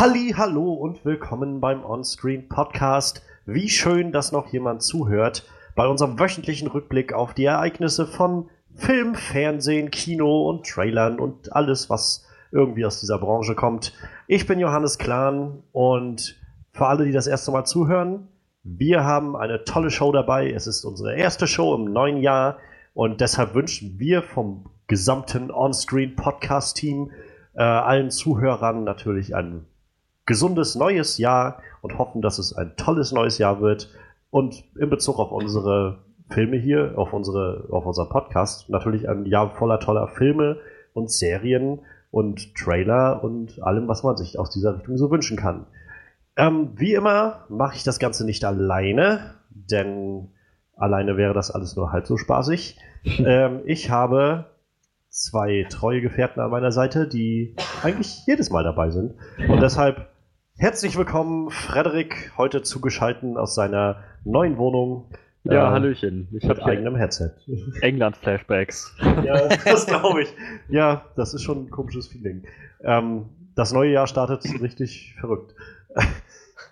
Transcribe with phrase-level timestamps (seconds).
[0.00, 3.20] Halli, hallo und willkommen beim Onscreen Podcast.
[3.46, 5.44] Wie schön, dass noch jemand zuhört
[5.74, 11.90] bei unserem wöchentlichen Rückblick auf die Ereignisse von Film, Fernsehen, Kino und Trailern und alles,
[11.90, 13.92] was irgendwie aus dieser Branche kommt.
[14.28, 16.38] Ich bin Johannes Klahn und
[16.70, 18.28] für alle, die das erste Mal zuhören,
[18.62, 20.52] wir haben eine tolle Show dabei.
[20.52, 22.58] Es ist unsere erste Show im neuen Jahr
[22.94, 27.10] und deshalb wünschen wir vom gesamten Onscreen Podcast Team
[27.54, 29.66] äh, allen Zuhörern natürlich ein
[30.28, 33.88] gesundes neues Jahr und hoffen, dass es ein tolles neues Jahr wird.
[34.30, 39.50] Und in Bezug auf unsere Filme hier, auf unsere, auf unser Podcast, natürlich ein Jahr
[39.56, 40.58] voller toller Filme
[40.92, 45.64] und Serien und Trailer und allem, was man sich aus dieser Richtung so wünschen kann.
[46.36, 50.28] Ähm, wie immer mache ich das Ganze nicht alleine, denn
[50.76, 52.78] alleine wäre das alles nur halb so spaßig.
[53.18, 54.44] ähm, ich habe
[55.08, 59.14] zwei treue Gefährten an meiner Seite, die eigentlich jedes Mal dabei sind.
[59.48, 60.06] Und deshalb
[60.60, 65.08] Herzlich willkommen, Frederik, heute zugeschalten aus seiner neuen Wohnung.
[65.44, 66.26] Ja, äh, Hallöchen.
[66.32, 67.30] Ich habe eigenem Headset.
[67.80, 68.96] England-Flashbacks.
[69.24, 70.34] Ja, das glaube ich.
[70.68, 72.42] Ja, das ist schon ein komisches Feeling.
[72.82, 75.54] Ähm, das neue Jahr startet richtig verrückt.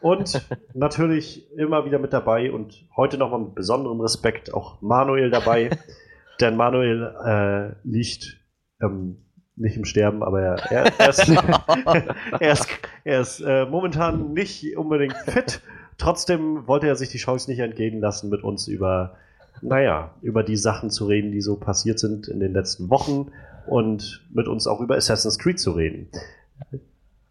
[0.00, 5.70] Und natürlich immer wieder mit dabei und heute nochmal mit besonderem Respekt auch Manuel dabei.
[6.40, 8.36] denn Manuel äh, liegt
[8.82, 9.18] ähm,
[9.54, 11.28] nicht im Sterben, aber er, er, er ist,
[12.40, 12.68] er ist,
[13.06, 15.60] er ist äh, momentan nicht unbedingt fit.
[15.96, 19.14] Trotzdem wollte er sich die Chance nicht entgehen lassen, mit uns über,
[19.62, 23.30] naja, über die Sachen zu reden, die so passiert sind in den letzten Wochen
[23.68, 26.08] und mit uns auch über Assassin's Creed zu reden.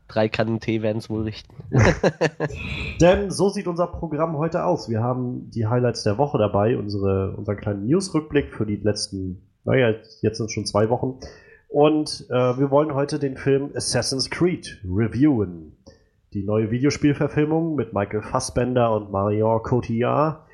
[0.07, 1.53] Drei Kannen Tee werden es wohl richten.
[3.01, 4.87] Denn so sieht unser Programm heute aus.
[4.87, 9.93] Wir haben die Highlights der Woche dabei, unsere, unseren kleinen News-Rückblick für die letzten, naja,
[10.21, 11.19] jetzt sind schon zwei Wochen.
[11.75, 15.74] Und äh, wir wollen heute den Film Assassin's Creed reviewen.
[16.35, 20.45] Die neue Videospielverfilmung mit Michael Fassbender und Marion Cotillard.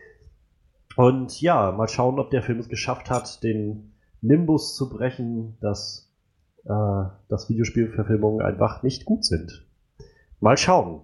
[0.96, 6.14] Und ja, mal schauen, ob der Film es geschafft hat, den Nimbus zu brechen, dass,
[6.66, 6.69] äh,
[7.30, 9.66] dass Videospielverfilmungen einfach nicht gut sind.
[10.40, 11.02] Mal schauen.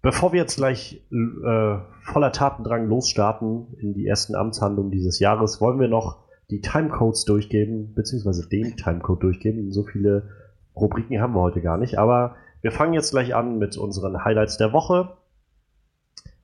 [0.00, 5.78] Bevor wir jetzt gleich äh, voller Tatendrang losstarten in die ersten Amtshandlungen dieses Jahres, wollen
[5.78, 9.70] wir noch die Timecodes durchgeben, beziehungsweise den Timecode durchgeben.
[9.70, 10.30] So viele
[10.74, 11.96] Rubriken haben wir heute gar nicht.
[11.96, 15.16] Aber wir fangen jetzt gleich an mit unseren Highlights der Woche.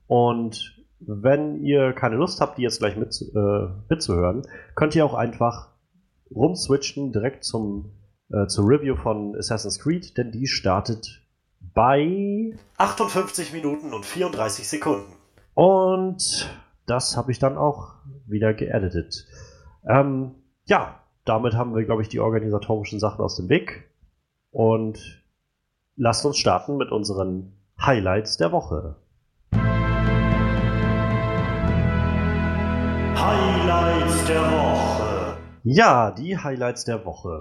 [0.06, 4.42] Und wenn ihr keine Lust habt, die jetzt gleich mit, äh, mitzuhören,
[4.74, 5.68] könnt ihr auch einfach
[6.34, 7.92] rumswitchen direkt zum,
[8.30, 11.22] äh, zur Review von Assassin's Creed, denn die startet
[11.60, 15.12] bei 58 Minuten und 34 Sekunden.
[15.54, 16.50] Und
[16.86, 17.94] das habe ich dann auch
[18.26, 19.26] wieder geeditet.
[19.86, 23.90] Ähm, ja, damit haben wir, glaube ich, die organisatorischen Sachen aus dem Weg.
[24.50, 25.17] Und
[25.98, 28.96] lasst uns starten mit unseren Highlights der Woche.
[33.16, 35.36] Highlights der Woche.
[35.64, 37.40] Ja, die Highlights der Woche.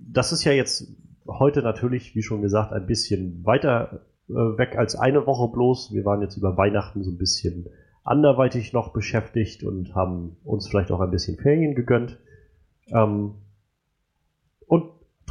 [0.00, 0.88] Das ist ja jetzt
[1.28, 5.92] heute natürlich, wie schon gesagt, ein bisschen weiter äh, weg als eine Woche bloß.
[5.92, 7.66] Wir waren jetzt über Weihnachten so ein bisschen
[8.02, 12.18] anderweitig noch beschäftigt und haben uns vielleicht auch ein bisschen Ferien gegönnt.
[12.88, 13.34] Ähm,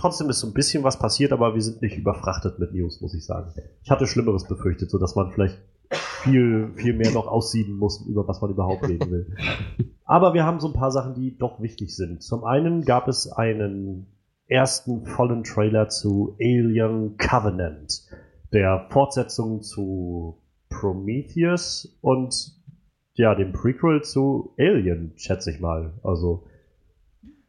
[0.03, 3.13] trotzdem ist so ein bisschen was passiert, aber wir sind nicht überfrachtet mit News, muss
[3.13, 3.53] ich sagen.
[3.83, 5.57] Ich hatte Schlimmeres befürchtet, so dass man vielleicht
[6.23, 9.35] viel, viel mehr noch aussieben muss, über was man überhaupt reden will.
[10.03, 12.21] Aber wir haben so ein paar Sachen, die doch wichtig sind.
[12.21, 14.07] Zum einen gab es einen
[14.47, 18.05] ersten vollen Trailer zu Alien Covenant,
[18.51, 20.37] der Fortsetzung zu
[20.67, 22.61] Prometheus und
[23.13, 25.93] ja, dem Prequel zu Alien, schätze ich mal.
[26.03, 26.43] Also,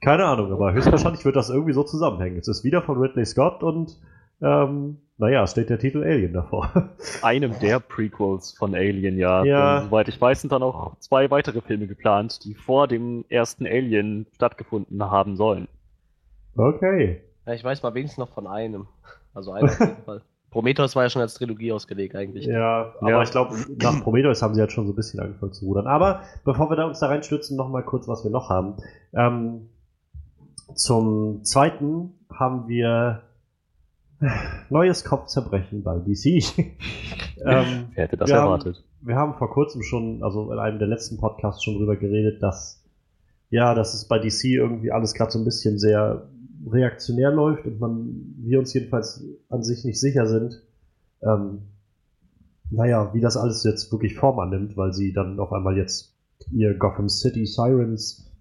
[0.04, 2.38] keine Ahnung, aber höchstwahrscheinlich wird das irgendwie so zusammenhängen.
[2.38, 3.98] Es ist wieder von Ridley Scott und,
[4.42, 6.90] ähm, naja, steht der Titel Alien davor.
[7.22, 9.44] Einem der Prequels von Alien, ja.
[9.44, 9.78] ja.
[9.78, 13.66] Denn, soweit ich weiß, sind dann auch zwei weitere Filme geplant, die vor dem ersten
[13.66, 15.68] Alien stattgefunden haben sollen.
[16.56, 17.22] Okay.
[17.46, 18.86] Ja, ich weiß mal wenigstens noch von einem.
[19.32, 20.22] Also einer auf jeden Fall.
[20.50, 22.46] Prometheus war ja schon als Trilogie ausgelegt eigentlich.
[22.46, 23.22] Ja, aber ja.
[23.22, 25.88] ich glaube, nach Prometheus haben sie halt schon so ein bisschen angefangen zu rudern.
[25.88, 28.76] Aber bevor wir da uns da reinstürzen, noch mal kurz, was wir noch haben.
[29.12, 29.68] Ähm,
[30.74, 33.22] zum zweiten haben wir
[34.70, 36.26] neues Kopfzerbrechen bei DC.
[37.44, 38.76] ähm, Wer hätte das wir erwartet?
[38.76, 42.42] Haben, wir haben vor kurzem schon, also in einem der letzten Podcasts schon drüber geredet,
[42.42, 42.84] dass
[43.50, 46.28] ja, dass es bei DC irgendwie alles gerade so ein bisschen sehr
[46.66, 50.62] reaktionär läuft und man, wir uns jedenfalls an sich nicht sicher sind,
[51.22, 51.62] ähm,
[52.70, 56.16] naja, wie das alles jetzt wirklich Form annimmt, weil sie dann auf einmal jetzt
[56.50, 58.33] ihr Gotham City Sirens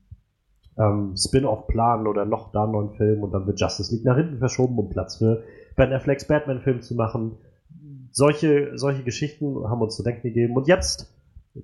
[0.77, 4.17] ähm, Spin-off planen oder noch da einen neuen Film und dann wird Justice League nach
[4.17, 5.43] hinten verschoben, um Platz für
[5.75, 7.37] Ben Afflecks Batman-Film zu machen.
[8.11, 10.55] Solche, solche Geschichten haben uns zu denken gegeben.
[10.55, 11.13] Und jetzt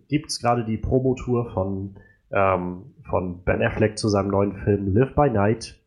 [0.07, 1.95] gibt es gerade die Promotour von,
[2.31, 5.79] ähm, von Ben Affleck zu seinem neuen Film Live by Night.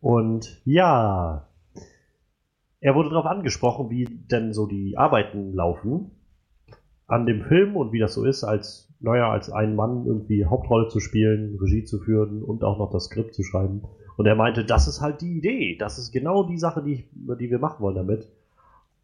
[0.00, 1.48] Und ja,
[2.80, 6.12] er wurde darauf angesprochen, wie denn so die Arbeiten laufen
[7.06, 10.88] an dem Film und wie das so ist, als, naja, als ein Mann irgendwie Hauptrolle
[10.88, 13.82] zu spielen, Regie zu führen und auch noch das Skript zu schreiben.
[14.16, 17.04] Und er meinte, das ist halt die Idee, das ist genau die Sache, die, ich,
[17.38, 18.28] die wir machen wollen damit.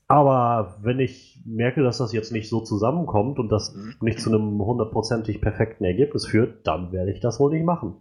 [0.09, 4.62] Aber wenn ich merke, dass das jetzt nicht so zusammenkommt und das nicht zu einem
[4.62, 7.94] hundertprozentig perfekten Ergebnis führt, dann werde ich das wohl nicht machen.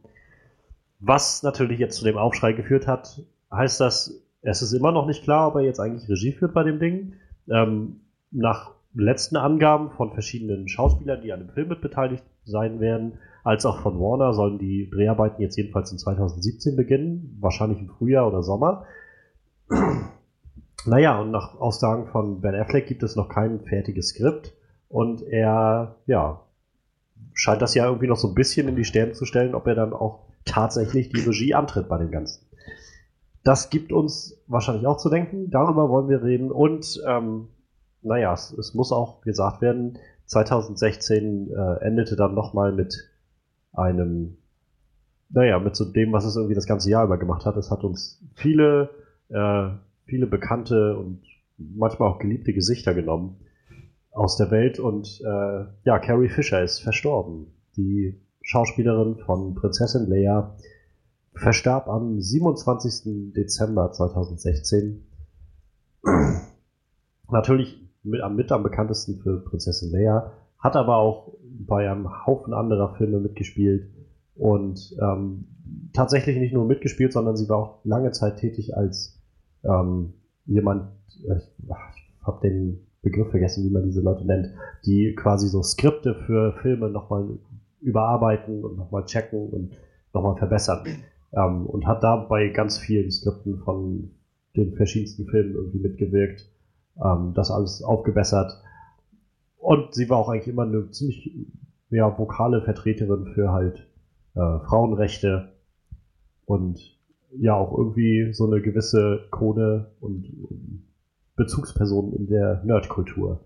[1.00, 5.24] Was natürlich jetzt zu dem Aufschrei geführt hat, heißt das, es ist immer noch nicht
[5.24, 7.14] klar, ob er jetzt eigentlich Regie führt bei dem Ding.
[7.50, 8.02] Ähm,
[8.32, 13.66] nach letzten Angaben von verschiedenen Schauspielern, die an dem Film mit beteiligt sein werden, als
[13.66, 18.44] auch von Warner, sollen die Dreharbeiten jetzt jedenfalls in 2017 beginnen, wahrscheinlich im Frühjahr oder
[18.44, 18.86] Sommer.
[20.86, 24.54] naja, und nach Aussagen von Ben Affleck gibt es noch kein fertiges Skript
[24.90, 26.42] und er, ja,
[27.34, 29.76] scheint das ja irgendwie noch so ein bisschen in die Sterne zu stellen, ob er
[29.76, 32.46] dann auch tatsächlich die Regie antritt bei dem Ganzen.
[33.44, 35.50] Das gibt uns wahrscheinlich auch zu denken.
[35.50, 36.52] Darüber wollen wir reden.
[36.52, 37.48] Und ähm,
[38.01, 43.09] naja, es, es muss auch gesagt werden, 2016 äh, endete dann nochmal mit
[43.74, 44.38] einem,
[45.30, 47.57] naja, mit so dem, was es irgendwie das ganze Jahr über gemacht hat.
[47.57, 48.89] Es hat uns viele,
[49.30, 49.69] äh,
[50.06, 51.21] viele bekannte und
[51.57, 53.38] manchmal auch geliebte Gesichter genommen
[54.12, 57.47] aus der Welt und äh, ja, Carrie Fisher ist verstorben.
[57.77, 60.56] Die Schauspielerin von Prinzessin Leia
[61.33, 63.33] verstarb am 27.
[63.33, 65.06] Dezember 2016.
[67.30, 72.95] Natürlich mit, mit am bekanntesten für Prinzessin Leia, hat aber auch bei einem Haufen anderer
[72.95, 73.89] Filme mitgespielt
[74.36, 75.45] und ähm,
[75.94, 79.19] tatsächlich nicht nur mitgespielt, sondern sie war auch lange Zeit tätig als
[79.63, 80.13] ähm,
[80.45, 80.92] jemand,
[81.27, 84.51] äh, ich habe den Begriff vergessen, wie man diese Leute nennt,
[84.86, 87.27] die quasi so Skripte für Filme nochmal
[87.81, 89.71] überarbeiten und nochmal checken und
[90.13, 90.86] nochmal verbessern.
[91.33, 94.12] Ähm, und hat da bei ganz vielen Skripten von
[94.56, 96.50] den verschiedensten Filmen irgendwie mitgewirkt
[97.04, 98.62] ähm, das alles aufgebessert.
[99.58, 101.32] Und sie war auch eigentlich immer eine ziemlich
[101.92, 103.88] ja, vokale Vertreterin für halt
[104.36, 105.52] äh, Frauenrechte
[106.46, 106.80] und
[107.38, 110.84] ja auch irgendwie so eine gewisse und, und
[111.36, 113.42] Bezugsperson in der Nerdkultur.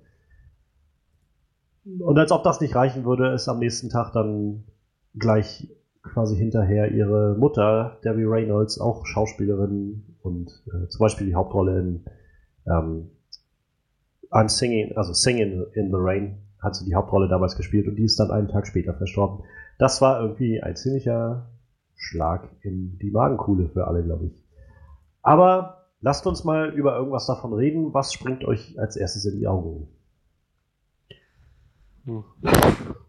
[2.00, 4.64] Und als ob das nicht reichen würde, ist am nächsten Tag dann
[5.14, 5.70] gleich
[6.02, 12.06] quasi hinterher ihre Mutter, Debbie Reynolds, auch Schauspielerin und äh, zum Beispiel die Hauptrolle in
[12.68, 13.10] ähm,
[14.36, 18.04] I'm Singing, also Singing in the Rain hat sie die Hauptrolle damals gespielt und die
[18.04, 19.46] ist dann einen Tag später verstorben.
[19.80, 21.50] Das war irgendwie ein ziemlicher
[21.96, 24.44] Schlag in die Magenkuhle für alle, glaube ich.
[25.22, 27.94] Aber lasst uns mal über irgendwas davon reden.
[27.94, 29.88] Was springt euch als erstes in die Augen?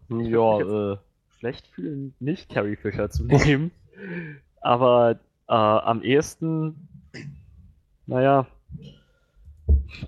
[0.09, 0.59] Ja,
[0.93, 0.97] äh,
[1.37, 3.71] schlecht fühlen, nicht Carrie Fisher zu nehmen.
[4.61, 5.19] Aber
[5.49, 6.87] äh, am ehesten,
[8.05, 8.47] naja,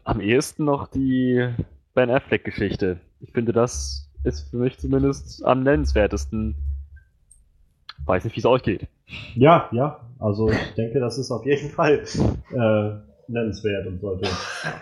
[0.04, 1.50] am ehesten noch die
[1.94, 3.00] Ben Affleck-Geschichte.
[3.20, 6.56] Ich finde, das ist für mich zumindest am nennenswertesten.
[8.06, 8.88] Weiß nicht, wie es euch geht.
[9.36, 10.00] Ja, ja.
[10.20, 12.04] Also ich denke, das ist auf jeden Fall
[12.52, 14.30] äh, nennenswert und sollte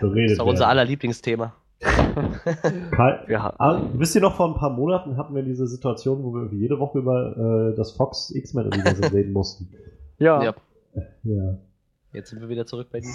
[0.00, 0.24] werden.
[0.24, 1.54] Das ist auch unser aller Lieblingsthema.
[1.80, 3.54] Kai, ja.
[3.58, 6.80] ah, wisst ihr noch, vor ein paar Monaten hatten wir diese Situation, wo wir jede
[6.80, 9.68] Woche über äh, das Fox X-Men-Universum reden mussten.
[10.18, 10.42] Ja.
[10.42, 10.54] ja.
[11.22, 11.58] ja.
[12.12, 13.06] Jetzt sind wir wieder zurück bei DC.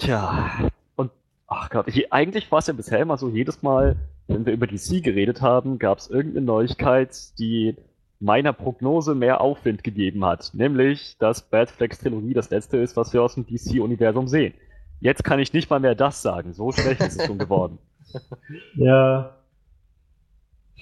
[0.00, 1.10] Tja, und
[1.46, 3.96] ach Gott, ich, eigentlich war es ja bisher immer so, jedes Mal,
[4.28, 7.76] wenn wir über DC geredet haben, gab es irgendeine Neuigkeit, die
[8.18, 10.52] meiner Prognose mehr Aufwind gegeben hat.
[10.54, 14.54] Nämlich, dass Batflex Trilogie das letzte ist, was wir aus dem DC-Universum sehen.
[15.00, 16.54] Jetzt kann ich nicht mal mehr das sagen.
[16.54, 17.78] So schlecht ist es schon geworden.
[18.74, 19.36] Ja.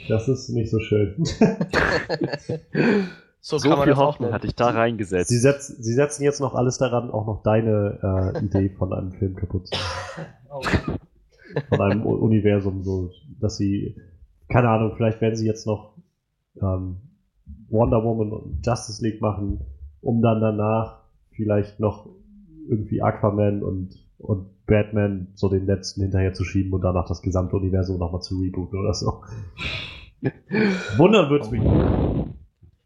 [0.09, 1.23] Das ist nicht so schön.
[3.41, 5.31] So, so viel Hoffnung hatte ich da reingesetzt.
[5.31, 9.13] Sie, setz, sie, setzen jetzt noch alles daran, auch noch deine äh, Idee von einem
[9.13, 9.79] Film kaputt zu
[10.49, 10.99] machen.
[11.71, 13.97] Von einem Universum, so, dass sie,
[14.49, 15.97] keine Ahnung, vielleicht werden sie jetzt noch
[16.61, 16.99] ähm,
[17.71, 19.61] Wonder Woman und Justice League machen,
[20.03, 22.07] um dann danach vielleicht noch
[22.69, 27.57] irgendwie Aquaman und, und Batman so den letzten hinterher zu schieben und danach das gesamte
[27.57, 29.23] Universum nochmal zu rebooten oder so.
[30.99, 31.63] Wundern wird's mich.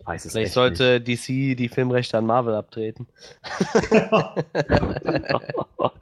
[0.05, 1.29] Weiß es Vielleicht sollte nicht.
[1.29, 3.07] DC die Filmrechte an Marvel abtreten.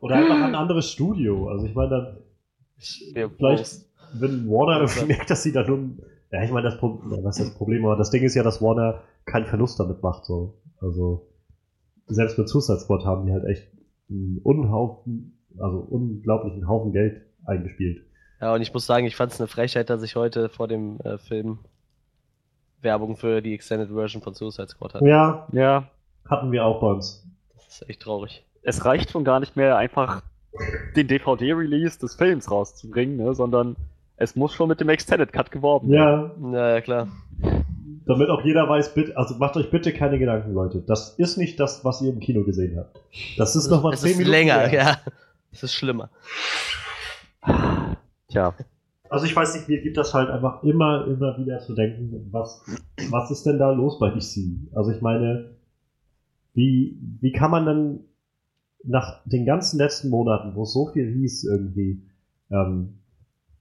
[0.01, 1.49] Oder einfach ein anderes Studio.
[1.49, 2.17] Also ich meine, dann
[3.15, 6.01] ja, vielleicht, wenn Warner merkt, dass sie da nun.
[6.33, 7.85] Ja, ich meine, das, was ist das Problem?
[7.85, 10.25] Aber das Ding ist ja, dass Warner keinen Verlust damit macht.
[10.25, 10.61] So.
[10.81, 11.29] Also
[12.07, 13.67] selbst mit Suicide Squad haben die halt echt
[14.09, 18.05] einen Unhaufen, also unglaublichen Haufen Geld eingespielt.
[18.41, 20.99] Ja, und ich muss sagen, ich fand es eine Frechheit, dass ich heute vor dem
[21.01, 21.59] äh, Film
[22.83, 25.07] Werbung für die Extended Version von Suicide Squad hatte.
[25.07, 25.85] Ja, ja.
[26.29, 27.25] Hatten wir auch bei uns.
[27.55, 28.45] Das ist echt traurig.
[28.63, 30.23] Es reicht schon gar nicht mehr, einfach
[30.97, 33.77] den DVD-Release des Films rauszubringen, ne, sondern
[34.17, 36.53] es muss schon mit dem Extended Cut geworben werden.
[36.53, 36.75] Ja.
[36.75, 37.09] Ja, klar.
[38.07, 40.83] Damit auch jeder weiß, bitte, also macht euch bitte keine Gedanken, Leute.
[40.87, 43.01] Das ist nicht das, was ihr im Kino gesehen habt.
[43.39, 44.31] Das ist nochmal 10 Minuten.
[44.31, 44.73] länger, mehr.
[44.73, 45.01] ja.
[45.53, 46.11] Das ist schlimmer.
[48.29, 48.55] Tja.
[49.11, 52.65] Also ich weiß nicht, mir gibt das halt einfach immer, immer wieder zu denken, was,
[53.11, 54.71] was ist denn da los bei DC?
[54.73, 55.51] Also ich meine,
[56.55, 58.01] wie, wie kann man denn
[58.85, 62.03] nach den ganzen letzten Monaten, wo es so viel hieß irgendwie,
[62.51, 63.01] ähm,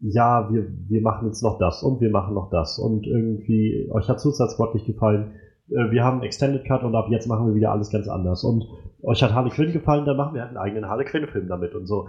[0.01, 4.08] ja, wir, wir machen jetzt noch das und wir machen noch das und irgendwie, euch
[4.08, 5.34] hat Suicide nicht gefallen,
[5.70, 8.65] äh, wir haben Extended Cut und ab jetzt machen wir wieder alles ganz anders und
[9.01, 11.74] euch hat Harley Quinn gefallen, dann machen wir halt einen eigenen Harley Quinn Film damit
[11.74, 12.08] und so.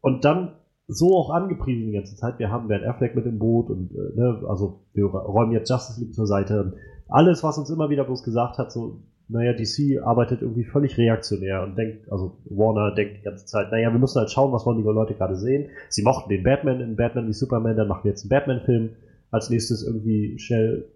[0.00, 0.52] Und dann
[0.92, 2.38] so auch angepriesen die ganze Zeit.
[2.38, 6.00] Wir haben Ben Affleck mit im Boot und äh, ne, also wir räumen jetzt Justice
[6.00, 6.74] League zur Seite.
[7.08, 11.62] Alles, was uns immer wieder bloß gesagt hat, so, naja, DC arbeitet irgendwie völlig reaktionär
[11.62, 14.78] und denkt, also Warner denkt die ganze Zeit, naja, wir müssen halt schauen, was wollen
[14.78, 15.70] die Leute gerade sehen.
[15.88, 18.90] Sie mochten den Batman in Batman wie Superman, dann machen wir jetzt einen Batman-Film
[19.30, 20.86] als nächstes irgendwie schnell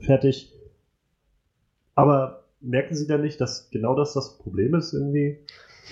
[0.00, 0.52] fertig.
[1.94, 5.38] Aber merken Sie denn nicht, dass genau das das Problem ist, irgendwie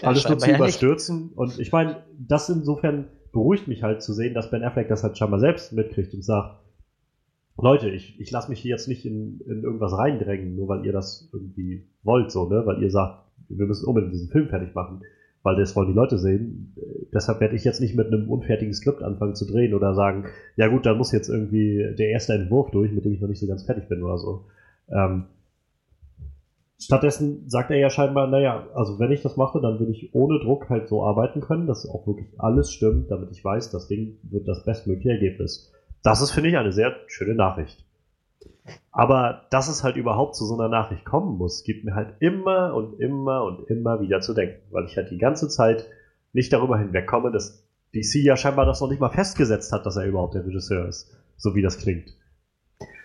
[0.00, 1.30] ja, alles nur zu überstürzen?
[1.35, 5.02] Ja und ich meine, das insofern beruhigt mich halt zu sehen, dass Ben Affleck das
[5.02, 6.60] halt scheinbar selbst mitkriegt und sagt,
[7.58, 10.92] Leute, ich, ich lasse mich hier jetzt nicht in, in irgendwas reindrängen, nur weil ihr
[10.92, 12.62] das irgendwie wollt, so, ne?
[12.64, 15.02] Weil ihr sagt, wir müssen unbedingt diesen Film fertig machen,
[15.42, 16.74] weil das wollen die Leute sehen.
[17.12, 20.26] Deshalb werde ich jetzt nicht mit einem unfertigen Skript anfangen zu drehen oder sagen,
[20.56, 23.40] ja gut, da muss jetzt irgendwie der erste Entwurf durch, mit dem ich noch nicht
[23.40, 24.46] so ganz fertig bin oder so.
[24.90, 25.24] Ähm,
[26.78, 30.40] Stattdessen sagt er ja scheinbar, naja, also wenn ich das mache, dann will ich ohne
[30.40, 34.19] Druck halt so arbeiten können, dass auch wirklich alles stimmt, damit ich weiß, das Ding
[34.23, 35.73] wird das bestmögliche Ergebnis.
[36.02, 37.85] Das ist, finde ich, eine sehr schöne Nachricht.
[38.90, 42.75] Aber dass es halt überhaupt zu so einer Nachricht kommen muss, gibt mir halt immer
[42.75, 45.87] und immer und immer wieder zu denken, weil ich halt die ganze Zeit
[46.33, 47.64] nicht darüber hinwegkomme, dass
[47.95, 51.14] DC ja scheinbar das noch nicht mal festgesetzt hat, dass er überhaupt der Regisseur ist,
[51.37, 52.16] so wie das klingt.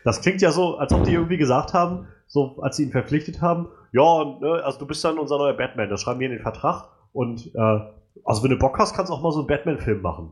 [0.04, 3.42] Das klingt ja so, als ob die irgendwie gesagt haben, so als sie ihn verpflichtet
[3.42, 6.42] haben, ja, ne, also du bist dann unser neuer Batman, das schreiben wir in den
[6.42, 7.80] Vertrag und äh,
[8.24, 10.32] also wenn du Bock hast, kannst du auch mal so einen Batman-Film machen.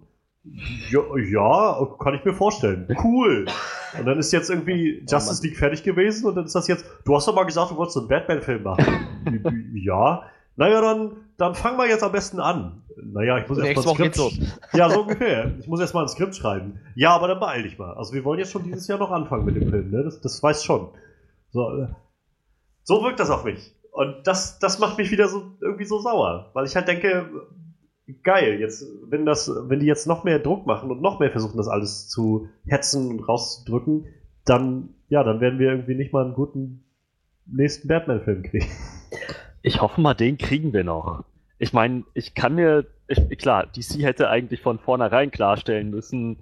[0.89, 2.87] Ja, ja, kann ich mir vorstellen.
[3.03, 3.45] Cool.
[3.99, 6.85] Und dann ist jetzt irgendwie oh Justice League fertig gewesen und dann ist das jetzt,
[7.03, 8.85] du hast doch mal gesagt, du wolltest so einen Batman-Film machen.
[9.75, 10.23] ja.
[10.55, 12.81] Naja, dann, dann fangen wir jetzt am besten an.
[12.95, 14.39] Naja, ich muss erst mal ein Skript.
[14.73, 15.51] Ja, so ungefähr.
[15.59, 16.79] Ich muss erst mal ein Skript schreiben.
[16.95, 17.93] Ja, aber dann beeil dich mal.
[17.93, 20.03] Also wir wollen jetzt schon dieses Jahr noch anfangen mit dem Film, ne?
[20.03, 20.89] Das, das weiß schon.
[21.57, 21.87] So, äh,
[22.83, 23.75] so wirkt das auf mich.
[23.91, 27.47] Und das, das macht mich wieder so irgendwie so sauer, weil ich halt denke,
[28.21, 31.57] geil, jetzt, wenn das, wenn die jetzt noch mehr Druck machen und noch mehr versuchen,
[31.57, 34.05] das alles zu hetzen und rauszudrücken,
[34.45, 36.83] dann, ja, dann werden wir irgendwie nicht mal einen guten
[37.47, 38.67] nächsten Batman-Film kriegen.
[39.63, 41.25] Ich hoffe mal, den kriegen wir noch.
[41.57, 46.37] Ich meine, ich kann mir, ich, klar, DC hätte eigentlich von vornherein klarstellen müssen,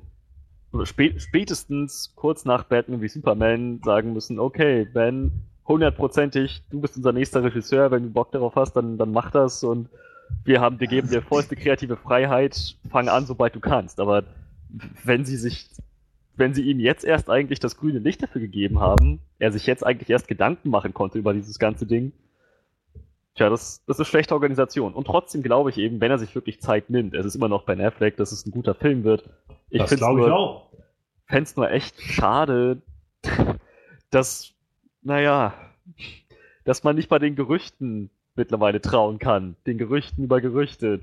[0.83, 5.31] spätestens kurz nach Batman wie Superman sagen müssen, okay, Ben,
[5.67, 9.63] hundertprozentig, du bist unser nächster Regisseur, wenn du Bock darauf hast, dann, dann mach das
[9.63, 9.89] und
[10.43, 13.99] wir haben, wir geben dir vollste kreative Freiheit, fang an, sobald du kannst.
[13.99, 14.23] Aber
[15.03, 15.69] wenn sie sich,
[16.35, 19.85] wenn sie ihm jetzt erst eigentlich das grüne Licht dafür gegeben haben, er sich jetzt
[19.85, 22.11] eigentlich erst Gedanken machen konnte über dieses ganze Ding,
[23.35, 24.93] tja, das, das ist schlechte Organisation.
[24.93, 27.63] Und trotzdem glaube ich eben, wenn er sich wirklich Zeit nimmt, es ist immer noch
[27.63, 29.29] Ben Affleck, dass es ein guter Film wird.
[29.69, 30.64] Ich das glaube ich auch.
[31.27, 32.81] Fände es nur echt schade,
[34.11, 34.53] dass,
[35.01, 35.53] naja,
[36.63, 39.55] dass man nicht bei den Gerüchten mittlerweile trauen kann.
[39.65, 41.01] Den Gerüchten über Gerüchte.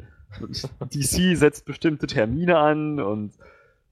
[0.81, 3.33] DC setzt bestimmte Termine an und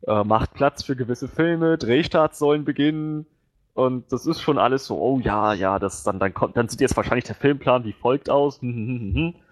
[0.06, 3.26] äh, macht Platz für gewisse Filme, Drehstarts sollen beginnen
[3.74, 6.80] und das ist schon alles so, oh ja, ja, das dann, dann kommt, dann sieht
[6.80, 8.60] jetzt wahrscheinlich der Filmplan wie folgt aus.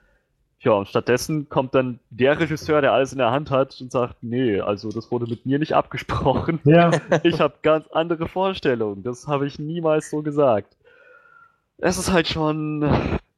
[0.61, 4.17] Ja, und stattdessen kommt dann der Regisseur, der alles in der Hand hat und sagt,
[4.23, 6.61] nee, also das wurde mit mir nicht abgesprochen.
[6.65, 6.91] Ja.
[7.23, 9.03] Ich habe ganz andere Vorstellungen.
[9.05, 10.77] Das habe ich niemals so gesagt.
[11.79, 12.83] Es ist halt schon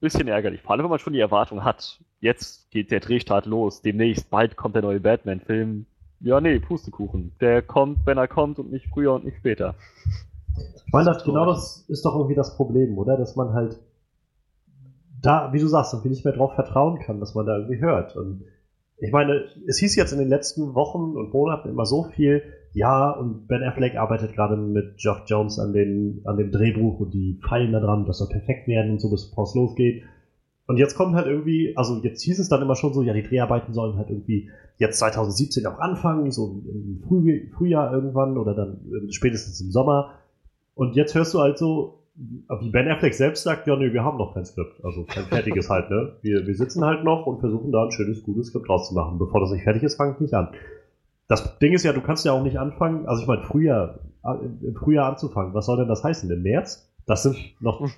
[0.01, 0.63] bisschen ärgerlich.
[0.63, 4.57] Vor allem, wenn man schon die Erwartung hat, jetzt geht der Drehstart los, demnächst, bald
[4.57, 5.87] kommt der neue Batman-Film.
[6.21, 7.33] Ja, nee, Pustekuchen.
[7.41, 9.75] Der kommt, wenn er kommt und nicht früher und nicht später.
[10.57, 13.17] Ich meine, das, genau das ist doch irgendwie das Problem, oder?
[13.17, 13.79] Dass man halt
[15.21, 18.17] da, wie du sagst, irgendwie nicht mehr drauf vertrauen kann, dass man da irgendwie hört.
[18.17, 18.45] Und
[18.99, 23.11] ich meine, es hieß jetzt in den letzten Wochen und Monaten immer so viel, ja,
[23.11, 27.41] und Ben Affleck arbeitet gerade mit Geoff Jones an, den, an dem Drehbuch und die
[27.49, 30.05] feilen da dran, das soll perfekt werden und so, bevor es losgeht.
[30.67, 33.25] Und jetzt kommt halt irgendwie, also jetzt hieß es dann immer schon so, ja, die
[33.25, 38.79] Dreharbeiten sollen halt irgendwie jetzt 2017 auch anfangen, so im Früh Frühjahr irgendwann oder dann
[39.11, 40.13] spätestens im Sommer.
[40.77, 42.00] Und jetzt hörst du halt so,
[42.61, 45.71] wie Ben Affleck selbst sagt, ja, nee, wir haben noch kein Skript, also kein fertiges
[45.71, 46.17] halt, ne?
[46.21, 49.19] Wir, wir sitzen halt noch und versuchen da ein schönes, gutes Skript rauszumachen.
[49.19, 50.49] Bevor das nicht fertig ist, fange ich nicht an.
[51.29, 54.01] Das Ding ist ja, du kannst ja auch nicht anfangen, also ich meine, Frühjahr,
[54.63, 55.55] im Frühjahr anzufangen.
[55.55, 56.31] Was soll denn das heißen?
[56.31, 56.93] Im März?
[57.07, 57.89] Das sind noch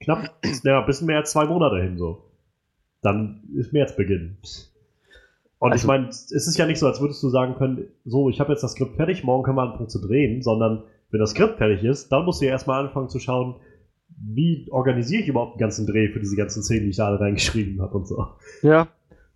[0.00, 0.30] knapp,
[0.64, 2.24] ja, ein bisschen mehr als zwei Monate hin so.
[3.00, 4.36] Dann ist Märzbeginn.
[5.58, 8.28] Und also, ich meine, es ist ja nicht so, als würdest du sagen können, so,
[8.28, 10.82] ich habe jetzt das Skript fertig, morgen können wir anfangen zu drehen, sondern
[11.12, 13.56] wenn das Skript fertig ist, dann musst du ja erstmal anfangen zu schauen,
[14.08, 17.20] wie organisiere ich überhaupt den ganzen Dreh für diese ganzen Szenen, die ich da alle
[17.20, 18.26] reingeschrieben habe und so.
[18.62, 18.88] Ja.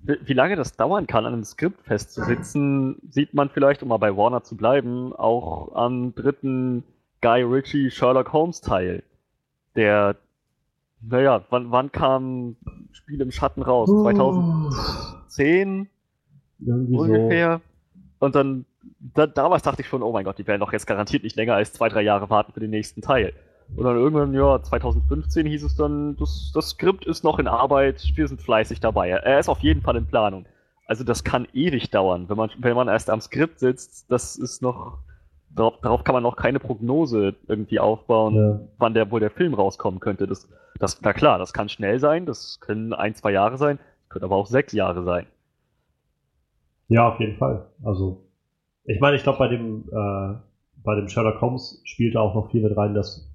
[0.02, 4.16] Wie lange das dauern kann, an einem Skript festzusitzen, sieht man vielleicht, um mal bei
[4.16, 6.84] Warner zu bleiben, auch am dritten
[7.22, 9.02] Guy Ritchie Sherlock Holmes Teil.
[9.74, 10.14] Der
[11.02, 12.56] naja, wann, wann kam
[12.92, 13.88] Spiel im Schatten raus?
[13.88, 15.88] 2010
[16.60, 17.60] Irgendwie ungefähr.
[17.60, 18.26] So.
[18.26, 18.64] Und dann,
[18.98, 21.54] da, damals dachte ich schon, oh mein Gott, die werden doch jetzt garantiert nicht länger
[21.54, 23.32] als zwei, drei Jahre warten für den nächsten Teil.
[23.74, 28.12] Und dann irgendwann, ja, 2015 hieß es dann, das, das Skript ist noch in Arbeit,
[28.14, 29.10] wir sind fleißig dabei.
[29.10, 30.46] Er ist auf jeden Fall in Planung.
[30.86, 34.62] Also das kann ewig dauern, wenn man, wenn man erst am Skript sitzt, das ist
[34.62, 34.98] noch,
[35.50, 38.60] darauf, darauf kann man noch keine Prognose irgendwie aufbauen, ja.
[38.78, 40.28] wann der wohl der Film rauskommen könnte.
[40.28, 44.24] Das, das, na klar, das kann schnell sein, das können ein, zwei Jahre sein, können
[44.24, 45.26] aber auch sechs Jahre sein.
[46.88, 47.66] Ja, auf jeden Fall.
[47.82, 48.25] Also,
[48.86, 50.34] ich meine, ich glaube, bei dem, äh,
[50.82, 53.28] bei dem Sherlock Holmes spielte auch noch viel mit rein, dass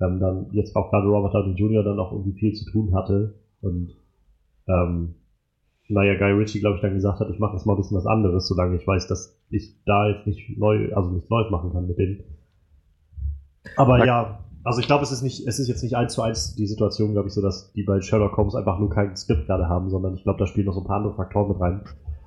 [0.00, 1.82] ähm, dann jetzt auch gerade Robert Downey Jr.
[1.82, 3.96] dann auch irgendwie viel zu tun hatte und
[4.68, 5.14] ähm,
[5.88, 8.06] naja, Guy Ritchie, glaube ich, dann gesagt hat, ich mache jetzt mal ein bisschen was
[8.06, 11.86] anderes, solange ich weiß, dass ich da jetzt nicht neu, also nichts Neues machen kann
[11.86, 12.24] mit denen.
[13.76, 16.54] Aber ja, also ich glaube, es ist nicht, es ist jetzt nicht eins zu eins
[16.54, 19.66] die Situation, glaube ich, so, dass die bei Sherlock Holmes einfach nur kein Skript gerade
[19.66, 21.80] haben, sondern ich glaube, da spielen noch so ein paar andere Faktoren mit rein.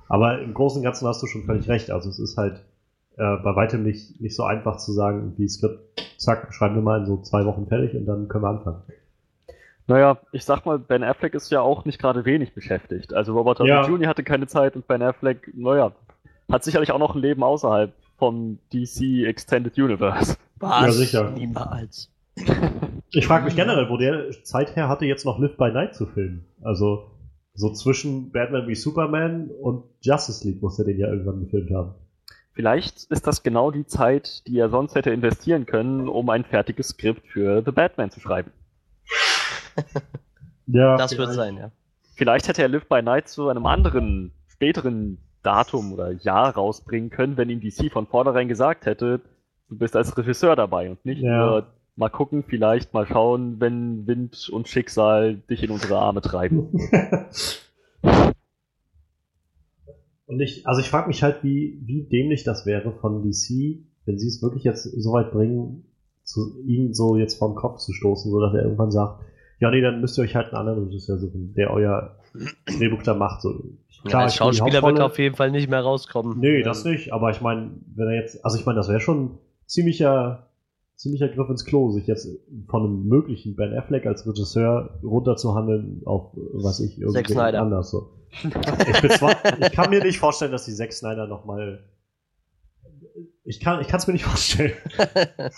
[0.08, 1.90] Aber im Großen und Ganzen hast du schon völlig recht.
[1.90, 2.64] Also es ist halt
[3.16, 5.80] äh, bei weitem nicht, nicht so einfach zu sagen, wie Skript,
[6.16, 8.82] zack, schreiben wir mal in so zwei Wochen fertig und dann können wir anfangen.
[9.86, 13.12] Naja, ich sag mal, Ben Affleck ist ja auch nicht gerade wenig beschäftigt.
[13.12, 13.86] Also Robert Downey ja.
[13.86, 14.08] Jr.
[14.08, 15.92] hatte keine Zeit und Ben Affleck, naja,
[16.50, 20.36] hat sicherlich auch noch ein Leben außerhalb vom DC Extended Universe.
[20.56, 20.82] Was?
[20.82, 21.30] Ja, sicher.
[21.32, 22.10] Niemals.
[23.14, 26.06] Ich frage mich generell, wo der Zeit her hatte, jetzt noch Live by Night zu
[26.06, 26.46] filmen.
[26.62, 27.10] Also,
[27.52, 31.94] so zwischen Batman wie Superman und Justice League muss er den ja irgendwann gefilmt haben.
[32.54, 36.88] Vielleicht ist das genau die Zeit, die er sonst hätte investieren können, um ein fertiges
[36.88, 38.50] Skript für The Batman zu schreiben.
[40.66, 40.96] ja.
[40.96, 41.70] Das wird sein, ja.
[42.14, 47.36] Vielleicht hätte er Live by Night zu einem anderen, späteren Datum oder Jahr rausbringen können,
[47.36, 49.20] wenn ihm DC von vornherein gesagt hätte,
[49.68, 51.46] du bist als Regisseur dabei und nicht ja.
[51.46, 56.70] nur mal gucken, vielleicht mal schauen, wenn Wind und Schicksal dich in unsere Arme treiben.
[60.32, 64.18] und ich, also ich frage mich halt, wie, wie dämlich das wäre von DC, wenn
[64.18, 65.84] sie es wirklich jetzt so weit bringen,
[66.24, 69.22] zu ihn so jetzt vom Kopf zu stoßen, so dass er irgendwann sagt,
[69.58, 72.16] ja, nee, dann müsst ihr euch halt einen anderen Regisseur suchen, der euer
[72.66, 73.42] Drehbuch da macht.
[73.42, 73.62] So,
[74.04, 76.40] Klar, als Schauspieler wird er auf jeden Fall nicht mehr rauskommen.
[76.40, 79.38] Nee, das nicht, aber ich meine, wenn er jetzt, also ich meine, das wäre schon
[79.66, 80.48] ziemlicher,
[81.02, 82.28] ziemlicher Griff ins Klo, sich jetzt
[82.68, 88.10] von einem möglichen Ben Affleck als Regisseur runterzuhandeln auf, was ich, irgendwie anders so.
[88.42, 91.84] Ich, zwar, ich kann mir nicht vorstellen, dass die Zack Snyder nochmal
[93.44, 94.72] ich kann es mir nicht vorstellen.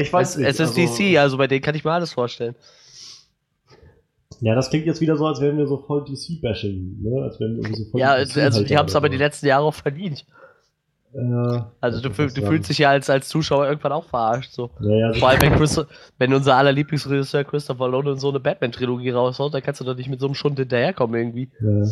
[0.00, 0.46] Ich weiß es, nicht.
[0.46, 2.54] Es ist also, DC, also bei denen kann ich mir alles vorstellen.
[4.40, 7.22] Ja, das klingt jetzt wieder so, als wären wir so voll DC-Bashing, ne?
[7.22, 9.64] Als wären wir so voll ja, also, also die haben es aber die letzten Jahre
[9.64, 10.24] auch verdient.
[11.18, 14.52] Äh, also du, du fühlst dich ja als, als Zuschauer irgendwann auch verarscht.
[14.52, 14.70] So.
[14.80, 15.80] Ja, ja, Vor allem, wenn, Chris,
[16.18, 20.08] wenn unser aller Lieblingsregisseur Christopher Nolan so eine Batman-Trilogie raushaut, dann kannst du doch nicht
[20.08, 21.50] mit so einem Schund hinterherkommen irgendwie.
[21.60, 21.86] Ja.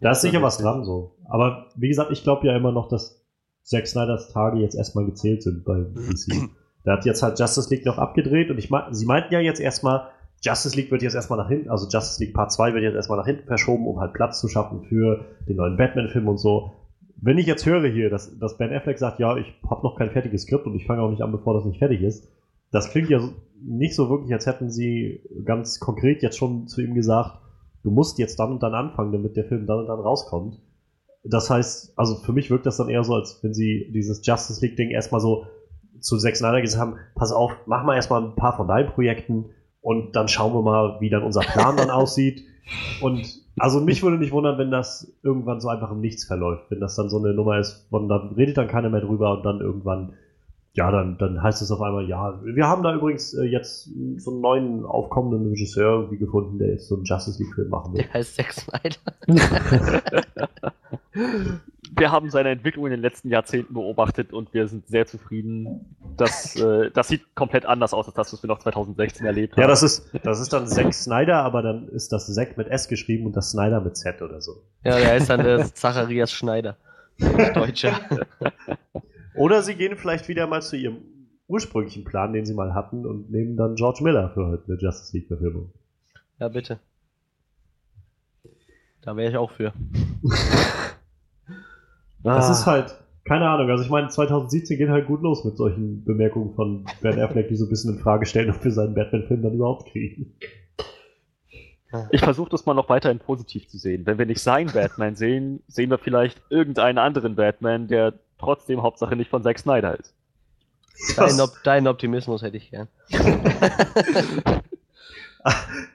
[0.00, 1.16] Da ist sicher was dran so.
[1.28, 3.24] Aber wie gesagt, ich glaube ja immer noch, dass
[3.62, 6.48] Zack Snyders Tage jetzt erstmal gezählt sind bei DC.
[6.84, 9.60] Der hat jetzt halt Justice League noch abgedreht und ich mein, sie meinten ja jetzt
[9.60, 10.08] erstmal,
[10.40, 13.18] Justice League wird jetzt erstmal nach hinten, also Justice League Part 2 wird jetzt erstmal
[13.18, 16.72] nach hinten verschoben, um halt Platz zu schaffen für den neuen Batman-Film und so.
[17.20, 20.10] Wenn ich jetzt höre hier, dass, dass Ben Affleck sagt, ja, ich habe noch kein
[20.10, 22.28] fertiges Skript und ich fange auch nicht an, bevor das nicht fertig ist,
[22.70, 23.20] das klingt ja
[23.60, 27.38] nicht so wirklich, als hätten sie ganz konkret jetzt schon zu ihm gesagt,
[27.82, 30.60] du musst jetzt dann und dann anfangen, damit der Film dann und dann rauskommt.
[31.24, 34.60] Das heißt, also für mich wirkt das dann eher so, als wenn sie dieses Justice
[34.64, 35.46] League-Ding erstmal so
[36.00, 39.46] zu Zack Snyder gesagt haben, pass auf, mach mal erstmal ein paar von deinen Projekten
[39.80, 42.44] und dann schauen wir mal, wie dann unser Plan dann aussieht.
[43.00, 43.26] Und
[43.58, 46.96] also mich würde nicht wundern, wenn das irgendwann so einfach im Nichts verläuft, wenn das
[46.96, 50.14] dann so eine Nummer ist, von da redet dann keiner mehr drüber und dann irgendwann
[50.74, 54.30] ja, dann, dann heißt es auf einmal, ja, wir haben da übrigens äh, jetzt so
[54.30, 58.02] einen neuen aufkommenden Regisseur irgendwie gefunden, der jetzt so einen Justice League-Film machen will.
[58.02, 58.96] Der heißt Zack Snyder.
[61.98, 65.96] wir haben seine Entwicklung in den letzten Jahrzehnten beobachtet und wir sind sehr zufrieden.
[66.16, 69.60] Das, äh, das sieht komplett anders aus als das, was wir noch 2016 erlebt haben.
[69.60, 72.88] Ja, das ist, das ist dann Zack Snyder, aber dann ist das Zack mit S
[72.88, 74.62] geschrieben und das Snyder mit Z oder so.
[74.84, 76.76] Ja, der heißt dann der Zacharias Schneider.
[77.54, 78.00] Deutscher.
[79.34, 80.98] oder sie gehen vielleicht wieder mal zu ihrem
[81.48, 85.16] ursprünglichen Plan, den sie mal hatten, und nehmen dann George Miller für heute eine Justice
[85.16, 85.72] League-Verfilmung.
[86.38, 86.78] Ja, bitte.
[89.00, 89.72] Da wäre ich auch für.
[92.22, 92.52] Das ah.
[92.52, 96.54] ist halt, keine Ahnung, also ich meine, 2017 geht halt gut los mit solchen Bemerkungen
[96.54, 99.54] von Ben Affleck, die so ein bisschen in Frage stellen, ob wir seinen Batman-Film dann
[99.54, 100.34] überhaupt kriegen.
[102.10, 104.04] Ich versuche das mal noch weiterhin positiv zu sehen.
[104.04, 109.16] Wenn wir nicht seinen Batman sehen, sehen wir vielleicht irgendeinen anderen Batman, der trotzdem Hauptsache
[109.16, 110.14] nicht von Zack Snyder ist.
[111.16, 112.88] Dein, Op deinen Optimismus hätte ich gern.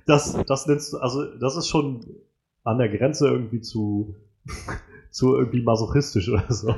[0.07, 2.05] das, das nennst du, also das ist schon
[2.63, 4.15] an der Grenze irgendwie zu
[5.13, 6.75] zu irgendwie masochistisch oder so.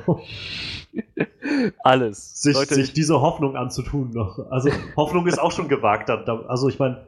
[1.83, 2.41] Alles.
[2.41, 4.39] Sich, sich diese Hoffnung anzutun noch.
[4.51, 6.09] Also Hoffnung ist auch schon gewagt.
[6.09, 7.05] Also ich meine,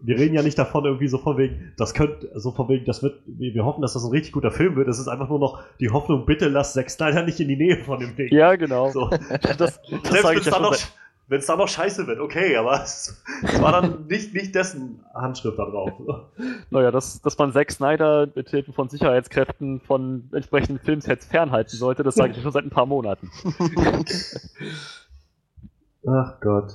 [0.00, 3.02] wir reden ja nicht davon irgendwie so von wegen, das könnte, so von wegen, das
[3.02, 4.88] wird, wir hoffen, dass das ein richtig guter Film wird.
[4.88, 7.76] Es ist einfach nur noch die Hoffnung, bitte lass Zack Snyder nicht in die Nähe
[7.84, 8.32] von dem Ding.
[8.32, 8.90] Ja, genau.
[8.90, 9.10] So.
[9.30, 10.76] Das, das, das ich ja noch,
[11.30, 15.04] wenn es dann noch scheiße wird, okay, aber es, es, war dann nicht, nicht dessen
[15.14, 15.92] Handschrift da drauf.
[16.70, 22.02] Naja, dass, dass man Zack Snyder mit Hilfe von Sicherheitskräften von entsprechenden Filmsets fernhalten sollte,
[22.02, 23.30] das sage ich schon seit ein paar Monaten.
[26.06, 26.72] Ach Gott.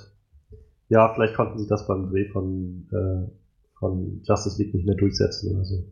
[0.88, 3.30] Ja, vielleicht konnten sie das beim Dreh von, äh,
[3.80, 5.84] von Justice League nicht mehr durchsetzen oder so.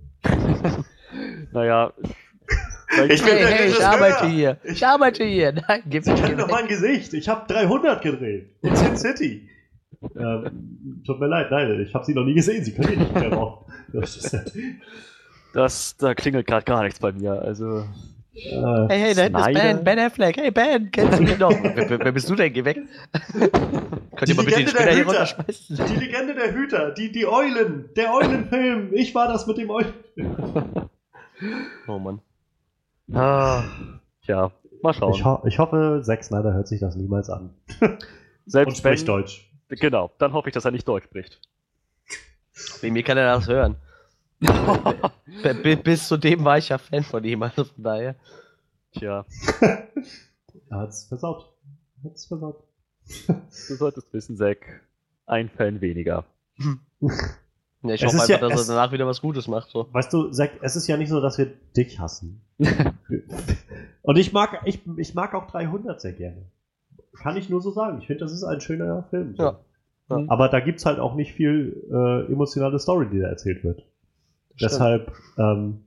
[1.51, 1.91] naja,
[3.09, 4.57] ich, bin hey, hey, ich arbeite hier.
[4.63, 5.53] Ich, arbeite hier.
[5.53, 7.13] Nein, gib mir doch mein Gesicht.
[7.13, 8.55] Ich habe 300 gedreht.
[8.61, 9.49] In Sin City.
[10.17, 12.63] Ähm, tut mir leid, nein, ich habe sie noch nie gesehen.
[12.63, 13.65] Sie können hier nicht mehr drauf.
[13.93, 14.35] Das,
[15.53, 17.41] das, da klingelt gerade gar nichts bei mir.
[17.41, 17.85] Also.
[18.35, 20.37] Äh, hey, hey, da hinten ist Ben, Ben Affleck.
[20.37, 21.51] Hey, Ben, kennst du mich noch?
[21.63, 22.51] wer, wer, bist du denn?
[22.51, 22.79] Geh weg.
[24.15, 25.77] Könnt ihr mal bitte den Spinner hier runterschmeißen?
[25.87, 28.89] Die Legende der Hüter, die, die Eulen, der Eulenfilm.
[28.93, 30.89] Ich war das mit dem Eulenfilm.
[31.87, 32.21] Oh Mann.
[33.11, 33.63] Ah,
[34.23, 35.13] tja, mal schauen.
[35.13, 37.53] Ich, ho ich, hoffe, Zack Snyder hört sich das niemals an.
[38.45, 39.51] Selbst Und spricht wenn, Deutsch.
[39.69, 41.39] Genau, dann hoffe ich, dass er nicht Deutsch spricht.
[42.81, 43.75] Wegen mir kann er das hören.
[45.83, 48.15] Bis zu dem war ich ja Fan von ihm, also von daher.
[48.91, 49.25] Tja.
[50.69, 51.49] er hat's versaut.
[52.03, 52.63] Er hat's versaut.
[53.17, 54.81] Du solltest wissen, Zack,
[55.25, 56.25] ein Fan weniger.
[57.83, 59.69] Ja, ich es hoffe einfach, ja, dass er danach wieder was Gutes macht.
[59.69, 59.87] So.
[59.91, 62.41] Weißt du, Zack, es ist ja nicht so, dass wir dich hassen.
[64.01, 66.45] Und ich mag, ich, ich mag auch 300 sehr gerne.
[67.21, 67.99] Kann ich nur so sagen.
[67.99, 69.35] Ich finde, das ist ein schöner Film.
[69.35, 69.43] So.
[69.43, 69.59] Ja.
[70.09, 70.25] ja.
[70.27, 73.83] Aber da gibt es halt auch nicht viel äh, emotionale Story, die da erzählt wird.
[74.59, 75.85] Deshalb, ähm,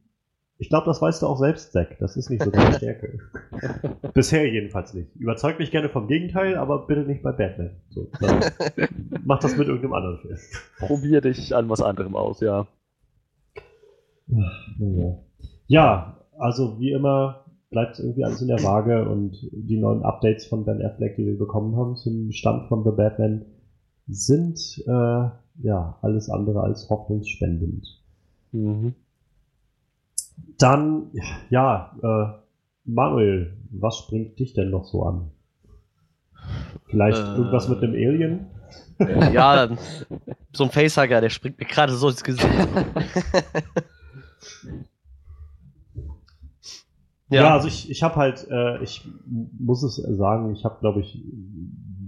[0.58, 1.98] ich glaube, das weißt du auch selbst, Zack.
[1.98, 3.18] Das ist nicht so deine Stärke.
[4.14, 5.14] Bisher jedenfalls nicht.
[5.16, 7.76] Überzeugt mich gerne vom Gegenteil, aber bitte nicht bei Batman.
[7.90, 8.10] So,
[9.24, 10.38] mach das mit irgendeinem anderen Film.
[10.78, 12.66] Probier dich an was anderem aus, ja.
[15.66, 20.64] Ja, also wie immer bleibt irgendwie alles in der Waage und die neuen Updates von
[20.64, 23.44] Ben Affleck, die wir bekommen haben zum Stand von The Batman,
[24.06, 25.28] sind äh,
[25.62, 28.02] ja alles andere als hoffnungsspendend.
[28.52, 28.94] Mhm.
[30.58, 31.10] Dann,
[31.50, 32.38] ja, äh,
[32.84, 35.30] Manuel, was springt dich denn noch so an?
[36.86, 38.46] Vielleicht äh, irgendwas mit einem Alien?
[39.32, 39.68] Ja,
[40.52, 42.48] so ein Facehugger, der springt mir gerade so ins Gesicht.
[47.28, 47.42] ja.
[47.42, 47.54] ja.
[47.54, 49.06] also ich, ich habe halt, äh, ich
[49.58, 51.22] muss es sagen, ich habe, glaube ich,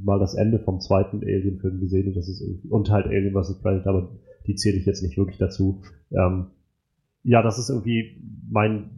[0.04, 3.60] mal das Ende vom zweiten Alien-Film gesehen und das ist und halt Alien vs.
[3.60, 4.10] Predator, aber
[4.46, 5.82] die zähle ich jetzt nicht wirklich dazu.
[6.10, 6.46] Ähm,
[7.22, 8.90] ja, das ist irgendwie mein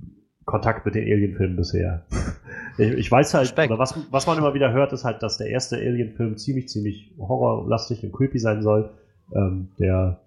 [0.44, 2.06] Kontakt mit den Alien-Filmen bisher.
[2.78, 5.48] ich, ich, weiß halt, oder was, was man immer wieder hört, ist halt, dass der
[5.48, 8.90] erste Alien-Film ziemlich, ziemlich horrorlastig und creepy sein soll.
[9.34, 10.20] Ähm, der,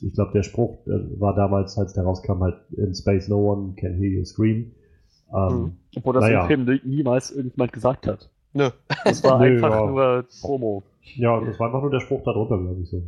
[0.00, 3.74] ich glaube, der Spruch äh, war damals, als der rauskam, halt in Space No One
[3.76, 4.72] Can Hear You Scream.
[5.34, 5.76] Ähm, mhm.
[5.96, 6.46] Obwohl das naja.
[6.46, 8.30] im Film niemals irgendjemand gesagt hat.
[8.52, 8.70] Nö.
[9.04, 9.86] Das war Nö, einfach ja.
[9.86, 10.82] nur Promo.
[11.14, 13.02] Ja, das war einfach nur der Spruch darunter, glaube ich so.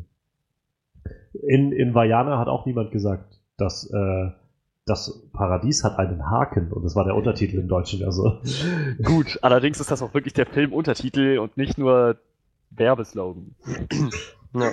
[1.47, 4.31] In, in Vajana hat auch niemand gesagt, dass äh,
[4.87, 8.05] das Paradies hat einen Haken und das war der Untertitel im Deutschen.
[8.05, 8.41] Also.
[9.03, 12.19] Gut, allerdings ist das auch wirklich der Filmuntertitel und nicht nur
[12.71, 13.55] Werbeslogan.
[14.55, 14.71] ja.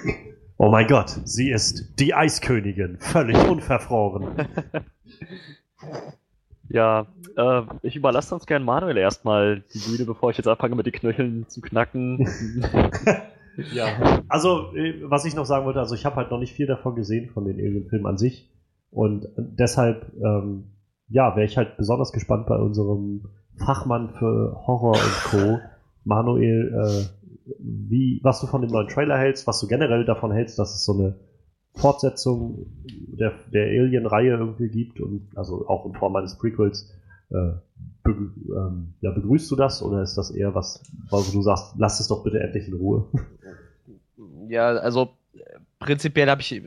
[0.57, 4.27] Oh mein Gott, sie ist die Eiskönigin, völlig unverfroren.
[6.69, 10.85] Ja, äh, ich überlasse uns gern Manuel erstmal die Bühne, bevor ich jetzt anfange mit
[10.85, 12.27] den Knöcheln zu knacken.
[13.73, 16.67] ja, also äh, was ich noch sagen wollte, also ich habe halt noch nicht viel
[16.67, 18.49] davon gesehen, von den Alien-Filmen an sich.
[18.91, 20.65] Und deshalb, ähm,
[21.09, 23.25] ja, wäre ich halt besonders gespannt bei unserem
[23.57, 25.59] Fachmann für Horror und Co.,
[26.05, 30.57] Manuel, äh, wie, was du von dem neuen Trailer hältst, was du generell davon hältst,
[30.57, 31.15] dass es so eine
[31.79, 36.93] Fortsetzung der, der Alien-Reihe irgendwie gibt und also auch in Form eines Prequels.
[37.29, 37.53] Äh,
[38.03, 41.99] be, ähm, ja, begrüßt du das oder ist das eher was, wo du sagst, lass
[41.99, 43.05] es doch bitte endlich in Ruhe?
[44.49, 45.13] Ja, also
[45.77, 46.63] prinzipiell habe ich,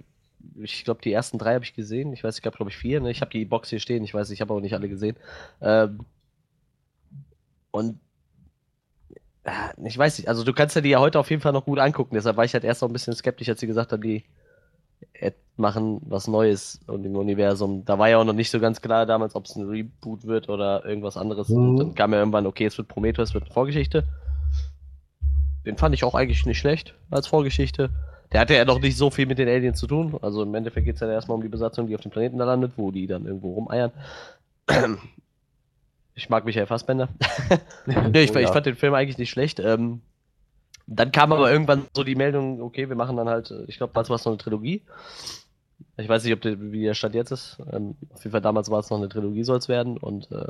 [0.54, 2.12] ich glaube, die ersten drei habe ich gesehen.
[2.12, 3.00] Ich weiß, ich gab glaube ich vier.
[3.00, 3.10] Ne?
[3.10, 4.04] Ich habe die Box hier stehen.
[4.04, 5.16] Ich weiß, ich habe aber nicht alle gesehen.
[5.60, 5.98] Ähm,
[7.72, 7.98] und
[9.84, 11.80] ich weiß nicht, also du kannst ja die ja heute auf jeden Fall noch gut
[11.80, 12.14] angucken.
[12.14, 14.24] Deshalb war ich halt erst noch ein bisschen skeptisch, als sie gesagt haben, die
[15.56, 17.84] machen was Neues und im Universum.
[17.84, 20.48] Da war ja auch noch nicht so ganz klar damals, ob es ein Reboot wird
[20.48, 21.48] oder irgendwas anderes.
[21.48, 21.56] Mhm.
[21.56, 24.04] Und dann kam ja irgendwann, okay, es wird Prometheus, es wird eine Vorgeschichte.
[25.64, 27.90] Den fand ich auch eigentlich nicht schlecht als Vorgeschichte.
[28.32, 30.18] Der hatte ja noch nicht so viel mit den Aliens zu tun.
[30.22, 32.44] Also im Endeffekt geht es ja erstmal um die Besatzung, die auf dem Planeten da
[32.44, 33.92] landet, wo die dann irgendwo rumeiern.
[36.14, 37.08] Ich mag Michael Fassbender.
[37.86, 38.40] nee, ich, oh, ja.
[38.40, 39.60] ich, fand den Film eigentlich nicht schlecht.
[39.60, 40.00] Ähm,
[40.86, 43.92] dann kam aber irgendwann so die Meldung, okay, wir machen dann halt, äh, ich glaube,
[43.92, 44.82] damals war es noch eine Trilogie.
[45.96, 47.58] Ich weiß nicht, ob der, wie der Stand jetzt ist.
[47.72, 49.96] Ähm, auf jeden Fall damals war es noch eine Trilogie, soll es werden.
[49.96, 50.46] Und äh,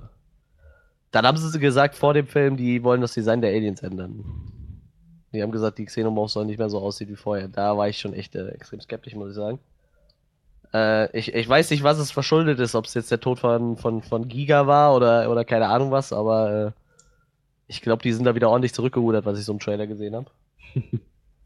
[1.11, 4.25] dann haben sie gesagt vor dem Film, die wollen das Design der Aliens ändern.
[5.33, 7.49] Die haben gesagt, die Xenomorphs sollen nicht mehr so aussehen wie vorher.
[7.49, 9.59] Da war ich schon echt äh, extrem skeptisch, muss ich sagen.
[10.75, 13.77] Äh, ich, ich weiß nicht, was es verschuldet ist, ob es jetzt der Tod von,
[13.77, 16.82] von, von Giga war oder, oder keine Ahnung was, aber äh,
[17.73, 20.27] ich glaube, die sind da wieder ordentlich zurückgerudert, was ich so im Trailer gesehen habe.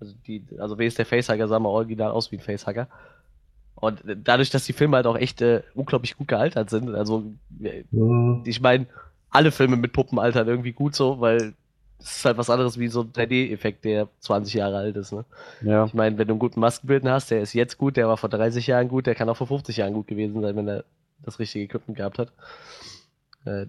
[0.01, 2.89] also, die, also wer ist der Facehugger, sah mal original aus wie ein Facehugger.
[3.77, 7.25] Und dadurch, dass die Filme halt auch echt äh, unglaublich gut gealtert sind, also
[7.63, 8.43] äh, mhm.
[8.45, 8.87] ich meine,
[9.31, 11.55] alle Filme mit Puppen altern irgendwie gut so, weil
[12.01, 15.13] es ist halt was anderes wie so ein 3D-Effekt, der 20 Jahre alt ist.
[15.13, 15.25] Ne?
[15.63, 15.85] Ja.
[15.85, 18.29] Ich meine, wenn du einen guten Maskenbildner hast, der ist jetzt gut, der war vor
[18.29, 20.85] 30 Jahren gut, der kann auch vor 50 Jahren gut gewesen sein, wenn er
[21.23, 22.33] das richtige Equipment gehabt hat.
[23.45, 23.67] Äh,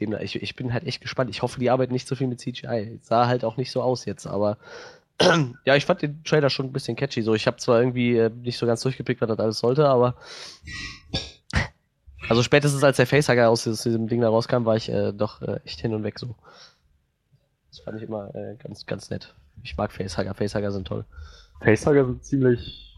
[0.00, 1.30] dem, ich, ich bin halt echt gespannt.
[1.30, 2.98] Ich hoffe, die arbeiten nicht so viel mit CGI.
[3.02, 4.58] Sah halt auch nicht so aus jetzt, aber
[5.64, 7.22] ja, ich fand den Trailer schon ein bisschen catchy.
[7.22, 10.16] So, ich habe zwar irgendwie äh, nicht so ganz durchgepickt, was das alles sollte, aber
[12.28, 15.60] also spätestens als der Facehugger aus diesem Ding da rauskam, war ich äh, doch äh,
[15.64, 16.34] echt hin und weg so.
[17.70, 19.34] Das fand ich immer äh, ganz, ganz nett.
[19.62, 20.34] Ich mag Facehugger.
[20.34, 21.04] Facehugger sind toll.
[21.60, 22.92] Facehugger sind ziemlich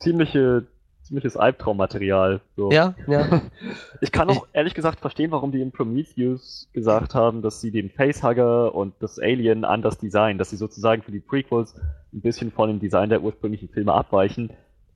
[0.00, 0.66] ziemliche
[1.04, 2.40] ziemliches Albtraummaterial.
[2.56, 2.70] So.
[2.70, 3.42] Ja, ja.
[4.00, 7.90] Ich kann auch ehrlich gesagt verstehen, warum die in Prometheus gesagt haben, dass sie den
[7.90, 11.74] Facehugger und das Alien anders designen, dass sie sozusagen für die Prequels
[12.12, 14.50] ein bisschen von dem Design der ursprünglichen Filme abweichen,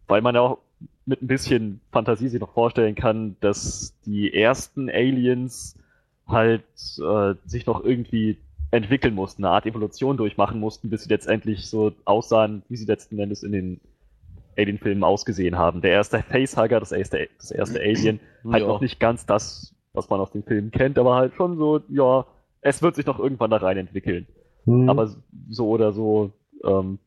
[0.06, 0.58] weil man ja auch
[1.06, 5.76] mit ein bisschen Fantasie sich noch vorstellen kann, dass die ersten Aliens
[6.26, 6.64] halt
[6.98, 8.36] äh, sich noch irgendwie
[8.70, 13.18] entwickeln mussten, eine Art Evolution durchmachen mussten, bis sie letztendlich so aussahen, wie sie letzten
[13.18, 13.80] Endes in den
[14.58, 15.80] Alien-Filmen ausgesehen haben.
[15.80, 18.68] Der erste Facehugger, das erste, das erste Alien, halt ja.
[18.68, 22.26] noch nicht ganz das, was man aus den Filmen kennt, aber halt schon so, ja,
[22.60, 24.26] es wird sich noch irgendwann da rein entwickeln.
[24.64, 24.88] Mhm.
[24.88, 25.14] Aber
[25.48, 26.32] so oder so,
[26.64, 26.98] ähm,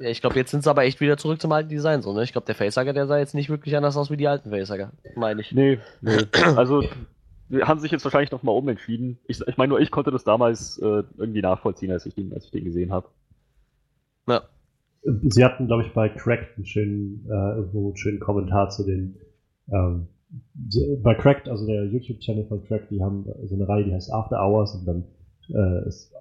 [0.00, 2.22] ja, ich glaube, jetzt sind sie aber echt wieder zurück zum alten Design so, ne?
[2.22, 4.92] Ich glaube, der Facehugger, der sah jetzt nicht wirklich anders aus wie die alten Facehugger,
[5.14, 5.52] meine ich.
[5.52, 6.16] Nee, nee.
[6.56, 6.82] Also,
[7.50, 9.18] wir haben sich jetzt wahrscheinlich noch mal umentschieden.
[9.26, 12.46] Ich, ich meine, nur ich konnte das damals äh, irgendwie nachvollziehen, als ich den, als
[12.46, 13.08] ich den gesehen habe.
[14.26, 14.42] Ja.
[15.02, 19.16] Sie hatten, glaube ich, bei Cracked einen schönen, äh, irgendwo einen schönen Kommentar zu den,
[19.72, 20.08] ähm,
[21.02, 24.40] bei Cracked, also der YouTube-Channel von Cracked, die haben so eine Reihe, die heißt After
[24.40, 25.04] Hours und dann
[25.48, 26.12] äh, ist,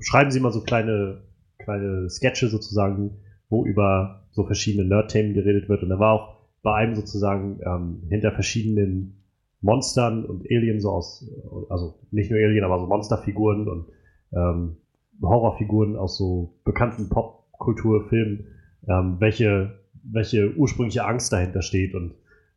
[0.00, 1.22] schreiben sie mal so kleine,
[1.58, 3.18] kleine Sketche sozusagen,
[3.48, 5.82] wo über so verschiedene Nerd-Themen geredet wird.
[5.82, 9.22] Und da war auch bei einem sozusagen ähm, hinter verschiedenen
[9.60, 11.30] Monstern und Alien so aus,
[11.68, 13.86] also nicht nur Alien, aber so Monsterfiguren und
[14.32, 14.76] ähm,
[15.22, 18.46] Horrorfiguren aus so bekannten Pop Kulturfilm,
[18.88, 21.94] ähm, welche, welche ursprüngliche Angst dahinter steht.
[21.94, 22.14] Und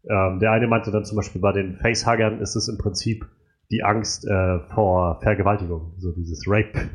[0.09, 3.25] ähm, der eine meinte dann zum Beispiel bei den Facehuggern ist es im Prinzip
[3.69, 6.89] die Angst äh, vor Vergewaltigung, so dieses Rape,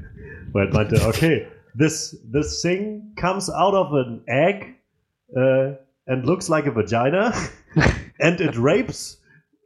[0.53, 1.47] wo er meinte, okay,
[1.79, 4.75] this, this thing comes out of an egg
[5.37, 5.75] uh,
[6.07, 7.33] and looks like a vagina
[8.18, 9.18] and it rapes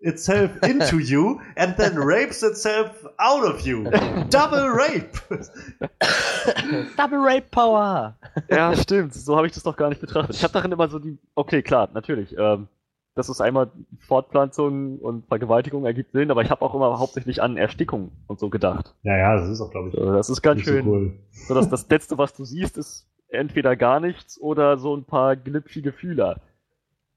[0.03, 3.85] itself into you and then rapes itself out of you.
[4.29, 5.17] Double Rape!
[6.97, 8.17] Double Rape Power!
[8.51, 9.15] Ja, stimmt.
[9.15, 10.37] So habe ich das doch gar nicht betrachtet.
[10.37, 11.19] Ich habe darin immer so die.
[11.35, 12.35] Okay, klar, natürlich.
[12.39, 12.69] Ähm,
[13.15, 17.59] dass es einmal Fortpflanzung und Vergewaltigung ergibt Sinn, aber ich habe auch immer hauptsächlich an
[17.59, 18.95] Erstickung und so gedacht.
[19.03, 19.95] Ja, ja, das ist auch, glaube ich.
[19.95, 20.85] So, das ist ganz schön.
[20.85, 21.19] So, cool.
[21.31, 25.37] so dass das Letzte, was du siehst, ist entweder gar nichts oder so ein paar
[25.37, 26.41] glitschige Fühler.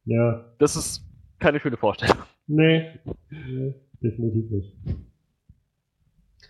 [0.04, 0.44] Ja.
[0.60, 1.06] Das ist
[1.40, 2.18] keine schöne Vorstellung.
[2.48, 4.76] Nee, nee definitiv nicht.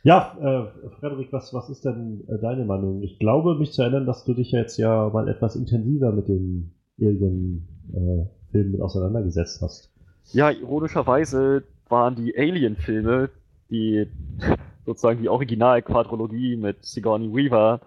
[0.03, 3.01] Ja, äh, Frederik, was, was ist denn äh, deine Meinung?
[3.01, 6.75] Ich glaube, mich zu erinnern, dass du dich jetzt ja mal etwas intensiver mit den
[6.99, 9.91] Alien-Filmen äh, auseinandergesetzt hast.
[10.31, 13.29] Ja, ironischerweise waren die Alien-Filme,
[13.71, 14.07] die
[14.85, 17.81] sozusagen die Original-Quadrologie mit Sigourney Weaver,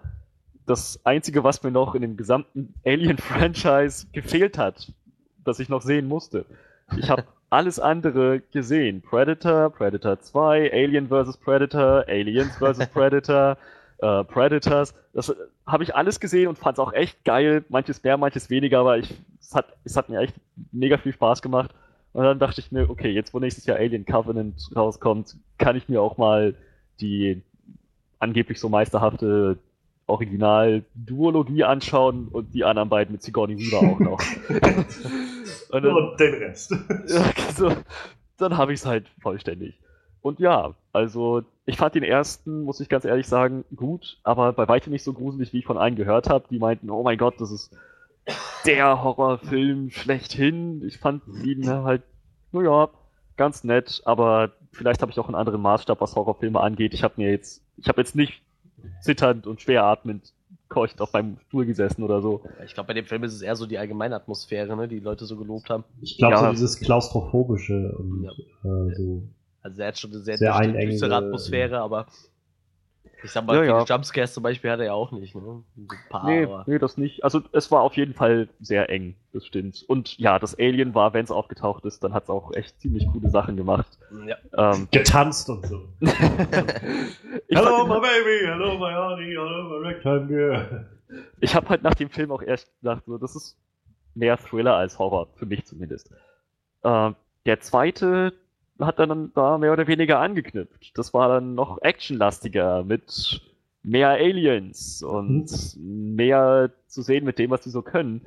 [0.65, 4.91] das einzige, was mir noch in dem gesamten Alien-Franchise gefehlt hat,
[5.45, 6.45] das ich noch sehen musste.
[6.97, 9.01] Ich habe alles andere gesehen.
[9.01, 11.37] Predator, Predator 2, Alien vs.
[11.37, 12.87] Predator, Aliens vs.
[12.93, 13.57] Predator,
[13.99, 14.93] äh, Predators.
[15.13, 15.35] Das
[15.65, 17.63] habe ich alles gesehen und fand es auch echt geil.
[17.69, 20.35] Manches mehr, manches weniger, aber ich, es, hat, es hat mir echt
[20.71, 21.71] mega viel Spaß gemacht.
[22.13, 25.89] Und dann dachte ich mir, okay, jetzt wo nächstes Jahr Alien Covenant rauskommt, kann ich
[25.89, 26.55] mir auch mal
[27.01, 27.43] die
[28.19, 29.57] angeblich so meisterhafte
[30.09, 34.21] Original-Duologie anschauen und die anderen beiden mit Sigourney Weaver auch noch.
[35.71, 36.75] und, dann, und, den Rest.
[37.07, 37.23] Ja,
[37.55, 37.71] so,
[38.37, 39.79] dann habe ich es halt vollständig.
[40.21, 44.67] Und ja, also ich fand den ersten, muss ich ganz ehrlich sagen, gut, aber bei
[44.67, 46.45] weitem nicht so gruselig, wie ich von allen gehört habe.
[46.49, 47.75] Die meinten, oh mein Gott, das ist
[48.65, 50.83] der Horrorfilm schlechthin.
[50.85, 52.03] Ich fand ihn halt,
[52.51, 52.89] naja,
[53.37, 56.93] ganz nett, aber vielleicht habe ich auch einen anderen Maßstab, was Horrorfilme angeht.
[56.93, 58.41] Ich habe mir jetzt, ich habe jetzt nicht
[59.01, 60.33] zitternd und schwer atmend
[60.69, 62.43] keucht auf meinem Stuhl gesessen oder so.
[62.65, 65.03] Ich glaube, bei dem Film ist es eher so die allgemeine Atmosphäre, ne, die, die
[65.03, 65.83] Leute so gelobt haben.
[66.01, 66.45] Ich glaube, ja.
[66.45, 68.31] so dieses klaustrophobische und ja.
[68.31, 69.23] äh, so.
[69.61, 72.05] Also er hat schon eine sehr, sehr düstere Atmosphäre, aber
[73.23, 73.83] ich sag mal, ja, ja.
[73.83, 75.63] Jumpscares zum Beispiel hat er ja auch nicht, ne?
[75.77, 76.63] Ein paar, nee, aber...
[76.67, 77.23] nee, das nicht.
[77.23, 79.83] Also es war auf jeden Fall sehr eng, das stimmt.
[79.87, 83.07] Und ja, das Alien war, wenn es aufgetaucht ist, dann hat es auch echt ziemlich
[83.11, 83.97] coole Sachen gemacht.
[84.25, 84.37] Ja.
[84.57, 85.81] Ähm, Getanzt und so.
[87.49, 90.89] hello my baby, hello my honey, hello my ragtime girl.
[91.39, 93.57] Ich habe halt nach dem Film auch erst gedacht, so, das ist
[94.15, 96.11] mehr Thriller als Horror, für mich zumindest.
[96.83, 97.11] Äh,
[97.45, 98.33] der zweite,
[98.79, 100.97] hat dann da mehr oder weniger angeknüpft.
[100.97, 103.41] Das war dann noch actionlastiger mit
[103.83, 106.15] mehr Aliens und mhm.
[106.15, 108.21] mehr zu sehen mit dem, was sie so können.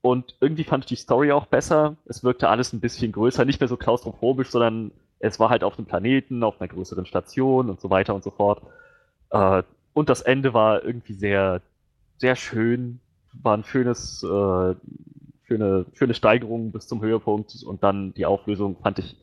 [0.00, 1.96] Und irgendwie fand ich die Story auch besser.
[2.04, 5.78] Es wirkte alles ein bisschen größer, nicht mehr so klaustrophobisch, sondern es war halt auf
[5.78, 8.62] einem Planeten, auf einer größeren Station und so weiter und so fort.
[9.30, 9.62] Äh,
[9.94, 11.62] und das Ende war irgendwie sehr,
[12.18, 13.00] sehr schön.
[13.42, 14.74] War ein schönes, äh,
[15.46, 19.16] schöne, schöne Steigerung bis zum Höhepunkt und dann die Auflösung fand ich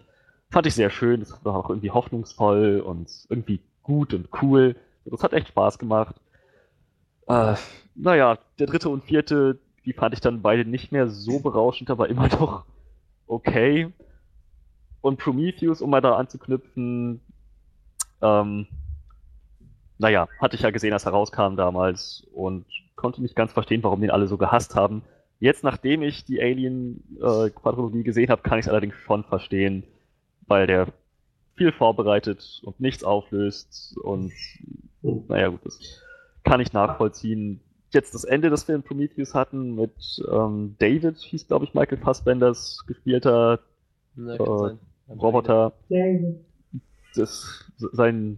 [0.51, 1.21] fand ich sehr schön.
[1.21, 4.75] Es war auch irgendwie hoffnungsvoll und irgendwie gut und cool.
[5.05, 6.15] Das hat echt Spaß gemacht.
[7.27, 7.55] Äh,
[7.95, 12.09] naja, der dritte und vierte, die fand ich dann beide nicht mehr so berauschend, aber
[12.09, 12.65] immer noch
[13.25, 13.91] okay.
[14.99, 17.21] Und Prometheus, um mal da anzuknüpfen,
[18.21, 18.67] ähm,
[19.97, 24.01] naja, hatte ich ja gesehen, als er rauskam damals und konnte nicht ganz verstehen, warum
[24.01, 25.01] den alle so gehasst haben.
[25.39, 29.83] Jetzt, nachdem ich die Alien-Quadrologie äh, gesehen habe, kann ich es allerdings schon verstehen
[30.51, 30.87] weil der
[31.55, 34.33] viel vorbereitet und nichts auflöst und
[35.01, 35.79] naja gut, das
[36.43, 37.61] kann ich nachvollziehen.
[37.91, 39.93] Jetzt das Ende des Films Prometheus hatten mit
[40.29, 43.59] ähm, David, hieß glaube ich Michael Fassbenders gespielter
[44.17, 44.37] äh,
[45.09, 45.71] Roboter.
[47.15, 48.37] Das, sein,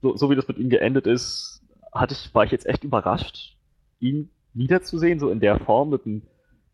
[0.00, 3.58] so, so, wie das mit ihm geendet ist, hatte ich, war ich jetzt echt überrascht,
[3.98, 6.22] ihn wiederzusehen, so in der Form mit einem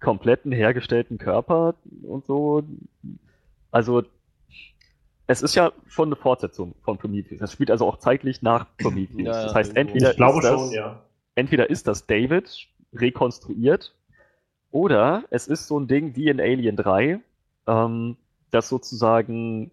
[0.01, 2.63] kompletten hergestellten Körper und so.
[3.73, 4.05] Also
[5.27, 7.41] es ist ja schon eine Fortsetzung von Prometheus.
[7.41, 9.27] Es spielt also auch zeitlich nach Prometheus.
[9.27, 11.03] Ja, das heißt, entweder, ich glaube ist das, schon, ja.
[11.35, 13.95] entweder ist das David rekonstruiert
[14.71, 17.21] oder es ist so ein Ding wie in Alien 3,
[17.67, 18.17] ähm,
[18.51, 19.71] dass sozusagen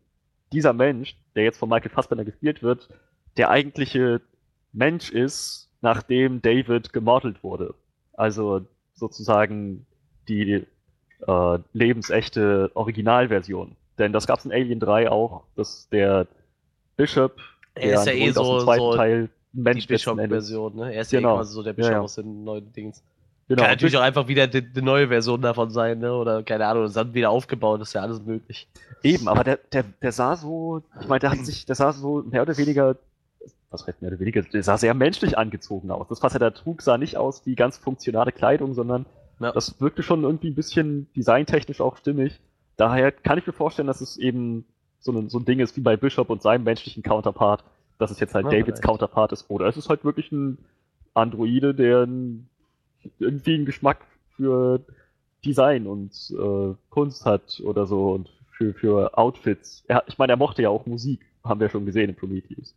[0.52, 2.90] dieser Mensch, der jetzt von Michael Fassbender gespielt wird,
[3.38, 4.22] der eigentliche
[4.72, 7.76] Mensch ist, nachdem David gemodelt wurde.
[8.14, 9.86] Also sozusagen
[10.28, 10.66] die
[11.28, 13.76] äh, lebensechte Originalversion.
[13.98, 16.28] Denn das gab es in Alien 3 auch, dass der
[16.96, 17.38] Bishop,
[17.76, 20.94] er ist ja eh so, so Teil Mensch die Bishop-Version, ne?
[20.94, 21.30] Er ist genau.
[21.30, 22.04] ja quasi so der Bishop ja, ja.
[22.04, 23.04] aus den neuen Dings.
[23.48, 23.62] Genau.
[23.62, 26.14] Kann natürlich auch einfach wieder die, die, neue Version davon sein, ne?
[26.14, 28.68] Oder keine Ahnung, dann wieder aufgebaut, ist ja alles möglich.
[29.04, 32.24] Eben, aber der, der, der sah so, ich meine, der hat sich, der sah so
[32.24, 32.96] mehr oder weniger,
[33.70, 36.08] was heißt mehr oder weniger, der sah sehr menschlich angezogen aus.
[36.08, 39.06] Das, was er da trug, sah nicht aus wie ganz funktionale Kleidung, sondern
[39.40, 39.52] ja.
[39.52, 42.40] das wirkte schon irgendwie ein bisschen designtechnisch auch stimmig.
[42.78, 44.66] Daher kann ich mir vorstellen, dass es eben
[45.00, 47.64] so ein, so ein Ding ist wie bei Bishop und seinem menschlichen Counterpart,
[48.00, 48.84] dass es jetzt halt ja, Davids vielleicht.
[48.84, 49.50] Counterpart ist.
[49.50, 50.58] Oder es ist halt wirklich ein
[51.14, 52.08] Androide, der
[53.20, 54.06] irgendwie einen Geschmack
[54.36, 54.82] für
[55.46, 59.84] Design und äh, Kunst hat oder so und für, für Outfits.
[59.88, 62.76] Er, ich meine, er mochte ja auch Musik, haben wir schon gesehen in Prometheus.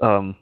[0.00, 0.34] Ähm,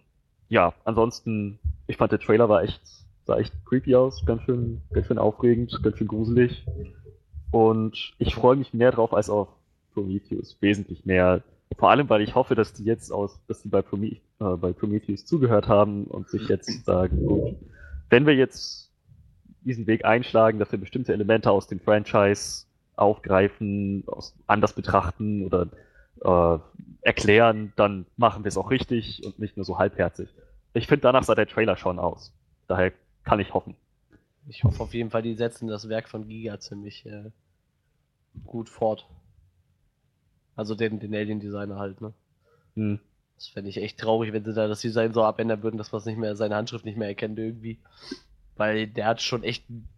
[0.49, 2.81] ja, ansonsten, ich fand der Trailer war echt,
[3.25, 6.65] sah echt creepy aus, ganz schön, ganz schön aufregend, ganz schön gruselig.
[7.51, 9.49] Und ich freue mich mehr drauf als auf
[9.93, 11.43] Prometheus wesentlich mehr.
[11.77, 14.73] Vor allem, weil ich hoffe, dass die jetzt aus, dass die bei, Prome äh, bei
[14.73, 17.57] Prometheus zugehört haben und sich jetzt sagen, gut,
[18.09, 18.91] wenn wir jetzt
[19.63, 22.65] diesen Weg einschlagen, dass wir bestimmte Elemente aus dem Franchise
[22.97, 25.69] aufgreifen, aus, anders betrachten oder
[26.23, 26.59] äh,
[27.03, 30.29] erklären, dann machen wir es auch richtig und nicht nur so halbherzig.
[30.75, 32.33] Ich finde, danach sah der Trailer schon aus.
[32.69, 32.93] Daher
[33.25, 33.75] kann ich hoffen.
[34.51, 37.31] Ich hoffe auf jeden Fall, die setzen das Werk von Giga ziemlich äh,
[38.45, 39.07] gut fort.
[40.57, 42.13] Also den, den Alien-Designer halt, ne?
[42.75, 42.99] Hm.
[43.37, 46.01] Das fände ich echt traurig, wenn sie da das Design so abändern würden, dass man
[46.01, 47.79] es nicht mehr, seine Handschrift nicht mehr erkennt irgendwie.
[48.57, 49.89] Weil der hat schon echt ein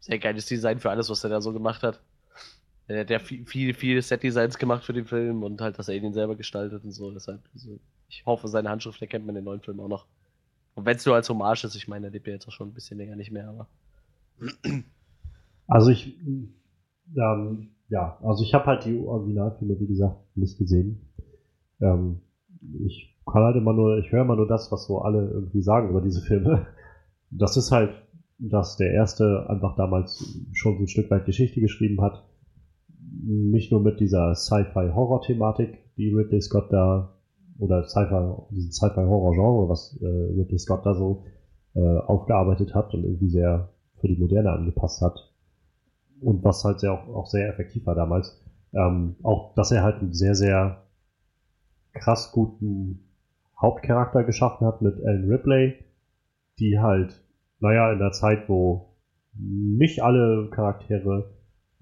[0.00, 2.00] sehr geiles Design für alles, was er da so gemacht hat.
[2.88, 6.14] Der hat ja viel, viel, viel Set-Designs gemacht für den Film und halt das Alien
[6.14, 7.12] selber gestaltet und so.
[7.12, 7.78] Deshalb, also,
[8.08, 10.06] ich hoffe, seine Handschrift erkennt man in den neuen Film auch noch.
[10.74, 12.68] Und wenn es nur als Hommage ist, ich meine, er lebt ja jetzt auch schon
[12.68, 13.68] ein bisschen länger nicht mehr, aber.
[15.66, 16.18] Also ich,
[17.16, 21.00] ähm, ja, also ich habe halt die Originalfilme, wie gesagt, nicht gesehen.
[21.80, 22.20] Ähm,
[22.86, 25.90] ich kann halt immer nur, ich höre immer nur das, was so alle irgendwie sagen
[25.90, 26.66] über diese Filme.
[27.30, 27.94] Das ist halt,
[28.38, 32.28] dass der erste einfach damals schon so ein Stück weit Geschichte geschrieben hat.
[33.24, 37.14] Nicht nur mit dieser Sci-Fi-Horror-Thematik, die Ridley Scott da,
[37.58, 41.24] oder Sci-Fi, diesen Sci-Fi-Horror-Genre, was äh, Ridley Scott da so
[41.74, 43.68] äh, aufgearbeitet hat und irgendwie sehr
[44.00, 45.32] für die Moderne angepasst hat.
[46.20, 48.40] Und was halt sehr, auch, auch sehr effektiv war damals.
[48.72, 50.82] Ähm, auch, dass er halt einen sehr, sehr
[51.92, 53.00] krass guten
[53.60, 55.74] Hauptcharakter geschaffen hat mit Ellen Ripley,
[56.58, 57.22] die halt,
[57.60, 58.96] naja, in der Zeit, wo
[59.34, 61.30] nicht alle Charaktere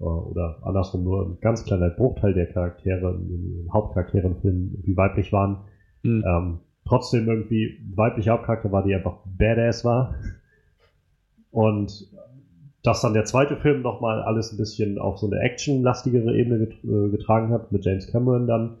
[0.01, 5.31] oder andersrum nur ein ganz kleiner Bruchteil der Charaktere, den Hauptcharaktere im Film irgendwie weiblich
[5.31, 5.57] waren,
[6.03, 6.23] mhm.
[6.27, 10.15] ähm, trotzdem irgendwie ein weiblicher Hauptcharakter war, die einfach badass war.
[11.51, 12.09] Und
[12.83, 17.09] dass dann der zweite Film nochmal alles ein bisschen auf so eine actionlastigere Ebene äh,
[17.09, 18.77] getragen hat, mit James Cameron dann,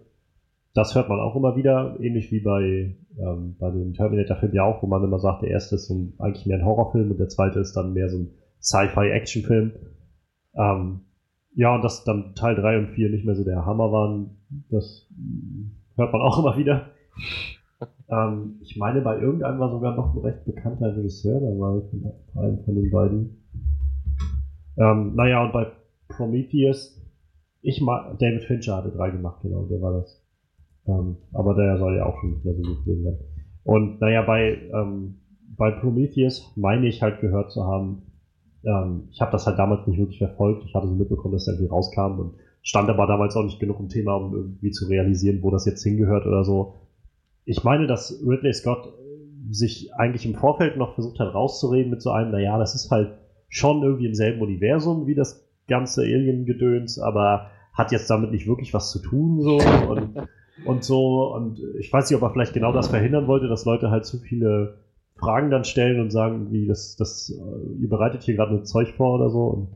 [0.73, 4.81] das hört man auch immer wieder, ähnlich wie bei, ähm, bei dem Terminator-Film ja auch,
[4.81, 7.29] wo man immer sagt, der erste ist so ein, eigentlich mehr ein Horrorfilm und der
[7.29, 9.73] zweite ist dann mehr so ein Sci-Fi-Action-Film.
[10.55, 11.01] Ähm,
[11.53, 14.37] ja, und dass dann Teil 3 und 4 nicht mehr so der Hammer waren,
[14.69, 15.07] das
[15.95, 16.91] hört man auch immer wieder.
[18.09, 22.63] ähm, ich meine, bei irgendeinem war sogar noch ein recht bekannter Regisseur dabei, von einem
[22.63, 23.37] von den beiden.
[24.77, 25.67] Ähm, naja, und bei
[26.07, 27.01] Prometheus,
[27.61, 30.21] ich mag, David Fincher hatte drei gemacht, genau, der war das.
[30.87, 33.17] Ähm, aber der soll ja auch schon nicht mehr so gut gewesen sein.
[33.63, 35.19] Und naja, bei, ähm,
[35.57, 38.03] bei Prometheus meine ich halt gehört zu haben,
[38.63, 40.63] ähm, ich habe das halt damals nicht wirklich verfolgt.
[40.65, 43.79] Ich hatte so mitbekommen, dass er irgendwie rauskam und stand aber damals auch nicht genug
[43.79, 46.75] im Thema, um irgendwie zu realisieren, wo das jetzt hingehört oder so.
[47.45, 48.93] Ich meine, dass Ridley Scott
[49.49, 53.17] sich eigentlich im Vorfeld noch versucht hat rauszureden mit so einem, naja, das ist halt
[53.49, 58.73] schon irgendwie im selben Universum wie das ganze Alien-Gedöns, aber hat jetzt damit nicht wirklich
[58.73, 59.57] was zu tun so
[59.89, 60.27] und
[60.65, 61.33] und so.
[61.33, 64.19] Und ich weiß nicht, ob er vielleicht genau das verhindern wollte, dass Leute halt zu
[64.19, 64.77] viele
[65.21, 68.89] Fragen dann stellen und sagen, wie das, das, äh, ihr bereitet hier gerade ein Zeug
[68.97, 69.43] vor oder so.
[69.45, 69.67] Und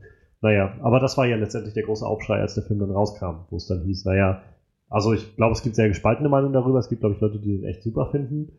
[0.42, 3.56] naja, aber das war ja letztendlich der große Aufschrei, als der Film dann rauskam, wo
[3.56, 4.42] es dann hieß, naja,
[4.88, 6.78] also ich glaube, es gibt sehr gespaltene Meinungen darüber.
[6.78, 8.52] Es gibt, glaube ich, Leute, die den echt super finden.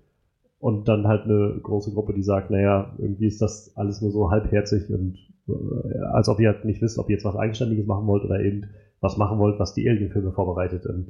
[0.60, 4.32] Und dann halt eine große Gruppe, die sagt, naja, irgendwie ist das alles nur so
[4.32, 5.18] halbherzig und
[5.48, 8.40] äh, als ob ihr halt nicht wisst, ob ihr jetzt was Eigenständiges machen wollt oder
[8.40, 8.66] eben
[9.00, 10.88] was machen wollt, was die Alien-Filme vorbereitet.
[10.88, 11.10] Und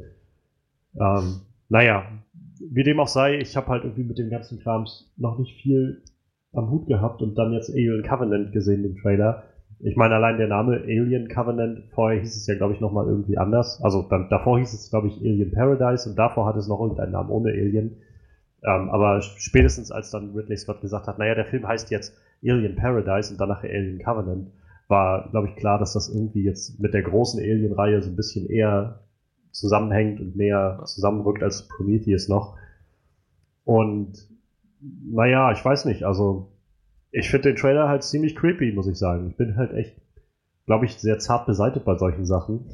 [0.99, 2.03] ähm, naja,
[2.71, 6.03] wie dem auch sei, ich habe halt irgendwie mit dem ganzen Krams noch nicht viel
[6.53, 9.43] am Hut gehabt und dann jetzt Alien Covenant gesehen, den Trailer.
[9.79, 13.37] Ich meine, allein der Name Alien Covenant, vorher hieß es ja, glaube ich, nochmal irgendwie
[13.37, 13.79] anders.
[13.83, 17.11] Also dann, davor hieß es, glaube ich, Alien Paradise und davor hatte es noch irgendeinen
[17.11, 17.97] Namen ohne Alien.
[18.63, 22.75] Ähm, aber spätestens als dann Ridley Scott gesagt hat, naja, der Film heißt jetzt Alien
[22.75, 24.49] Paradise und danach Alien Covenant,
[24.87, 28.49] war, glaube ich, klar, dass das irgendwie jetzt mit der großen Alien-Reihe so ein bisschen
[28.49, 29.01] eher
[29.57, 32.57] zusammenhängt und näher zusammenrückt als Prometheus noch.
[33.65, 34.27] Und
[34.81, 36.51] naja, ich weiß nicht, also
[37.11, 39.29] ich finde den Trailer halt ziemlich creepy, muss ich sagen.
[39.29, 39.95] Ich bin halt echt,
[40.65, 42.69] glaube ich, sehr zart beseitigt bei solchen Sachen.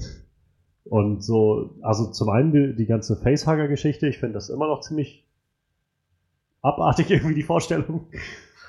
[0.84, 5.26] Und so, also zum einen die, die ganze Facehugger-Geschichte, ich finde das immer noch ziemlich
[6.62, 8.08] abartig irgendwie die Vorstellung.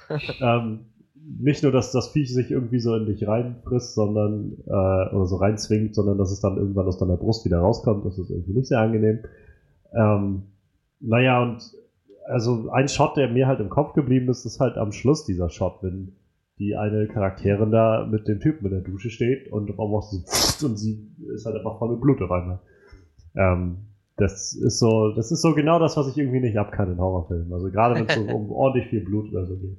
[0.40, 0.86] ähm,
[1.26, 5.36] nicht nur, dass das Viech sich irgendwie so in dich reinfrisst, sondern, äh, oder so
[5.36, 8.04] reinzwingt, sondern dass es dann irgendwann aus deiner Brust wieder rauskommt.
[8.04, 9.20] Das ist irgendwie nicht sehr angenehm.
[9.92, 10.42] Ähm,
[11.00, 11.62] naja, und
[12.26, 15.50] also ein Shot, der mir halt im Kopf geblieben ist, ist halt am Schluss dieser
[15.50, 16.12] Shot, wenn
[16.58, 20.66] die eine Charakterin da mit dem Typen in der Dusche steht und auf einmal so
[20.66, 22.60] und sie ist halt einfach voll mit Blut einmal.
[23.34, 23.78] Ähm,
[24.16, 26.98] das ist so, das ist so genau das, was ich irgendwie nicht ab kann in
[26.98, 27.52] Horrorfilmen.
[27.52, 29.76] Also gerade wenn es so um ordentlich viel Blut oder so geht.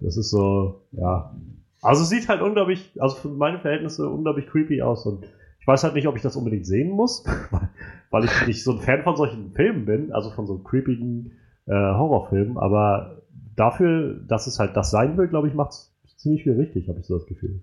[0.00, 1.34] Das ist so, ja.
[1.82, 5.30] Also sieht halt unglaublich, also für meine Verhältnisse unglaublich creepy aus und ich
[5.64, 7.24] Ich weiß halt nicht, ob ich das unbedingt sehen muss,
[8.10, 11.32] weil ich nicht so ein Fan von solchen Filmen bin, also von so creepigen
[11.64, 13.22] äh, Horrorfilmen, aber
[13.56, 17.00] dafür, dass es halt das sein will, glaube ich, macht es ziemlich viel richtig, habe
[17.00, 17.62] ich so das Gefühl.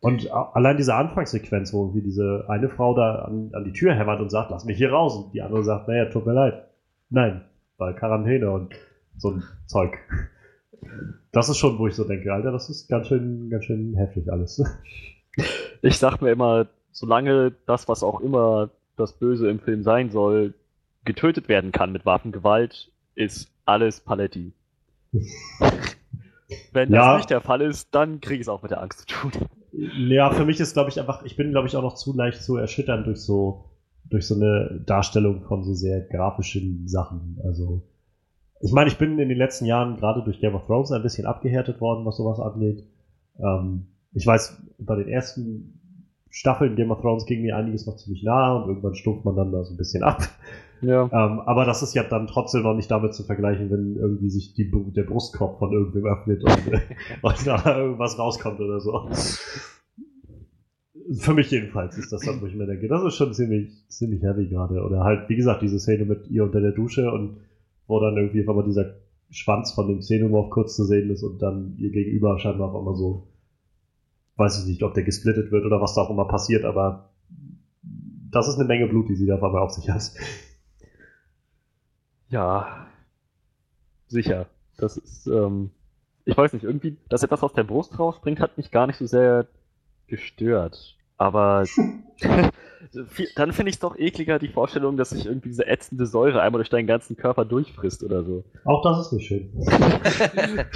[0.00, 4.20] Und allein diese Anfangssequenz, wo irgendwie diese eine Frau da an, an die Tür hämmert
[4.20, 6.64] und sagt, lass mich hier raus, und die andere sagt, naja, tut mir leid.
[7.08, 7.42] Nein,
[7.78, 8.74] weil Quarantäne und
[9.16, 9.96] so ein Zeug.
[11.32, 14.30] Das ist schon, wo ich so denke, Alter, das ist ganz schön, ganz schön heftig
[14.30, 14.62] alles.
[15.82, 20.54] Ich sag mir immer, solange das, was auch immer das Böse im Film sein soll,
[21.04, 24.52] getötet werden kann mit Waffengewalt, ist alles Paletti.
[26.72, 27.16] Wenn das ja.
[27.16, 29.32] nicht der Fall ist, dann kriege ich es auch mit der Angst zu tun.
[29.76, 32.40] Ja, für mich ist, glaube ich, einfach, ich bin, glaube ich, auch noch zu leicht
[32.40, 33.72] zu erschüttern durch so,
[34.04, 37.40] durch so eine Darstellung von so sehr grafischen Sachen.
[37.42, 37.82] Also,
[38.60, 41.26] ich meine, ich bin in den letzten Jahren gerade durch Game of Thrones ein bisschen
[41.26, 42.84] abgehärtet worden, was sowas angeht.
[43.38, 45.80] Ähm, ich weiß, bei den ersten
[46.30, 49.52] Staffeln Game of Thrones ging mir einiges noch ziemlich nah und irgendwann stuft man dann
[49.52, 50.22] da so ein bisschen ab.
[50.80, 51.04] Ja.
[51.04, 54.54] Ähm, aber das ist ja dann trotzdem noch nicht damit zu vergleichen, wenn irgendwie sich
[54.54, 56.72] die, der Brustkorb von irgendwem öffnet und,
[57.22, 59.08] und da irgendwas rauskommt oder so.
[61.18, 64.22] Für mich jedenfalls ist das dann, wo ich mir denke, das ist schon ziemlich, ziemlich
[64.22, 64.82] heavy gerade.
[64.82, 67.36] Oder halt, wie gesagt, diese Szene mit ihr unter der Dusche und
[67.86, 68.94] wo dann irgendwie auf einmal dieser
[69.30, 72.94] Schwanz von dem Xenomorph kurz zu sehen ist und dann ihr gegenüber scheinbar auf einmal
[72.94, 73.28] so
[74.36, 77.10] weiß ich nicht, ob der gesplittet wird oder was da auch immer passiert, aber
[78.30, 80.12] das ist eine Menge Blut, die sie da auf sich hat.
[82.28, 82.88] Ja,
[84.08, 84.46] sicher.
[84.76, 85.70] Das ist, ähm,
[86.24, 89.06] ich weiß nicht, irgendwie, dass etwas aus der Brust rausspringt, hat mich gar nicht so
[89.06, 89.46] sehr
[90.08, 90.96] gestört.
[91.24, 91.64] Aber
[93.36, 96.58] dann finde ich es doch ekliger, die Vorstellung, dass sich irgendwie diese ätzende Säure einmal
[96.58, 98.44] durch deinen ganzen Körper durchfrisst oder so.
[98.66, 99.50] Auch das ist nicht schön.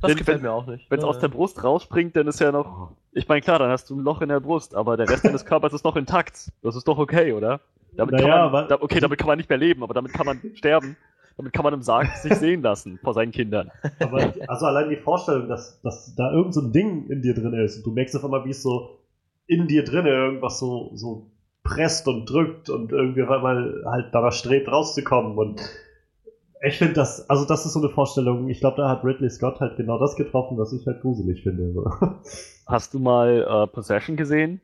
[0.00, 0.90] Das wenn, gefällt mir auch nicht.
[0.90, 1.08] Wenn es ja.
[1.08, 2.90] aus der Brust rausspringt, dann ist ja noch.
[3.12, 5.46] Ich meine, klar, dann hast du ein Loch in der Brust, aber der Rest deines
[5.46, 6.52] Körpers ist noch intakt.
[6.62, 7.60] Das ist doch okay, oder?
[7.96, 10.26] Damit naja, kann man, da, okay, damit kann man nicht mehr leben, aber damit kann
[10.26, 10.98] man sterben.
[11.38, 13.70] Damit kann man im Sarg sich sehen lassen vor seinen Kindern.
[13.98, 17.54] Aber also allein die Vorstellung, dass, dass da irgend so ein Ding in dir drin
[17.54, 18.98] ist und du merkst auf einmal, wie es so
[19.46, 21.30] in dir drin irgendwas so, so
[21.62, 25.60] presst und drückt und irgendwie auf einmal halt danach strebt rauszukommen und
[26.66, 29.60] ich finde das, also das ist so eine Vorstellung, ich glaube, da hat Ridley Scott
[29.60, 31.74] halt genau das getroffen, was ich halt gruselig finde.
[32.66, 34.60] Hast du mal äh, Possession gesehen?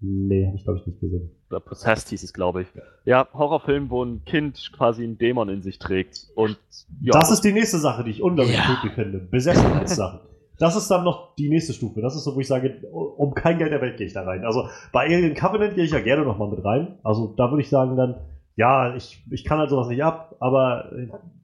[0.00, 1.30] Nee, habe ich glaube ich nicht gesehen.
[1.50, 2.68] Oder Possessed hieß es, glaube ich.
[3.04, 6.28] Ja, Horrorfilm, wo ein Kind quasi einen Dämon in sich trägt.
[6.34, 6.58] Und
[7.02, 7.12] ja.
[7.12, 8.62] Das ist die nächste Sache, die ich unglaublich ja.
[8.62, 9.18] creepy finde.
[9.18, 10.20] Besessenheitssachen.
[10.60, 12.02] Das ist dann noch die nächste Stufe.
[12.02, 14.44] Das ist so, wo ich sage, um kein Geld der Welt gehe ich da rein.
[14.44, 16.98] Also bei Alien Covenant gehe ich ja gerne nochmal mit rein.
[17.02, 18.16] Also da würde ich sagen dann,
[18.56, 20.90] ja, ich, ich kann halt sowas nicht ab, aber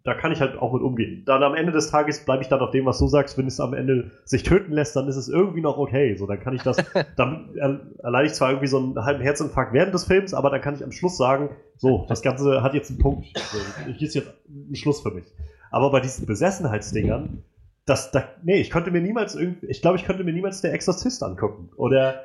[0.04, 1.22] da kann ich halt auch mit umgehen.
[1.24, 3.38] Dann am Ende des Tages bleibe ich dann auf dem, was du sagst.
[3.38, 6.14] Wenn es am Ende sich töten lässt, dann ist es irgendwie noch okay.
[6.16, 6.76] So, dann kann ich das,
[7.16, 7.56] dann
[8.02, 10.84] erleide ich zwar irgendwie so einen halben Herzinfarkt während des Films, aber dann kann ich
[10.84, 11.48] am Schluss sagen,
[11.78, 13.26] so, das Ganze hat jetzt einen Punkt.
[13.34, 15.24] So, hier ist jetzt ein Schluss für mich.
[15.70, 17.42] Aber bei diesen Besessenheitsdingern,
[17.87, 20.74] das, da, nee, ich könnte mir niemals irgendwie, ich glaube, ich könnte mir niemals der
[20.74, 21.70] Exorzist angucken.
[21.76, 22.24] Oder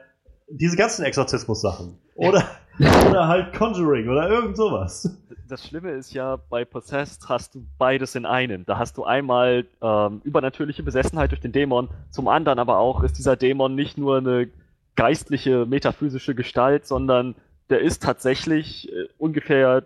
[0.50, 1.98] diese ganzen Exorzismus-Sachen.
[2.16, 2.44] Oder,
[3.10, 5.18] oder halt Conjuring oder irgend sowas.
[5.48, 8.66] Das Schlimme ist ja, bei Possessed hast du beides in einem.
[8.66, 13.18] Da hast du einmal ähm, übernatürliche Besessenheit durch den Dämon, zum anderen aber auch ist
[13.18, 14.50] dieser Dämon nicht nur eine
[14.96, 17.36] geistliche, metaphysische Gestalt, sondern
[17.70, 19.84] der ist tatsächlich äh, ungefähr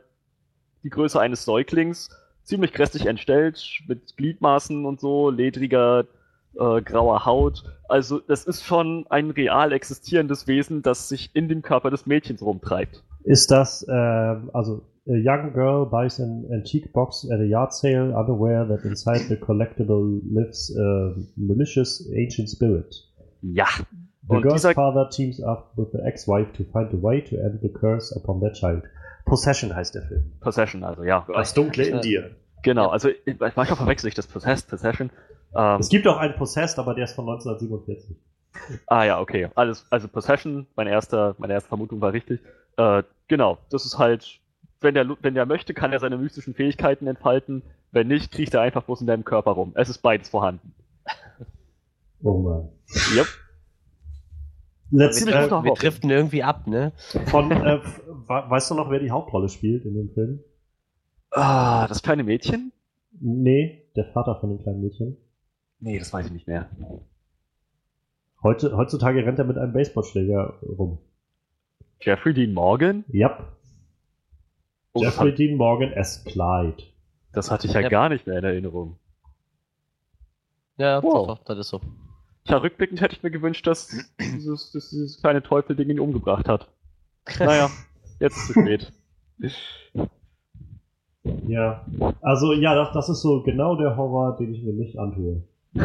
[0.83, 2.09] die Größe eines Säuglings,
[2.45, 6.05] ziemlich grässlich entstellt, mit Gliedmaßen und so, ledriger
[6.57, 7.63] äh, grauer Haut.
[7.89, 12.41] Also das ist schon ein real existierendes Wesen, das sich in dem Körper des Mädchens
[12.41, 13.03] rumtreibt.
[13.23, 18.13] Ist das, äh, also a young girl buys an antique box at a yard sale,
[18.15, 22.95] unaware that inside the collectible lives a malicious ancient spirit.
[23.41, 23.67] Ja.
[24.27, 27.69] The girl's father teams up with the ex-wife to find a way to end the
[27.69, 28.81] curse upon their child.
[29.25, 30.31] Possession heißt der Film.
[30.39, 31.25] Possession, also ja.
[31.33, 32.35] Das Dunkle in dir.
[32.63, 33.09] Genau, also
[33.39, 35.11] manchmal verwechsel ich das Possessed, Possession.
[35.55, 38.15] Ähm, es gibt auch einen Possessed, aber der ist von 1947.
[38.87, 39.49] Ah ja, okay.
[39.55, 42.41] Alles, also Possession, meine erste, meine erste Vermutung war richtig.
[42.77, 44.39] Äh, genau, das ist halt,
[44.81, 47.63] wenn der, wenn der möchte, kann er seine mystischen Fähigkeiten entfalten.
[47.91, 49.73] Wenn nicht, kriecht er einfach bloß in deinem Körper rum.
[49.75, 50.73] Es ist beides vorhanden.
[52.23, 52.69] Oh Mann.
[53.15, 53.27] Yep.
[54.91, 56.93] Letzt, wir, äh, wir driften irgendwie ab, ne?
[57.27, 57.79] Von, äh,
[58.27, 60.43] weißt du noch, wer die Hauptrolle spielt in dem Film?
[61.31, 62.71] Ah, das kleine Mädchen?
[63.11, 65.17] Nee, der Vater von dem kleinen Mädchen.
[65.79, 66.69] Nee, das weiß ich nicht mehr.
[68.41, 70.99] Heute, heutzutage rennt er mit einem Baseballschläger rum.
[72.01, 73.05] Jeffrey Dean Morgan?
[73.13, 73.43] Yep.
[74.93, 75.39] Oh, Jeffrey hat...
[75.39, 76.83] Dean Morgan as Clyde.
[77.33, 77.91] Das hatte ich ja yep.
[77.91, 78.97] gar nicht mehr in Erinnerung.
[80.77, 81.81] Ja, doch, das ist so.
[82.47, 83.87] Ja, rückblickend hätte ich mir gewünscht, dass
[84.19, 86.69] dieses, dass dieses kleine Teufelding ihn umgebracht hat.
[87.39, 87.71] Naja,
[88.19, 88.91] jetzt ist zu spät.
[91.47, 91.83] Ja,
[92.21, 95.41] also ja, das, das ist so genau der Horror, den ich mir nicht antue.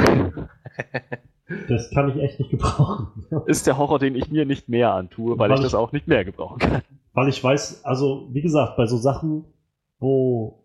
[1.68, 3.08] Das kann ich echt nicht gebrauchen.
[3.46, 6.06] Ist der Horror, den ich mir nicht mehr antue, weil, weil ich das auch nicht
[6.06, 6.82] mehr gebrauchen kann.
[7.12, 9.44] Weil ich weiß, also wie gesagt, bei so Sachen,
[9.98, 10.62] wo,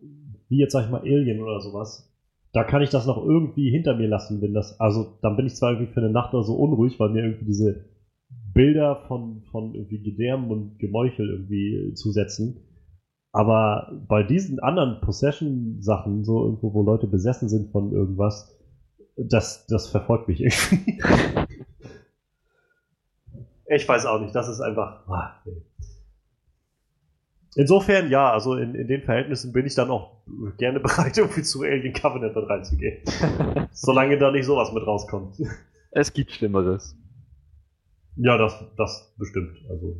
[0.47, 2.13] wie jetzt sag ich mal Alien oder sowas,
[2.53, 5.55] da kann ich das noch irgendwie hinter mir lassen, wenn das, also dann bin ich
[5.55, 7.85] zwar irgendwie für eine Nacht oder so unruhig, weil mir irgendwie diese
[8.55, 12.61] Bilder von, von irgendwie Gedärmen und Gemeuchel irgendwie zusetzen.
[13.33, 18.57] Aber bei diesen anderen Possession-Sachen, so irgendwo, wo Leute besessen sind von irgendwas,
[19.17, 21.01] das, das verfolgt mich irgendwie.
[23.67, 25.05] ich weiß auch nicht, das ist einfach.
[25.09, 25.43] Ah.
[27.57, 30.21] Insofern ja, also in, in den Verhältnissen bin ich dann auch
[30.57, 33.01] gerne bereit, irgendwie zu Alien Covenant mit reinzugehen.
[33.73, 35.41] Solange da nicht sowas mit rauskommt.
[35.91, 36.97] Es gibt Schlimmeres.
[38.17, 39.57] Ja, das, das bestimmt.
[39.69, 39.97] Also.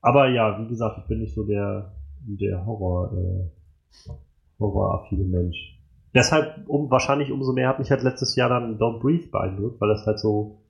[0.00, 4.10] Aber ja, wie gesagt, ich bin nicht so der, der Horror, äh,
[4.58, 5.78] horroraffine Mensch.
[6.14, 9.90] Deshalb, um, wahrscheinlich umso mehr hat mich halt letztes Jahr dann Don't Breathe beeindruckt, weil
[9.90, 10.62] das halt so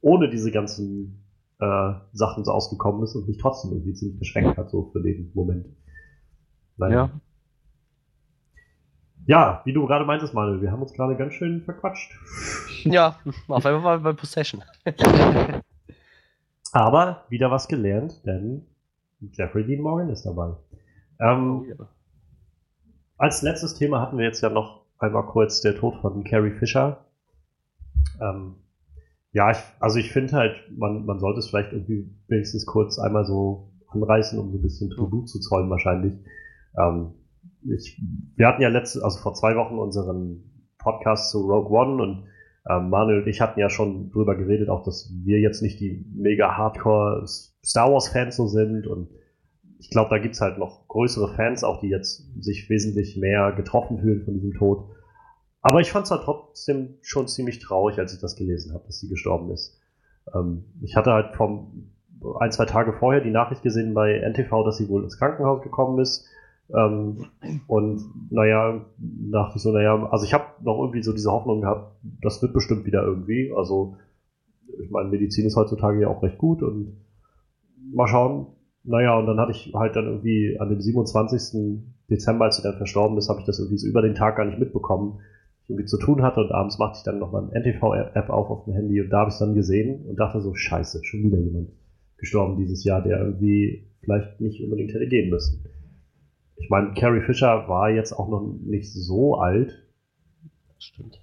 [0.00, 1.24] ohne diese ganzen
[1.60, 5.30] äh, Sachen so ausgekommen ist und mich trotzdem irgendwie ziemlich beschränkt hat, so für den
[5.34, 5.66] Moment.
[6.76, 6.94] Naja.
[6.94, 7.20] Ja.
[9.28, 12.10] Ja, wie du gerade meintest, Manuel, wir haben uns gerade ganz schön verquatscht.
[12.84, 13.18] Ja,
[13.48, 14.64] auf einmal war bei Possession.
[16.72, 18.64] Aber wieder was gelernt, denn
[19.20, 20.54] Jeffrey Dean Morgan ist dabei.
[21.20, 21.88] Ähm, oh, ja.
[23.18, 27.04] Als letztes Thema hatten wir jetzt ja noch einmal kurz der Tod von Carrie Fisher.
[28.22, 28.54] Ähm,
[29.32, 33.26] ja, ich, also ich finde halt, man, man sollte es vielleicht irgendwie wenigstens kurz einmal
[33.26, 36.14] so anreißen, um so ein bisschen Tribut zu zollen wahrscheinlich.
[36.78, 37.12] Ähm,
[37.74, 38.00] ich,
[38.36, 42.24] wir hatten ja letzte, also vor zwei Wochen unseren Podcast zu Rogue One und
[42.68, 46.04] ähm, Manuel und ich hatten ja schon drüber geredet, auch dass wir jetzt nicht die
[46.14, 49.08] mega Hardcore Star Wars Fans so sind und
[49.78, 54.00] ich glaube, da gibt's halt noch größere Fans, auch die jetzt sich wesentlich mehr getroffen
[54.00, 54.88] fühlen von diesem Tod.
[55.62, 58.98] Aber ich fand es halt trotzdem schon ziemlich traurig, als ich das gelesen habe, dass
[58.98, 59.80] sie gestorben ist.
[60.34, 61.92] Ähm, ich hatte halt vom
[62.40, 66.00] ein, zwei Tage vorher die Nachricht gesehen bei NTV, dass sie wohl ins Krankenhaus gekommen
[66.00, 66.26] ist.
[66.74, 67.26] Ähm,
[67.66, 71.96] und naja, dachte ich so, naja, also ich habe noch irgendwie so diese Hoffnung gehabt,
[72.22, 73.52] das wird bestimmt wieder irgendwie.
[73.56, 73.96] Also,
[74.82, 76.98] ich meine, Medizin ist heutzutage ja auch recht gut und
[77.92, 78.46] mal schauen.
[78.84, 81.82] Naja, und dann hatte ich halt dann irgendwie an dem 27.
[82.10, 84.46] Dezember, als sie dann verstorben ist, habe ich das irgendwie so über den Tag gar
[84.46, 85.20] nicht mitbekommen,
[85.62, 88.64] ich irgendwie zu tun hatte und abends machte ich dann nochmal eine NTV-App auf auf
[88.64, 91.38] dem Handy und da habe ich es dann gesehen und dachte so, scheiße, schon wieder
[91.38, 91.70] jemand
[92.16, 95.64] gestorben dieses Jahr, der irgendwie vielleicht nicht unbedingt hätte gehen müssen.
[96.58, 99.86] Ich meine, Carrie Fisher war jetzt auch noch nicht so alt.
[100.78, 101.20] Stimmt.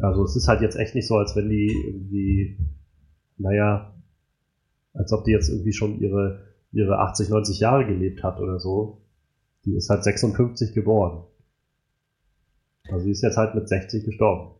[0.00, 2.58] Also es ist halt jetzt echt nicht so, als wenn die irgendwie,
[3.38, 3.94] naja,
[4.94, 9.02] als ob die jetzt irgendwie schon ihre, ihre 80, 90 Jahre gelebt hat oder so.
[9.64, 11.24] Die ist halt 56 geboren.
[12.90, 14.56] Also sie ist jetzt halt mit 60 gestorben.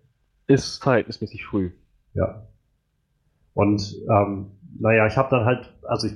[0.46, 1.72] Ist verhältnismäßig früh.
[2.14, 2.46] Ja.
[3.54, 6.14] Und ähm, naja, ich habe dann halt, also ich,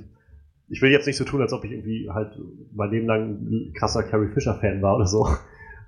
[0.69, 2.37] ich will jetzt nicht so tun, als ob ich irgendwie halt
[2.73, 5.27] mein Leben lang ein krasser Carrie Fisher-Fan war oder so.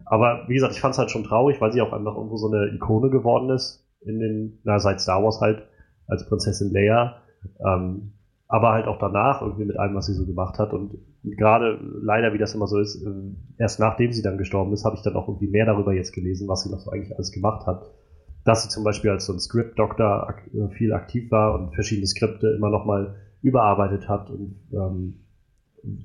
[0.05, 2.51] Aber wie gesagt, ich fand es halt schon traurig, weil sie auch einfach irgendwo so
[2.51, 5.67] eine Ikone geworden ist in den, na, seit Star Wars halt,
[6.07, 7.21] als Prinzessin Leia.
[7.65, 8.13] Ähm,
[8.47, 10.73] aber halt auch danach irgendwie mit allem, was sie so gemacht hat.
[10.73, 13.09] Und gerade leider, wie das immer so ist, äh,
[13.59, 16.47] erst nachdem sie dann gestorben ist, habe ich dann auch irgendwie mehr darüber jetzt gelesen,
[16.47, 17.91] was sie noch so eigentlich alles gemacht hat.
[18.45, 22.47] Dass sie zum Beispiel als so ein Script-Doktor äh, viel aktiv war und verschiedene Skripte
[22.57, 24.29] immer noch mal überarbeitet hat.
[24.29, 25.25] Und ähm,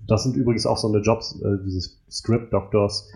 [0.06, 3.12] das sind übrigens auch so eine Jobs, äh, dieses Script-Doctors,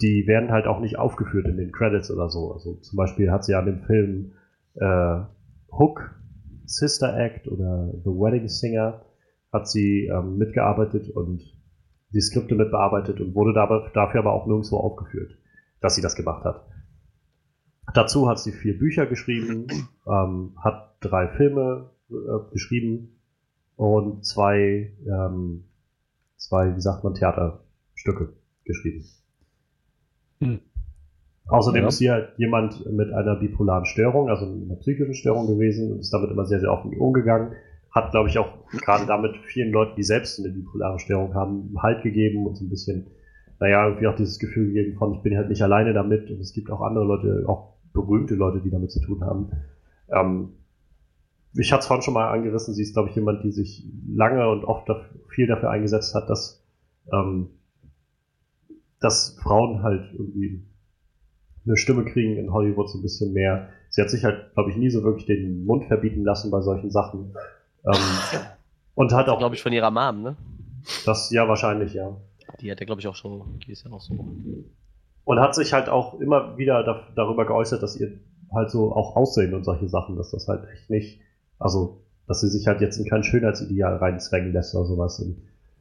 [0.00, 2.52] die werden halt auch nicht aufgeführt in den Credits oder so.
[2.52, 4.32] Also zum Beispiel hat sie an dem Film
[4.74, 5.20] äh,
[5.70, 6.14] Hook,
[6.64, 9.02] Sister Act oder The Wedding Singer
[9.52, 11.42] hat sie ähm, mitgearbeitet und
[12.10, 15.38] die Skripte mitbearbeitet und wurde dabei, dafür aber auch nirgendwo aufgeführt,
[15.80, 16.66] dass sie das gemacht hat.
[17.94, 19.66] Dazu hat sie vier Bücher geschrieben,
[20.06, 23.17] ähm, hat drei Filme äh, geschrieben
[23.78, 25.62] und zwei, ähm,
[26.36, 28.32] zwei, wie sagt man, Theaterstücke
[28.64, 29.04] geschrieben.
[30.40, 30.58] Hm.
[31.46, 31.88] Außerdem ja.
[31.88, 36.12] ist sie halt jemand mit einer bipolaren Störung, also einer psychischen Störung gewesen und ist
[36.12, 37.52] damit immer sehr, sehr offen umgegangen.
[37.92, 42.02] Hat, glaube ich, auch gerade damit vielen Leuten, die selbst eine bipolare Störung haben, Halt
[42.02, 43.06] gegeben und so ein bisschen,
[43.60, 46.52] naja, irgendwie auch dieses Gefühl gegeben von, ich bin halt nicht alleine damit und es
[46.52, 49.52] gibt auch andere Leute, auch berühmte Leute, die damit zu tun haben.
[50.10, 50.57] Ähm,
[51.54, 54.48] ich hatte es vorhin schon mal angerissen, sie ist, glaube ich, jemand, die sich lange
[54.48, 56.62] und oft dafür, viel dafür eingesetzt hat, dass,
[57.12, 57.50] ähm,
[59.00, 60.62] dass Frauen halt irgendwie
[61.64, 63.68] eine Stimme kriegen in Hollywood so ein bisschen mehr.
[63.90, 66.90] Sie hat sich halt, glaube ich, nie so wirklich den Mund verbieten lassen bei solchen
[66.90, 67.34] Sachen.
[67.84, 67.94] Ähm,
[68.94, 69.38] und hat auch.
[69.38, 70.36] glaube ich, von ihrer Mom, ne?
[71.04, 72.16] Das, ja, wahrscheinlich, ja.
[72.60, 74.14] Die hat ja, glaube ich, auch schon, die ist ja auch so.
[75.24, 78.18] Und hat sich halt auch immer wieder da, darüber geäußert, dass ihr
[78.52, 81.20] halt so auch Aussehen und solche Sachen, dass das halt echt nicht,
[81.58, 85.20] also, dass sie sich halt jetzt in kein Schönheitsideal reinzwängen lässt oder sowas.
[85.20, 85.36] Und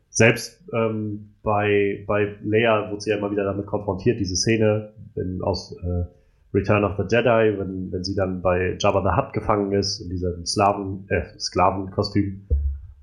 [0.09, 5.41] selbst ähm, bei, bei Leia wurde sie ja immer wieder damit konfrontiert, diese Szene wenn,
[5.41, 6.05] aus äh,
[6.53, 10.09] Return of the Jedi, wenn, wenn sie dann bei Jabba the Hutt gefangen ist, in
[10.09, 12.47] diesem Slaven, äh, Sklavenkostüm.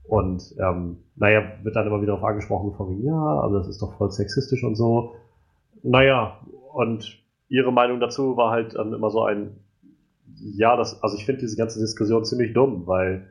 [0.05, 3.97] Und ähm, naja, wird dann immer wieder darauf angesprochen, von ja, aber das ist doch
[3.97, 5.15] voll sexistisch und so.
[5.83, 6.39] Naja,
[6.73, 9.57] und ihre Meinung dazu war halt dann immer so ein,
[10.37, 13.29] ja, das, also ich finde diese ganze Diskussion ziemlich dumm, weil,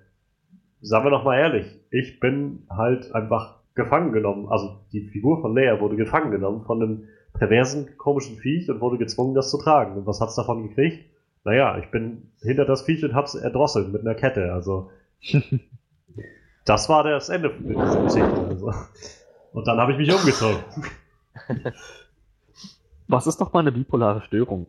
[0.82, 4.48] sagen wir noch mal ehrlich, ich bin halt einfach gefangen genommen.
[4.50, 8.98] Also die Figur von Leia wurde gefangen genommen von einem perversen, komischen Viech und wurde
[8.98, 9.98] gezwungen, das zu tragen.
[9.98, 11.06] Und was hat's davon gekriegt?
[11.44, 14.54] Naja, ich bin hinter das Viech und hab's erdrosselt mit einer Kette.
[14.54, 14.92] Also
[16.66, 18.46] das war das Ende dieser Geschichte.
[18.48, 18.74] Also.
[19.52, 20.64] Und dann habe ich mich umgezogen.
[23.08, 24.68] Was ist doch mal eine bipolare Störung?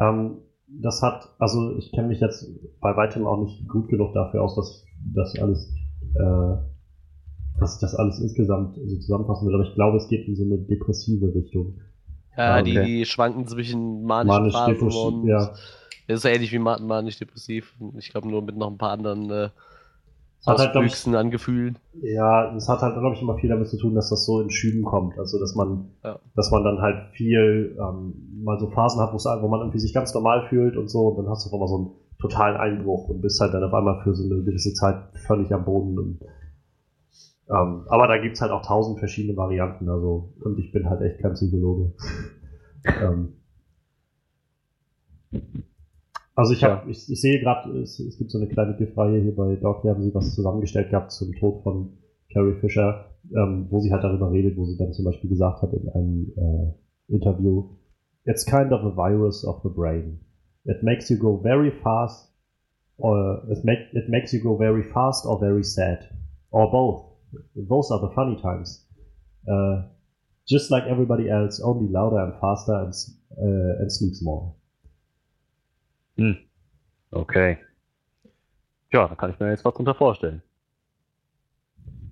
[0.00, 0.38] Ähm,
[0.80, 2.48] das hat, also ich kenne mich jetzt
[2.80, 5.72] bei weitem auch nicht gut genug dafür aus, dass das alles
[6.14, 6.56] äh,
[7.58, 10.42] dass ich das alles insgesamt so zusammenfassen will, aber ich glaube, es geht in so
[10.42, 11.80] eine depressive Richtung.
[12.36, 12.64] Ja, okay.
[12.64, 15.54] die, die schwanken zwischen manischen manisch Phasen und ja.
[16.08, 17.74] ist ähnlich wie manisch-depressiv.
[17.96, 19.50] Ich glaube nur mit noch ein paar anderen äh,
[20.46, 21.78] hat halt, ich, an Gefühlen.
[22.02, 24.50] Ja, es hat halt, glaube ich, immer viel damit zu tun, dass das so in
[24.50, 25.18] Schüben kommt.
[25.18, 26.18] Also, dass man, ja.
[26.34, 30.12] dass man dann halt viel, ähm, mal so Phasen hat, wo man irgendwie sich ganz
[30.14, 31.90] normal fühlt und so, und dann hast du auf einmal so einen
[32.20, 35.64] totalen Einbruch und bist halt dann auf einmal für so eine gewisse Zeit völlig am
[35.64, 36.20] Boden und
[37.50, 41.20] ähm, aber da gibt's halt auch tausend verschiedene Varianten, also, und ich bin halt echt
[41.20, 41.92] kein Psychologe.
[42.84, 43.34] ähm,
[46.34, 46.90] also ich habe, ja.
[46.90, 49.92] ich, ich, sehe gerade, es, es, gibt so eine kleine Giftreihe hier bei Doc, hier
[49.92, 51.92] haben sie was zusammengestellt gehabt zum Tod von
[52.32, 53.06] Carrie Fisher,
[53.36, 56.32] ähm, wo sie halt darüber redet, wo sie dann zum Beispiel gesagt hat in einem
[56.36, 57.70] äh, Interview,
[58.26, 60.18] It's kind of a virus of the brain.
[60.64, 62.32] It makes you go very fast,
[62.96, 66.08] or it, make, it makes you go very fast or very sad,
[66.50, 67.14] or both.
[67.54, 68.86] those are the funny times.
[69.46, 69.82] Uh,
[70.48, 72.94] just like everybody else, only louder and faster and,
[73.38, 74.54] uh, and sleeps more.
[76.16, 76.36] Hm.
[77.10, 77.58] Okay.
[78.92, 80.42] Ja, da kann ich mir jetzt was drunter vorstellen.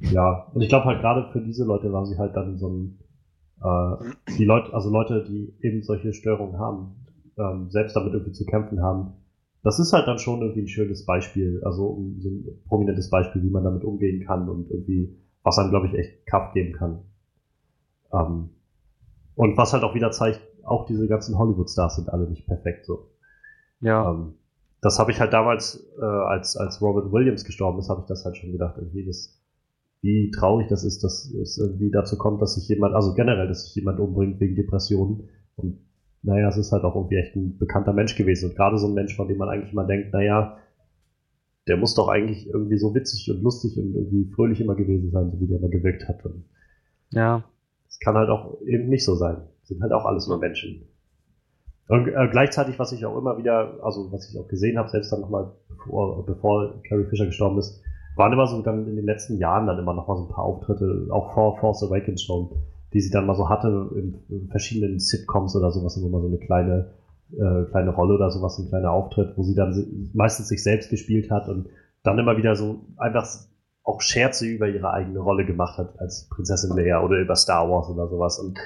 [0.01, 2.99] Ja, und ich glaube halt gerade für diese Leute war sie halt dann so ein,
[3.63, 6.97] äh, die Leute, also Leute, die eben solche Störungen haben,
[7.39, 9.13] ähm, selbst damit irgendwie zu kämpfen haben,
[9.63, 13.51] das ist halt dann schon irgendwie ein schönes Beispiel, also so ein prominentes Beispiel, wie
[13.51, 17.05] man damit umgehen kann und irgendwie, was einem, glaube ich, echt Kraft geben kann.
[18.13, 18.51] Ähm,
[19.37, 23.12] und was halt auch wieder zeigt, auch diese ganzen Hollywood-Stars sind alle nicht perfekt so.
[23.83, 24.11] Ja.
[24.11, 24.35] Ähm,
[24.80, 28.24] das habe ich halt damals, äh, als, als Robin Williams gestorben ist, habe ich das
[28.24, 29.41] halt schon gedacht, irgendwie, das,
[30.01, 33.66] wie traurig das ist, dass es irgendwie dazu kommt, dass sich jemand, also generell, dass
[33.66, 35.28] sich jemand umbringt wegen Depressionen.
[35.55, 35.78] Und
[36.22, 38.51] naja, es ist halt auch irgendwie echt ein bekannter Mensch gewesen.
[38.51, 40.57] Und gerade so ein Mensch, von dem man eigentlich mal denkt, naja,
[41.68, 45.30] der muss doch eigentlich irgendwie so witzig und lustig und irgendwie fröhlich immer gewesen sein,
[45.30, 46.24] so wie der immer gewirkt hat.
[46.24, 46.45] Und
[47.12, 47.45] ja.
[47.89, 49.43] Es kann halt auch eben nicht so sein.
[49.62, 50.89] Sind halt auch alles nur Menschen.
[51.89, 55.12] Und äh, gleichzeitig, was ich auch immer wieder, also was ich auch gesehen habe, selbst
[55.12, 57.83] dann nochmal, bevor, bevor Carrie Fisher gestorben ist,
[58.16, 61.09] waren immer so dann in den letzten Jahren dann immer nochmal so ein paar Auftritte,
[61.11, 62.51] auch vor Force Awakens schon,
[62.93, 66.39] die sie dann mal so hatte in, in verschiedenen Sitcoms oder sowas, immer so eine
[66.39, 66.93] kleine,
[67.33, 71.30] äh, kleine Rolle oder sowas, ein kleiner Auftritt, wo sie dann meistens sich selbst gespielt
[71.30, 71.68] hat und
[72.03, 73.26] dann immer wieder so einfach
[73.85, 77.89] auch Scherze über ihre eigene Rolle gemacht hat als Prinzessin Leia oder über Star Wars
[77.89, 78.39] oder sowas.
[78.39, 78.59] Und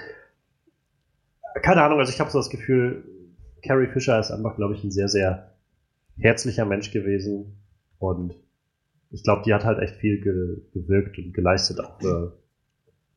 [1.63, 3.05] keine Ahnung, also ich habe so das Gefühl,
[3.63, 5.53] Carrie Fisher ist einfach, glaube ich, ein sehr, sehr
[6.19, 7.57] herzlicher Mensch gewesen
[7.99, 8.35] und
[9.11, 12.39] ich glaube, die hat halt echt viel ge gewirkt und geleistet, auch für,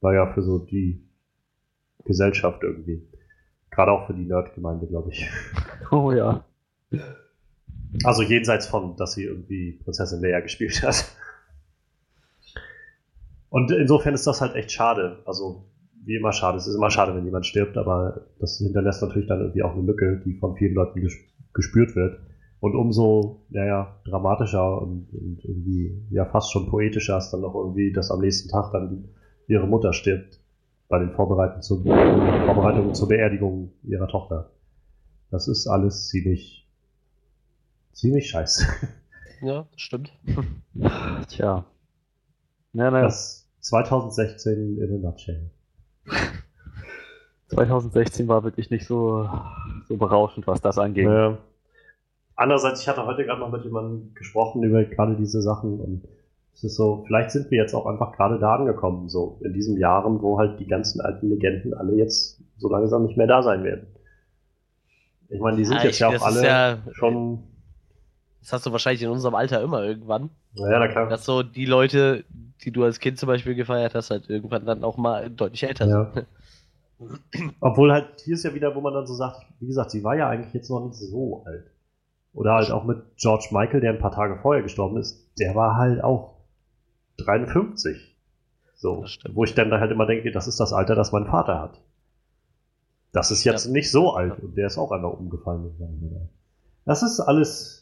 [0.02, 1.04] naja, für so die
[2.06, 3.08] Gesellschaft irgendwie.
[3.72, 5.30] Gerade auch für die Nerd-Gemeinde, glaube ich.
[5.92, 6.46] Oh ja.
[8.04, 11.04] Also jenseits von, dass sie irgendwie Prinzessin Leia gespielt hat.
[13.50, 15.24] Und insofern ist das halt echt schade.
[15.26, 15.69] Also,
[16.06, 16.58] wie immer schade.
[16.58, 19.84] Es ist immer schade, wenn jemand stirbt, aber das hinterlässt natürlich dann irgendwie auch eine
[19.84, 21.02] Lücke, die von vielen Leuten
[21.54, 22.20] gespürt wird.
[22.60, 27.94] Und umso, naja, dramatischer und, und, irgendwie, ja, fast schon poetischer ist dann noch irgendwie,
[27.94, 29.10] dass am nächsten Tag dann
[29.48, 30.40] ihre Mutter stirbt
[30.90, 34.52] bei den Vorbereitungen zur, Vorbereitungen zur Beerdigung ihrer Tochter.
[35.32, 36.68] Das ist alles ziemlich,
[37.94, 38.66] ziemlich scheiße.
[39.42, 40.12] Ja, das stimmt.
[41.30, 41.66] Tja.
[42.74, 43.06] Ja, naja.
[43.06, 45.50] Das 2016 in a nutshell.
[47.48, 49.30] 2016 war wirklich nicht so,
[49.88, 51.06] so berauschend, was das angeht.
[51.06, 51.38] Ja.
[52.36, 56.08] Andererseits, ich hatte heute gerade noch mit jemandem gesprochen über gerade diese Sachen und
[56.54, 59.78] es ist so, vielleicht sind wir jetzt auch einfach gerade da angekommen, so in diesen
[59.78, 63.64] Jahren, wo halt die ganzen alten Legenden alle jetzt so langsam nicht mehr da sein
[63.64, 63.88] werden.
[65.30, 67.44] Ich meine, die sind ja, jetzt ich, ja auch alle ja, schon.
[68.42, 70.30] Das hast du wahrscheinlich in unserem Alter immer irgendwann.
[70.54, 71.10] Ja, na klar.
[71.10, 72.24] Dass so die Leute,
[72.64, 75.88] die du als Kind zum Beispiel gefeiert hast, halt irgendwann dann auch mal deutlich älter
[75.88, 76.12] ja.
[76.14, 76.28] sind.
[77.60, 80.16] Obwohl halt, hier ist ja wieder, wo man dann so sagt, wie gesagt, sie war
[80.16, 81.66] ja eigentlich jetzt noch nicht so alt.
[82.34, 85.78] Oder halt auch mit George Michael, der ein paar Tage vorher gestorben ist, der war
[85.78, 86.36] halt auch
[87.18, 88.16] 53.
[88.76, 91.82] So, wo ich dann halt immer denke, das ist das Alter, das mein Vater hat.
[93.12, 93.72] Das ist jetzt ja.
[93.72, 96.30] nicht so alt und der ist auch einfach umgefallen.
[96.86, 97.79] Das ist alles,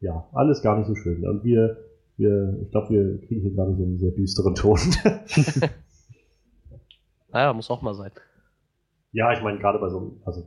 [0.00, 1.26] ja, alles gar nicht so schön.
[1.26, 1.76] Und wir,
[2.16, 4.78] wir ich glaube, wir kriegen hier gerade so einen sehr düsteren Ton.
[7.32, 8.12] naja, muss auch mal sein.
[9.12, 10.46] Ja, ich meine, gerade bei so also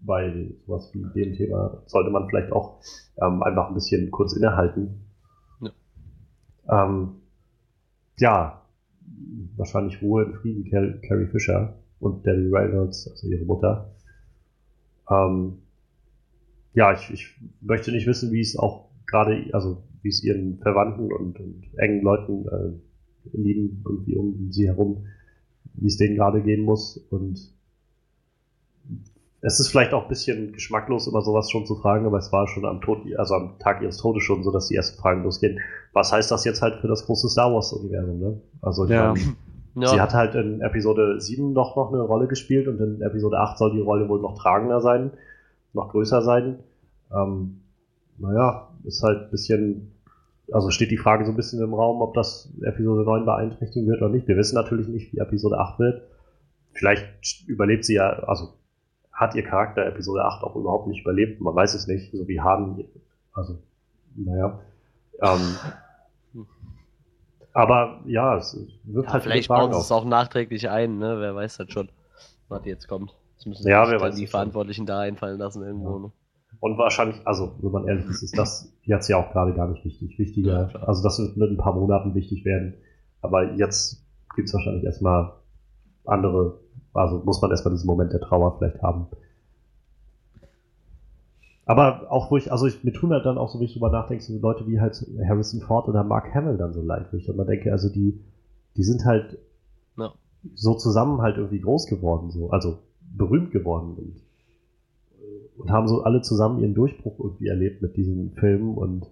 [0.00, 2.80] bei sowas wie dem Thema sollte man vielleicht auch
[3.22, 5.06] ähm, einfach ein bisschen kurz innehalten.
[5.60, 5.70] Ja.
[6.84, 7.22] Ähm,
[8.18, 8.62] ja,
[9.56, 13.94] wahrscheinlich Ruhe in Frieden, Carrie Fisher und Debbie Reynolds, also ihre Mutter.
[15.08, 15.58] Ähm,
[16.74, 21.12] ja, ich, ich möchte nicht wissen, wie es auch gerade, also wie es ihren Verwandten
[21.12, 22.72] und, und engen Leuten, äh,
[23.32, 25.06] lieben irgendwie um sie herum,
[25.74, 26.96] wie es denen gerade gehen muss.
[27.10, 27.52] Und
[29.40, 32.48] es ist vielleicht auch ein bisschen geschmacklos, immer sowas schon zu fragen, aber es war
[32.48, 35.60] schon am Tod, also am Tag ihres Todes schon so, dass die ersten Fragen losgehen.
[35.92, 38.40] Was heißt das jetzt halt für das große Star Wars-Universum, ne?
[38.60, 39.12] Also ich ja.
[39.12, 39.20] meine,
[39.76, 39.88] ja.
[39.88, 43.58] Sie hat halt in Episode 7 doch noch eine Rolle gespielt und in Episode 8
[43.58, 45.10] soll die Rolle wohl noch tragender sein,
[45.72, 46.58] noch größer sein.
[47.14, 47.62] Ähm,
[48.18, 49.92] naja, ist halt ein bisschen,
[50.52, 54.02] also steht die Frage so ein bisschen im Raum, ob das Episode 9 beeinträchtigen wird
[54.02, 54.28] oder nicht.
[54.28, 56.02] Wir wissen natürlich nicht, wie Episode 8 wird.
[56.72, 57.04] Vielleicht
[57.46, 58.54] überlebt sie ja, also
[59.12, 61.40] hat ihr Charakter Episode 8 auch überhaupt nicht überlebt.
[61.40, 62.84] Man weiß es nicht, so wie Han.
[63.32, 63.58] Also,
[64.14, 64.58] naja.
[65.20, 65.56] Ähm,
[67.52, 71.16] aber ja, es wird ja, halt Vielleicht bauen sie es auch nachträglich ein, ne?
[71.20, 71.90] Wer weiß das schon,
[72.48, 73.14] was jetzt kommt.
[73.36, 75.96] Das müssen ja, wer weiß die Verantwortlichen da einfallen lassen irgendwo.
[75.96, 75.98] Ja.
[75.98, 76.12] Ne?
[76.62, 79.84] Und wahrscheinlich, also wenn man ehrlich ist, ist das jetzt ja auch gerade gar nicht
[79.84, 80.16] wichtig.
[80.16, 82.74] Wichtiger, ja, also das wird mit ein paar Monaten wichtig werden.
[83.20, 84.06] Aber jetzt
[84.36, 85.32] gibt es wahrscheinlich erstmal
[86.04, 86.60] andere,
[86.94, 89.08] also muss man erstmal diesen Moment der Trauer vielleicht haben.
[91.64, 93.90] Aber auch wo ich, also ich, mir tun halt dann auch so, wie ich drüber
[93.90, 97.26] nachdenke, so Leute wie halt Harrison Ford oder Mark Hamill dann so leid, wo ich
[97.26, 98.20] dann mal denke, also die,
[98.76, 99.36] die sind halt
[99.98, 100.12] ja.
[100.54, 104.22] so zusammen halt irgendwie groß geworden, so, also berühmt geworden und,
[105.56, 109.10] und haben so alle zusammen ihren Durchbruch irgendwie erlebt mit diesen Filmen und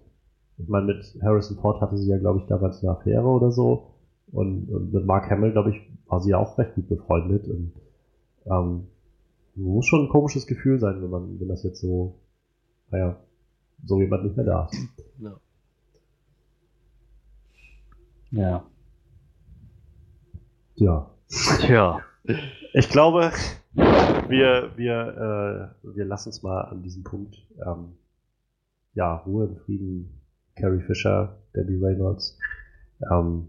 [0.57, 3.87] ich meine, mit Harrison Ford hatte sie ja, glaube ich, damals eine Affäre oder so.
[4.31, 7.47] Und, und mit Mark Hamill, glaube ich, war sie ja auch recht gut befreundet.
[7.47, 7.73] Und
[8.45, 8.83] ähm,
[9.55, 12.21] muss schon ein komisches Gefühl sein, wenn man, wenn das jetzt so
[12.91, 13.17] naja,
[13.83, 14.87] so jemand nicht mehr da ist.
[15.19, 15.39] Ja.
[18.31, 18.63] Ja.
[20.75, 21.11] Ja.
[21.59, 22.01] Tja.
[22.73, 23.31] Ich glaube,
[23.73, 27.45] wir, wir, äh, wir lassen es mal an diesem Punkt.
[27.65, 27.93] Ähm,
[28.93, 30.21] ja, Ruhe in Frieden,
[30.55, 32.37] Carrie Fisher, Debbie Reynolds.
[33.11, 33.47] Ähm,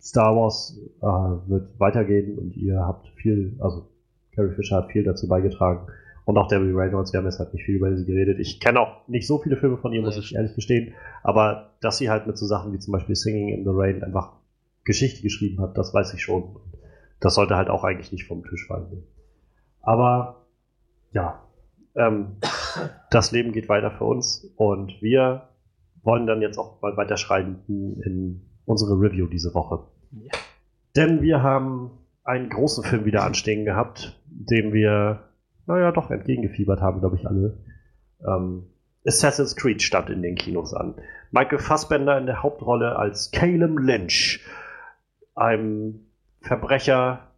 [0.00, 1.06] Star Wars äh,
[1.48, 3.88] wird weitergehen und ihr habt viel, also
[4.34, 5.86] Carrie Fisher hat viel dazu beigetragen,
[6.24, 8.38] und auch Debbie Reynolds, wir haben jetzt halt nicht viel über sie geredet.
[8.38, 10.94] Ich kenne auch nicht so viele Filme von ihr, muss ich ehrlich gestehen.
[11.22, 14.32] Aber dass sie halt mit so Sachen wie zum Beispiel Singing in the Rain einfach
[14.84, 16.56] Geschichte geschrieben hat, das weiß ich schon.
[17.24, 19.02] Das sollte halt auch eigentlich nicht vom Tisch fallen.
[19.80, 20.44] Aber
[21.12, 21.42] ja,
[21.96, 22.36] ähm,
[23.10, 25.48] das Leben geht weiter für uns und wir
[26.02, 29.84] wollen dann jetzt auch mal weiterschreiben in unsere Review diese Woche.
[30.10, 30.32] Ja.
[30.96, 31.92] Denn wir haben
[32.24, 35.22] einen großen Film wieder anstehen gehabt, dem wir
[35.66, 37.56] naja, doch entgegengefiebert haben, glaube ich, alle.
[38.26, 38.66] Ähm,
[39.06, 40.96] Assassin's Creed stand in den Kinos an.
[41.30, 44.44] Michael Fassbender in der Hauptrolle als Caleb Lynch,
[45.34, 46.04] einem
[46.44, 47.30] Verbrecher,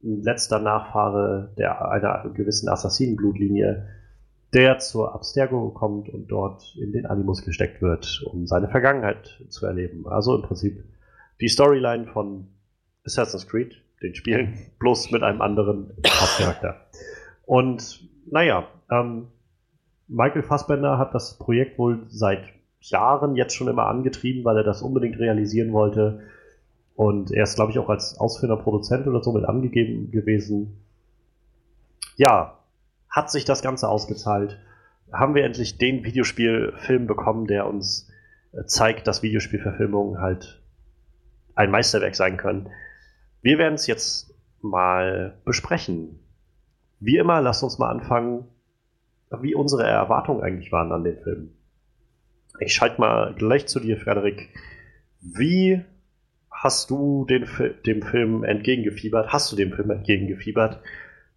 [0.00, 3.88] letzter Nachfahre der, einer gewissen Assassinenblutlinie,
[4.52, 9.66] der zur Abstergo kommt und dort in den Animus gesteckt wird, um seine Vergangenheit zu
[9.66, 10.06] erleben.
[10.06, 10.84] Also im Prinzip
[11.40, 12.48] die Storyline von
[13.04, 16.86] Assassin's Creed, den Spielen, bloß mit einem anderen Hauptcharakter.
[17.44, 19.28] Und naja, ähm,
[20.08, 22.44] Michael Fassbender hat das Projekt wohl seit
[22.80, 26.22] Jahren jetzt schon immer angetrieben, weil er das unbedingt realisieren wollte.
[26.94, 30.84] Und er ist, glaube ich, auch als ausführender Produzent oder so mit angegeben gewesen.
[32.16, 32.58] Ja,
[33.10, 34.58] hat sich das Ganze ausgezahlt.
[35.12, 38.10] Haben wir endlich den Videospielfilm bekommen, der uns
[38.52, 40.62] äh, zeigt, dass Videospielverfilmungen halt
[41.54, 42.70] ein Meisterwerk sein können.
[43.42, 46.20] Wir werden es jetzt mal besprechen.
[47.00, 48.48] Wie immer, lasst uns mal anfangen,
[49.40, 51.52] wie unsere Erwartungen eigentlich waren an den Film.
[52.60, 54.48] Ich schalte mal gleich zu dir, Frederik.
[55.20, 55.84] Wie
[56.64, 57.46] hast du den,
[57.84, 59.28] dem Film entgegengefiebert?
[59.32, 60.80] Hast du dem Film entgegengefiebert?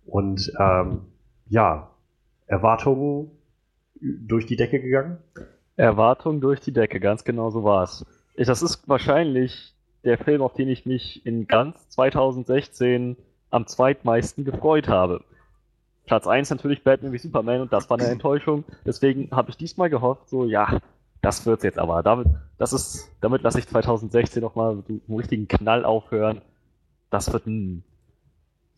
[0.06, 1.02] Und ähm,
[1.50, 1.92] ja,
[2.48, 3.32] Erwartungen
[4.00, 5.18] durch die Decke gegangen?
[5.76, 8.06] Erwartungen durch die Decke, ganz genau so war es.
[8.38, 9.74] Das ist wahrscheinlich
[10.06, 13.18] der Film, auf den ich mich in ganz 2016
[13.50, 15.26] am zweitmeisten gefreut habe.
[16.06, 18.64] Platz 1 natürlich Batman wie Superman und das war eine Enttäuschung.
[18.86, 20.80] Deswegen habe ich diesmal gehofft, so, ja,
[21.22, 22.04] das wird's jetzt aber.
[22.04, 26.42] Damit, das ist, damit lasse ich 2016 nochmal einen richtigen Knall aufhören.
[27.10, 27.84] Das wird ein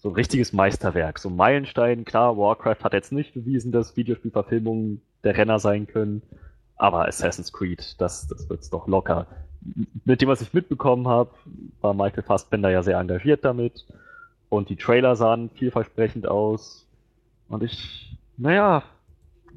[0.02, 1.20] so ein richtiges Meisterwerk.
[1.20, 6.22] So ein Meilenstein, klar, Warcraft hat jetzt nicht bewiesen, dass Videospielverfilmungen der Renner sein können.
[6.78, 9.28] Aber Assassin's Creed, das, das wird's doch locker.
[10.06, 11.32] Mit dem, was ich mitbekommen habe,
[11.82, 13.86] war Michael Fassbender ja sehr engagiert damit.
[14.48, 16.88] Und die Trailer sahen vielversprechend aus.
[17.50, 18.84] Und ich, naja,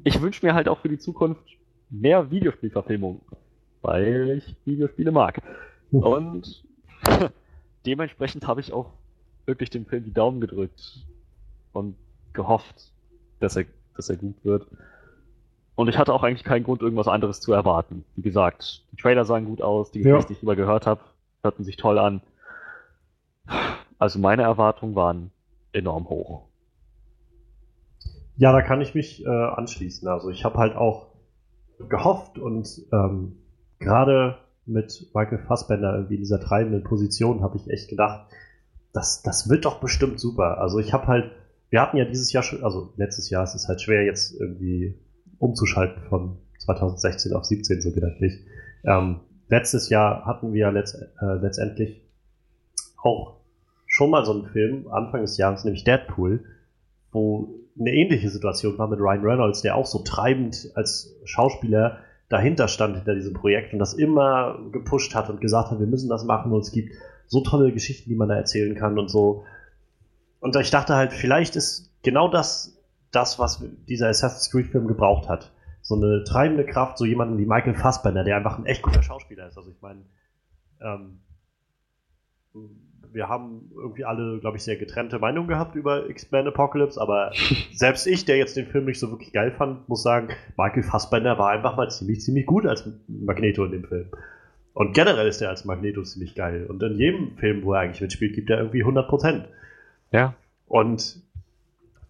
[0.03, 1.41] ich wünsche mir halt auch für die Zukunft
[1.93, 3.21] mehr Videospielverfilmungen,
[3.81, 5.41] weil ich Videospiele mag.
[5.91, 6.63] Und
[7.85, 8.91] dementsprechend habe ich auch
[9.45, 11.05] wirklich dem Film die Daumen gedrückt
[11.71, 11.95] und
[12.33, 12.91] gehofft,
[13.39, 13.65] dass er,
[13.95, 14.67] dass er gut wird.
[15.75, 18.05] Und ich hatte auch eigentlich keinen Grund, irgendwas anderes zu erwarten.
[18.15, 20.27] Wie gesagt, die Trailer sahen gut aus, die Geschichte, ja.
[20.27, 21.01] die ich über gehört habe,
[21.43, 22.21] hörten sich toll an.
[23.97, 25.31] Also meine Erwartungen waren
[25.73, 26.43] enorm hoch.
[28.35, 30.07] Ja, da kann ich mich äh, anschließen.
[30.07, 31.12] Also ich habe halt auch
[31.89, 33.37] gehofft und ähm,
[33.79, 38.27] gerade mit Michael Fassbender irgendwie in dieser treibenden Position habe ich echt gedacht,
[38.93, 40.59] das, das wird doch bestimmt super.
[40.59, 41.31] Also ich habe halt,
[41.69, 44.95] wir hatten ja dieses Jahr schon, also letztes Jahr, es ist halt schwer jetzt irgendwie
[45.39, 48.45] umzuschalten von 2016 auf 17 so gedanklich.
[48.85, 49.19] Ähm,
[49.49, 52.01] letztes Jahr hatten wir letzt, äh, letztendlich
[53.01, 53.41] auch
[53.87, 56.45] schon mal so einen Film, Anfang des Jahres, nämlich Deadpool,
[57.13, 61.99] wo eine ähnliche Situation war mit Ryan Reynolds, der auch so treibend als Schauspieler
[62.29, 66.09] dahinter stand hinter diesem Projekt und das immer gepusht hat und gesagt hat, wir müssen
[66.09, 66.93] das machen und es gibt
[67.27, 69.43] so tolle Geschichten, die man da erzählen kann und so.
[70.39, 72.77] Und ich dachte halt, vielleicht ist genau das
[73.11, 75.51] das, was dieser Assassin's Creed Film gebraucht hat.
[75.81, 79.47] So eine treibende Kraft, so jemanden wie Michael Fassbender, der einfach ein echt guter Schauspieler
[79.47, 79.57] ist.
[79.57, 80.03] Also ich meine,
[80.81, 81.19] ähm,
[83.11, 87.31] wir haben irgendwie alle, glaube ich, sehr getrennte Meinungen gehabt über X-Men Apocalypse, aber
[87.73, 91.37] selbst ich, der jetzt den Film nicht so wirklich geil fand, muss sagen, Michael Fassbender
[91.37, 94.07] war einfach mal ziemlich, ziemlich gut als Magneto in dem Film.
[94.73, 96.65] Und generell ist er als Magneto ziemlich geil.
[96.67, 99.47] Und in jedem Film, wo er eigentlich mitspielt, gibt er irgendwie 100 Prozent.
[100.11, 100.33] Ja.
[100.67, 101.21] Und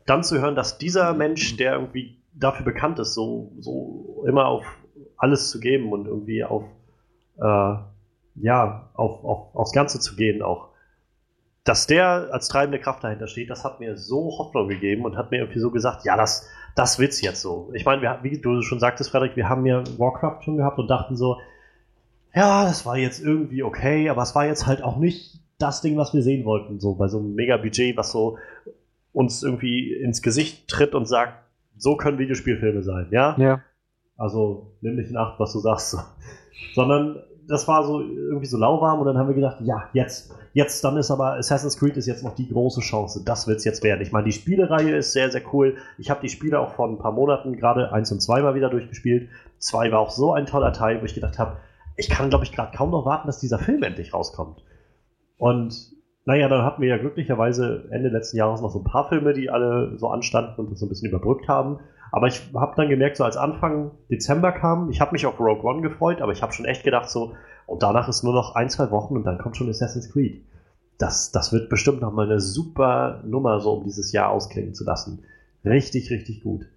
[0.06, 4.66] dann zu hören, dass dieser Mensch, der irgendwie dafür bekannt ist, so, so immer auf
[5.18, 6.64] alles zu geben und irgendwie auf,
[7.38, 7.76] äh,
[8.36, 10.70] ja, auf, auf, aufs Ganze zu gehen auch,
[11.64, 15.32] dass der als treibende Kraft dahinter steht, das hat mir so Hoffnung gegeben und hat
[15.32, 17.72] mir irgendwie so gesagt, ja, das, das wird's jetzt so.
[17.74, 20.90] Ich meine, wir, wie du schon sagtest, Frederik, wir haben ja Warcraft schon gehabt und
[20.90, 21.38] dachten so,
[22.36, 25.98] ja, das war jetzt irgendwie okay, aber es war jetzt halt auch nicht das Ding,
[25.98, 28.38] was wir sehen wollten, so bei so einem Mega-Budget, was so
[29.14, 31.44] uns irgendwie ins Gesicht tritt und sagt,
[31.78, 33.36] so können Videospielfilme sein, ja?
[33.38, 33.62] Ja.
[34.18, 35.98] Also nimm nicht in Acht, was du sagst.
[36.76, 40.84] Sondern das war so irgendwie so lauwarm und dann haben wir gedacht, ja, jetzt, jetzt,
[40.84, 43.24] dann ist aber Assassin's Creed ist jetzt noch die große Chance.
[43.26, 44.02] Das wird es jetzt werden.
[44.02, 45.76] Ich meine, die Spielereihe ist sehr, sehr cool.
[45.98, 48.70] Ich habe die Spiele auch vor ein paar Monaten gerade eins und zwei mal wieder
[48.70, 49.30] durchgespielt.
[49.58, 51.58] Zwei war auch so ein toller Teil, wo ich gedacht habe,
[51.96, 54.64] ich kann, glaube ich, gerade kaum noch warten, dass dieser Film endlich rauskommt.
[55.38, 55.94] Und
[56.26, 59.50] naja, dann hatten wir ja glücklicherweise Ende letzten Jahres noch so ein paar Filme, die
[59.50, 61.80] alle so anstanden und das so ein bisschen überbrückt haben.
[62.14, 65.64] Aber ich habe dann gemerkt, so als Anfang Dezember kam, ich habe mich auf Rogue
[65.64, 67.34] One gefreut, aber ich habe schon echt gedacht, so,
[67.66, 70.44] und danach ist nur noch ein, zwei Wochen und dann kommt schon Assassin's Creed.
[71.00, 75.24] Das, das wird bestimmt nochmal eine super Nummer, so um dieses Jahr ausklingen zu lassen.
[75.66, 76.68] Richtig, richtig gut.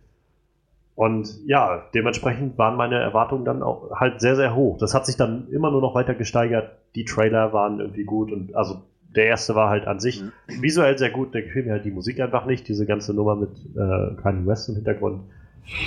[0.95, 4.79] Und ja, dementsprechend waren meine Erwartungen dann auch halt sehr, sehr hoch.
[4.79, 6.71] Das hat sich dann immer nur noch weiter gesteigert.
[6.95, 8.85] Die Trailer waren irgendwie gut und also
[9.17, 10.33] der erste war halt an sich mhm.
[10.47, 13.51] visuell sehr gut, da gefiel mir halt die Musik einfach nicht, diese ganze Nummer mit
[13.75, 15.23] äh, Kanye West im Hintergrund.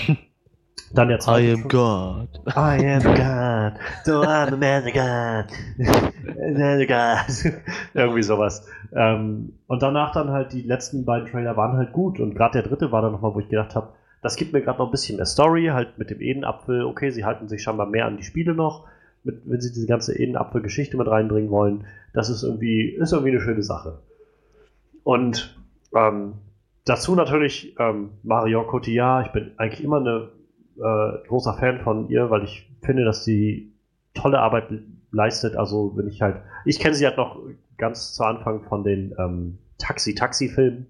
[0.93, 1.45] Dann der zweite.
[1.45, 2.41] I am God.
[2.47, 3.79] I am God.
[4.05, 5.45] So I'm a magic God.
[6.57, 7.53] magic God.
[7.93, 8.67] Irgendwie sowas.
[8.91, 12.67] Ähm, und danach dann halt die letzten beiden Trailer waren halt gut und gerade der
[12.67, 13.89] dritte war dann nochmal, wo ich gedacht habe,
[14.23, 16.83] das gibt mir gerade noch ein bisschen mehr Story, halt mit dem Edenapfel.
[16.83, 18.87] Okay, sie halten sich scheinbar mehr an die Spiele noch
[19.23, 23.41] mit, wenn sie diese ganze Edenapfel-Geschichte mit reinbringen wollen, das ist irgendwie, ist irgendwie eine
[23.41, 23.99] schöne Sache.
[25.03, 25.57] Und
[25.95, 26.33] ähm,
[26.85, 29.27] dazu natürlich ähm, Mario Cotillard.
[29.27, 30.29] Ich bin eigentlich immer ein
[30.77, 33.73] äh, großer Fan von ihr, weil ich finde, dass sie
[34.13, 34.67] tolle Arbeit
[35.11, 35.55] leistet.
[35.55, 37.39] Also wenn ich halt, ich kenne sie halt noch
[37.77, 40.85] ganz zu Anfang von den ähm, Taxi-Taxi-Film,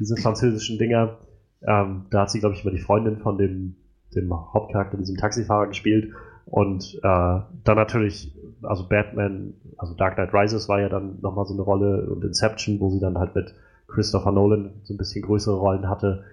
[0.00, 1.18] diese französischen Dinger.
[1.62, 3.76] Ähm, da hat sie, glaube ich, immer die Freundin von dem,
[4.14, 6.12] dem Hauptcharakter, diesem Taxifahrer gespielt.
[6.44, 11.54] Und äh, dann natürlich, also Batman, also Dark Knight Rises war ja dann nochmal so
[11.54, 13.54] eine Rolle und Inception, wo sie dann halt mit
[13.88, 16.24] Christopher Nolan so ein bisschen größere Rollen hatte.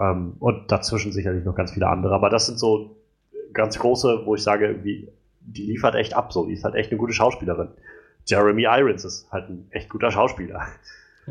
[0.00, 2.14] Ähm, und dazwischen sicherlich noch ganz viele andere.
[2.14, 2.96] Aber das sind so
[3.52, 5.08] ganz große, wo ich sage, irgendwie,
[5.40, 6.46] die liefert echt ab, so.
[6.46, 7.68] Die ist halt echt eine gute Schauspielerin.
[8.26, 10.62] Jeremy Irons ist halt ein echt guter Schauspieler.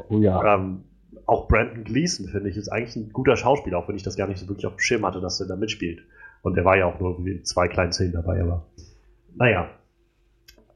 [0.09, 0.55] Oh ja.
[0.55, 0.83] Ähm,
[1.25, 4.27] auch Brandon Gleason, finde ich, ist eigentlich ein guter Schauspieler, auch wenn ich das gar
[4.27, 6.01] nicht so wirklich auf dem Schirm hatte, dass er da mitspielt.
[6.41, 8.65] Und der war ja auch nur in zwei kleinen Szenen dabei, aber
[9.35, 9.69] naja.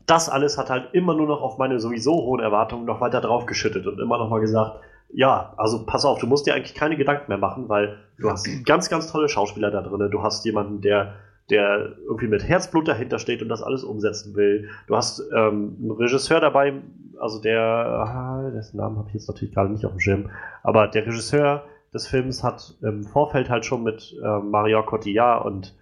[0.08, 3.86] Das alles hat halt immer nur noch auf meine sowieso hohen Erwartungen noch weiter draufgeschüttet
[3.86, 4.80] und immer noch mal gesagt,
[5.10, 8.48] ja, also pass auf, du musst dir eigentlich keine Gedanken mehr machen, weil du hast
[8.66, 10.10] ganz, ganz tolle Schauspieler da drin.
[10.10, 11.14] Du hast jemanden, der,
[11.50, 14.70] der irgendwie mit Herzblut dahinter steht und das alles umsetzen will.
[14.88, 16.74] Du hast ähm, einen Regisseur dabei,
[17.20, 20.30] also der, ah, dessen Namen habe ich jetzt natürlich gerade nicht auf dem Schirm,
[20.64, 25.76] aber der Regisseur des Films hat im Vorfeld halt schon mit ähm, Mario Cotillard und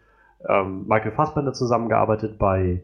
[0.47, 2.83] ähm, Michael Fassbender zusammengearbeitet bei,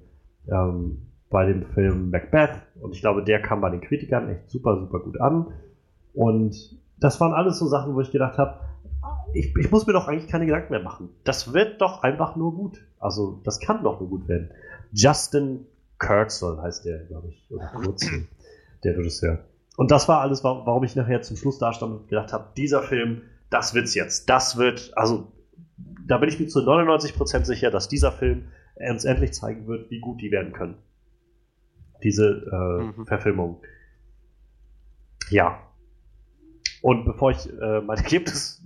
[0.51, 4.77] ähm, bei dem Film Macbeth und ich glaube, der kam bei den Kritikern echt super,
[4.77, 5.47] super gut an
[6.13, 8.59] und das waren alles so Sachen, wo ich gedacht habe,
[9.33, 11.09] ich, ich muss mir doch eigentlich keine Gedanken mehr machen.
[11.23, 12.85] Das wird doch einfach nur gut.
[12.99, 14.51] Also, das kann doch nur gut werden.
[14.91, 15.65] Justin
[15.97, 18.27] Kurzel heißt der, glaube ich, oder Kurzel,
[18.83, 19.39] der Regisseur.
[19.77, 22.83] Und das war alles, warum ich nachher zum Schluss da stand und gedacht habe, dieser
[22.83, 24.29] Film, das wird's jetzt.
[24.29, 25.31] Das wird, also
[26.07, 29.99] da bin ich mir zu 99% sicher, dass dieser Film uns endlich zeigen wird, wie
[29.99, 30.75] gut die werden können.
[32.03, 33.05] Diese äh, mhm.
[33.05, 33.61] Verfilmung.
[35.29, 35.59] Ja.
[36.81, 38.61] Und bevor ich äh, mein Ergebnis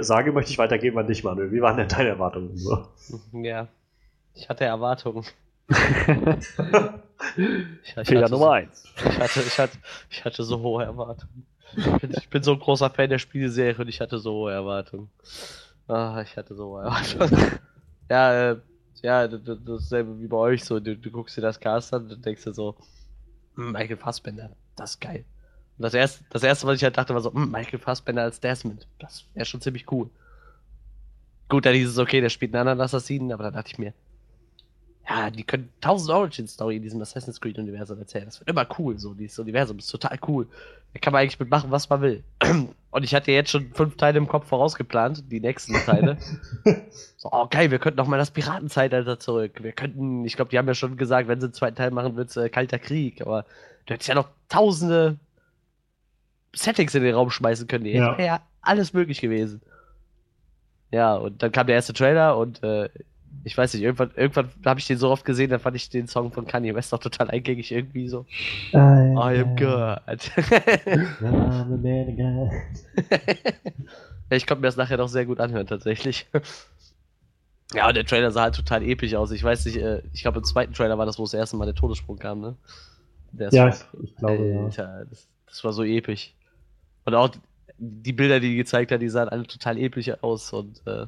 [0.00, 1.52] sage, möchte ich weitergeben an dich, Manuel.
[1.52, 2.56] Wie waren denn deine Erwartungen?
[2.56, 2.86] So?
[3.32, 3.68] Ja,
[4.34, 5.24] ich hatte Erwartungen.
[5.68, 5.76] ich,
[7.96, 8.84] ich Fehler Nummer so, eins.
[8.96, 9.78] Ich hatte, ich, hatte,
[10.10, 11.46] ich hatte so hohe Erwartungen.
[11.76, 14.52] Ich bin, ich bin so ein großer Fan der Spielserie und ich hatte so hohe
[14.52, 15.10] Erwartungen.
[15.86, 17.58] Ah, ich hatte so hohe Erwartungen.
[18.08, 18.56] ja, äh,
[19.02, 20.80] ja, dasselbe wie bei euch so.
[20.80, 22.76] Du, du guckst dir das Cast an und denkst dir so,
[23.54, 25.24] hm, Michael Fassbender, das ist geil.
[25.78, 28.40] Und das erste, das erste, was ich halt dachte, war so, hm, Michael Fassbender als
[28.40, 30.10] Desmond, das wäre schon ziemlich cool.
[31.48, 33.92] Gut, dann hieß es, okay, der spielt einen anderen Assassinen, aber dann dachte ich mir,
[35.08, 38.26] ja, die können tausend Origin-Story in diesem Assassin's Creed-Universum erzählen.
[38.26, 39.12] Das wird immer cool, so.
[39.12, 40.46] Dieses Universum ist total cool.
[40.92, 42.22] Da kann man eigentlich mitmachen, was man will.
[42.90, 46.16] Und ich hatte jetzt schon fünf Teile im Kopf vorausgeplant, die nächsten Teile.
[47.16, 49.62] so, oh geil, wir könnten noch mal das Piratenzeitalter zurück.
[49.62, 52.16] Wir könnten, ich glaube, die haben ja schon gesagt, wenn sie einen zweiten Teil machen,
[52.16, 53.22] wird es äh, Kalter Krieg.
[53.22, 53.44] Aber
[53.86, 55.18] du hättest ja noch tausende
[56.52, 57.84] Settings in den Raum schmeißen können.
[57.84, 58.18] Die ja.
[58.18, 59.62] wäre ja alles möglich gewesen.
[60.90, 62.88] Ja, und dann kam der erste Trailer und äh,
[63.44, 66.06] ich weiß nicht, irgendwann, irgendwann habe ich den so oft gesehen, dann fand ich den
[66.06, 68.26] Song von Kanye West auch total eingängig irgendwie so.
[68.72, 70.00] I, I am God.
[74.30, 76.26] ich konnte mir das nachher noch sehr gut anhören, tatsächlich.
[77.72, 79.30] Ja, und der Trailer sah halt total episch aus.
[79.30, 81.66] Ich weiß nicht, äh, ich glaube im zweiten Trailer war das, wo das erste Mal
[81.66, 82.56] der Todessprung kam, ne?
[83.32, 85.04] Ja, ich, ich, glaube, Alter, ja.
[85.04, 86.34] Das, das, war so episch.
[87.04, 87.30] Und auch
[87.78, 91.06] die Bilder, die die gezeigt hat, die sahen alle total episch aus und äh,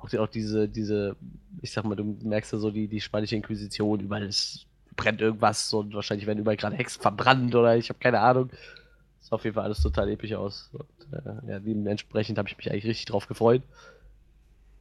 [0.00, 1.16] auch, auch diese, diese,
[1.62, 5.72] ich sag mal, du merkst ja so die, die spanische Inquisition, überall ist, brennt irgendwas
[5.72, 8.50] und wahrscheinlich werden überall gerade Hexen verbrannt oder ich habe keine Ahnung.
[9.20, 10.70] Sah auf jeden Fall alles total episch aus.
[10.72, 13.62] Und, äh, ja, dementsprechend habe ich mich eigentlich richtig drauf gefreut.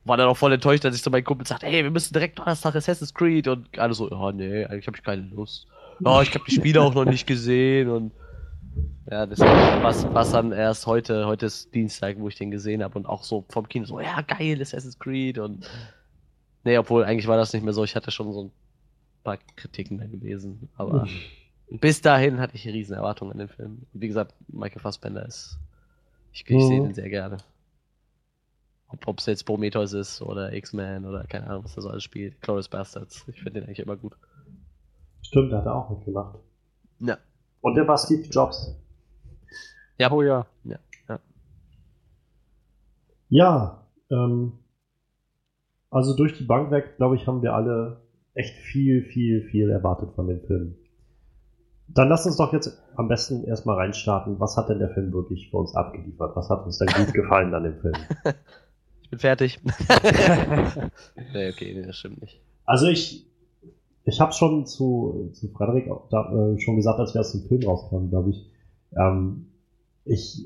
[0.06, 2.40] War dann auch voll enttäuscht, als ich zu meinem Kumpel sagte, hey, wir müssen direkt
[2.40, 5.68] Donnerstag Assassin's Creed und alle so, ja, nee, eigentlich habe ich keine Lust.
[6.00, 8.14] Ja, ich habe die Spiele auch noch nicht gesehen und
[9.10, 12.98] ja, das was, was dann erst heute, heute ist Dienstag, wo ich den gesehen habe
[12.98, 15.70] und auch so vom Kino so, ja, geil, Assassin's Creed und
[16.64, 18.52] nee, obwohl eigentlich war das nicht mehr so, ich hatte schon so ein
[19.24, 21.80] paar Kritiken da gelesen, aber mhm.
[21.80, 23.84] bis dahin hatte ich riesen Erwartungen an den Film.
[23.94, 25.58] Wie gesagt, Michael Fassbender ist,
[26.32, 26.68] ich, ich mhm.
[26.68, 27.38] sehe den sehr gerne.
[29.06, 32.42] Ob es jetzt Prometheus ist oder X-Men oder keine Ahnung, was er so alles spielt.
[32.42, 33.24] Glorious Bastards.
[33.28, 34.14] Ich finde den eigentlich immer gut.
[35.22, 36.40] Stimmt, da hat er auch mitgemacht.
[37.00, 37.18] Ja.
[37.62, 38.76] Und der war Steve Jobs.
[39.98, 40.46] Ja, oh ja.
[40.64, 41.20] Ja, ja.
[43.30, 44.54] ja ähm,
[45.90, 48.02] also durch die Bank weg, glaube ich, haben wir alle
[48.34, 50.76] echt viel, viel, viel erwartet von dem Film.
[51.88, 54.40] Dann lass uns doch jetzt am besten erstmal reinstarten.
[54.40, 56.36] Was hat denn der Film wirklich für uns abgeliefert?
[56.36, 57.96] Was hat uns denn gut gefallen an dem Film?
[59.02, 59.60] Ich bin fertig.
[61.34, 62.40] nee, okay, das stimmt nicht.
[62.66, 63.26] Also ich,
[64.10, 67.64] ich habe schon zu, zu Frederik da, äh, schon gesagt, als wir aus dem Film
[67.64, 68.50] rauskamen, glaube ich.
[68.98, 69.46] Ähm,
[70.06, 70.46] ich,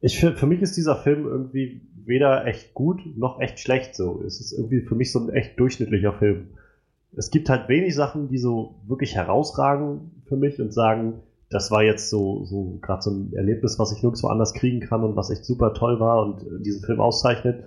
[0.00, 4.22] ich für, für mich ist dieser Film irgendwie weder echt gut noch echt schlecht so.
[4.24, 6.50] Es ist irgendwie für mich so ein echt durchschnittlicher Film.
[7.16, 11.20] Es gibt halt wenig Sachen, die so wirklich herausragen für mich und sagen,
[11.50, 15.04] das war jetzt so, so gerade so ein Erlebnis, was ich nirgendwo anders kriegen kann
[15.04, 17.64] und was echt super toll war und äh, diesen Film auszeichnet.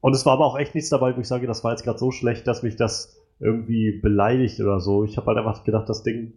[0.00, 1.98] Und es war aber auch echt nichts dabei, wo ich sage, das war jetzt gerade
[1.98, 5.04] so schlecht, dass mich das irgendwie beleidigt oder so.
[5.04, 6.32] Ich habe halt einfach gedacht, das Ding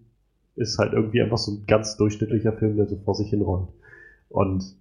[0.56, 3.70] ist halt irgendwie einfach so ein ganz durchschnittlicher Film, der so vor sich hinrollt.
[4.30, 4.76] Und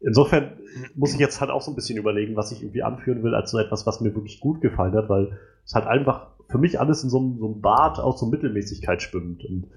[0.00, 0.52] insofern
[0.94, 3.50] muss ich jetzt halt auch so ein bisschen überlegen, was ich irgendwie anführen will als
[3.50, 7.04] so etwas, was mir wirklich gut gefallen hat, weil es halt einfach für mich alles
[7.04, 9.44] in so einem, so einem Bad aus so Mittelmäßigkeit schwimmt.
[9.44, 9.68] Und,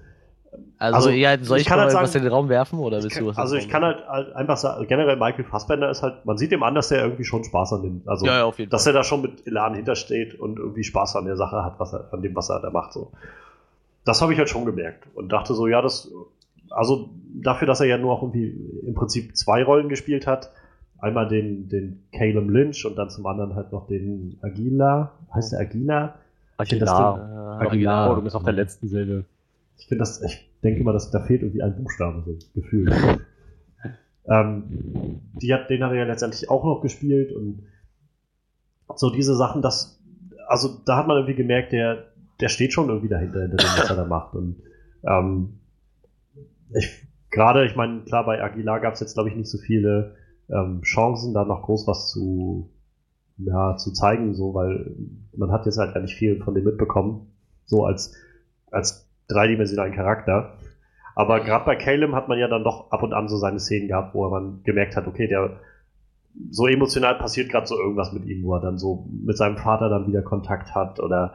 [0.78, 3.02] also, also ja, soll ich, ich mal halt sagen, was in den Raum werfen oder
[3.02, 3.38] willst kann, du was?
[3.38, 6.62] Also ich kann halt, halt, einfach sagen, generell Michael Fassbender ist halt, man sieht ihm
[6.62, 8.92] an, dass er irgendwie schon Spaß an dem, also ja, ja, auf jeden dass Fall.
[8.92, 12.12] er da schon mit Elan hintersteht und irgendwie Spaß an der Sache hat, was er,
[12.12, 12.92] an dem, was er da macht.
[12.92, 13.12] So.
[14.04, 16.10] Das habe ich halt schon gemerkt und dachte so, ja, das,
[16.70, 18.54] also dafür, dass er ja nur auch irgendwie
[18.86, 20.50] im Prinzip zwei Rollen gespielt hat,
[20.98, 25.60] einmal den, den Caleb Lynch und dann zum anderen halt noch den Aguila, heißt der
[25.60, 26.14] Aguila?
[26.58, 27.60] Aguilar.
[27.60, 28.12] Äh, Aguilar.
[28.12, 29.24] Oh, du bist auf der letzten Silbe.
[29.76, 32.92] Ich finde das, ich denke immer, dass da fehlt irgendwie ein Buchstabe, so gefühlt.
[34.26, 37.64] ähm, die hat, den hat er ja letztendlich auch noch gespielt und
[38.94, 40.00] so diese Sachen, das,
[40.46, 43.90] also da hat man irgendwie gemerkt, der, der steht schon irgendwie dahinter, hinter dem, was
[43.90, 44.34] er da macht.
[44.34, 44.62] Und
[45.04, 45.60] ähm,
[46.74, 50.14] ich gerade, ich meine, klar, bei Aguilar gab es jetzt, glaube ich, nicht so viele
[50.48, 52.70] ähm, Chancen, da noch groß was zu,
[53.38, 54.94] ja, zu zeigen, so, weil
[55.36, 57.32] man hat jetzt halt gar nicht viel von dem mitbekommen,
[57.64, 58.14] so als,
[58.70, 60.58] als dreidimensionalen Charakter.
[61.14, 63.88] Aber gerade bei Caleb hat man ja dann doch ab und an so seine Szenen
[63.88, 65.60] gehabt, wo man gemerkt hat, okay, der
[66.50, 69.90] so emotional passiert gerade so irgendwas mit ihm, wo er dann so mit seinem Vater
[69.90, 71.34] dann wieder Kontakt hat oder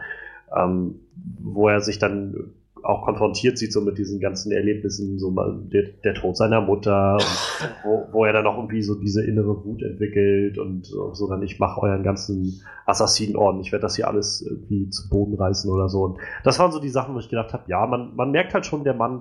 [0.55, 0.95] ähm,
[1.39, 2.53] wo er sich dann
[2.87, 7.23] auch konfrontiert sieht, so mit diesen ganzen Erlebnissen, so der, der Tod seiner Mutter, und
[7.83, 11.59] wo, wo er dann auch irgendwie so diese innere Wut entwickelt und so dann, ich
[11.59, 16.03] mache euren ganzen Assassinenorden, ich werde das hier alles irgendwie zu Boden reißen oder so.
[16.03, 18.65] Und das waren so die Sachen, wo ich gedacht habe, ja, man, man merkt halt
[18.65, 19.19] schon, der Mann,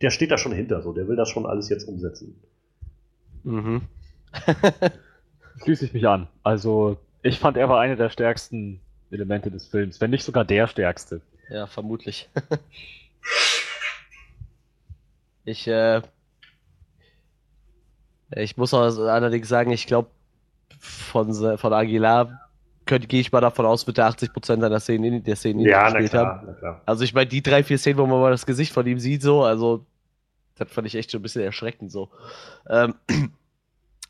[0.00, 2.34] der steht da schon hinter, so, der will das schon alles jetzt umsetzen.
[3.42, 3.82] Mhm.
[5.62, 6.28] Schließe ich mich an.
[6.42, 8.80] Also, ich fand, er war eine der stärksten
[9.10, 11.20] Elemente des Films, wenn nicht sogar der stärkste.
[11.50, 12.28] Ja, vermutlich.
[15.44, 16.00] ich, äh,
[18.36, 20.08] ich muss allerdings sagen, ich glaube,
[20.78, 22.40] von, von Aguilar
[22.86, 26.42] gehe ich mal davon aus, wird er 80% seiner Szenen, der Szenen ja, gespielt klar,
[26.62, 26.80] haben.
[26.84, 29.22] Also ich meine, die drei, vier Szenen, wo man mal das Gesicht von ihm sieht,
[29.22, 29.84] so, also
[30.56, 32.10] das fand ich echt schon ein bisschen erschreckend so.
[32.68, 32.94] Ähm,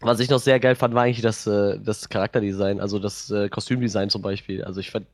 [0.00, 3.48] was ich noch sehr geil fand, war eigentlich das, äh, das Charakterdesign, also das äh,
[3.48, 4.64] Kostümdesign zum Beispiel.
[4.64, 5.06] Also ich fand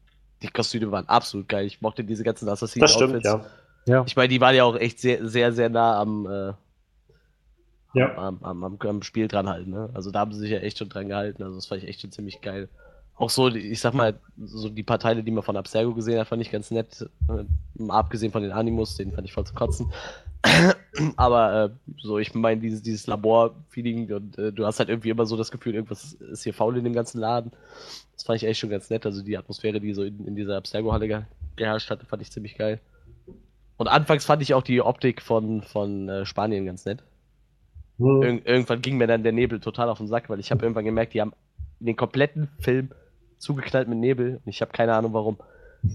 [0.42, 1.66] die Kostüme waren absolut geil.
[1.66, 3.24] Ich mochte diese ganzen Assassinen-Outfits.
[3.24, 3.44] Ja.
[3.86, 4.04] ja.
[4.06, 6.52] Ich meine, die waren ja auch echt sehr, sehr, sehr nah am, äh,
[7.94, 8.16] ja.
[8.16, 9.70] am, am, am, am, Spiel dran halten.
[9.70, 9.90] Ne?
[9.92, 11.42] Also da haben sie sich ja echt schon dran gehalten.
[11.42, 12.68] Also das fand ich echt schon ziemlich geil.
[13.20, 16.28] Auch so, ich sag mal, so die paar Teile, die man von Abstergo gesehen hat,
[16.28, 17.06] fand ich ganz nett.
[17.28, 19.92] Äh, abgesehen von den Animus, den fand ich voll zu kotzen.
[21.16, 25.26] Aber äh, so, ich meine, dieses, dieses Labor-Feeling und äh, du hast halt irgendwie immer
[25.26, 27.52] so das Gefühl, irgendwas ist hier faul in dem ganzen Laden.
[28.14, 29.04] Das fand ich echt schon ganz nett.
[29.04, 31.22] Also die Atmosphäre, die so in, in dieser Abstergo-Halle ge
[31.56, 32.80] geherrscht hatte, fand ich ziemlich geil.
[33.76, 37.02] Und anfangs fand ich auch die Optik von, von äh, Spanien ganz nett.
[37.98, 38.22] Mhm.
[38.22, 40.86] Ir irgendwann ging mir dann der Nebel total auf den Sack, weil ich habe irgendwann
[40.86, 41.34] gemerkt, die haben
[41.80, 42.92] den kompletten Film
[43.40, 45.38] zugeknallt mit Nebel und ich habe keine Ahnung warum.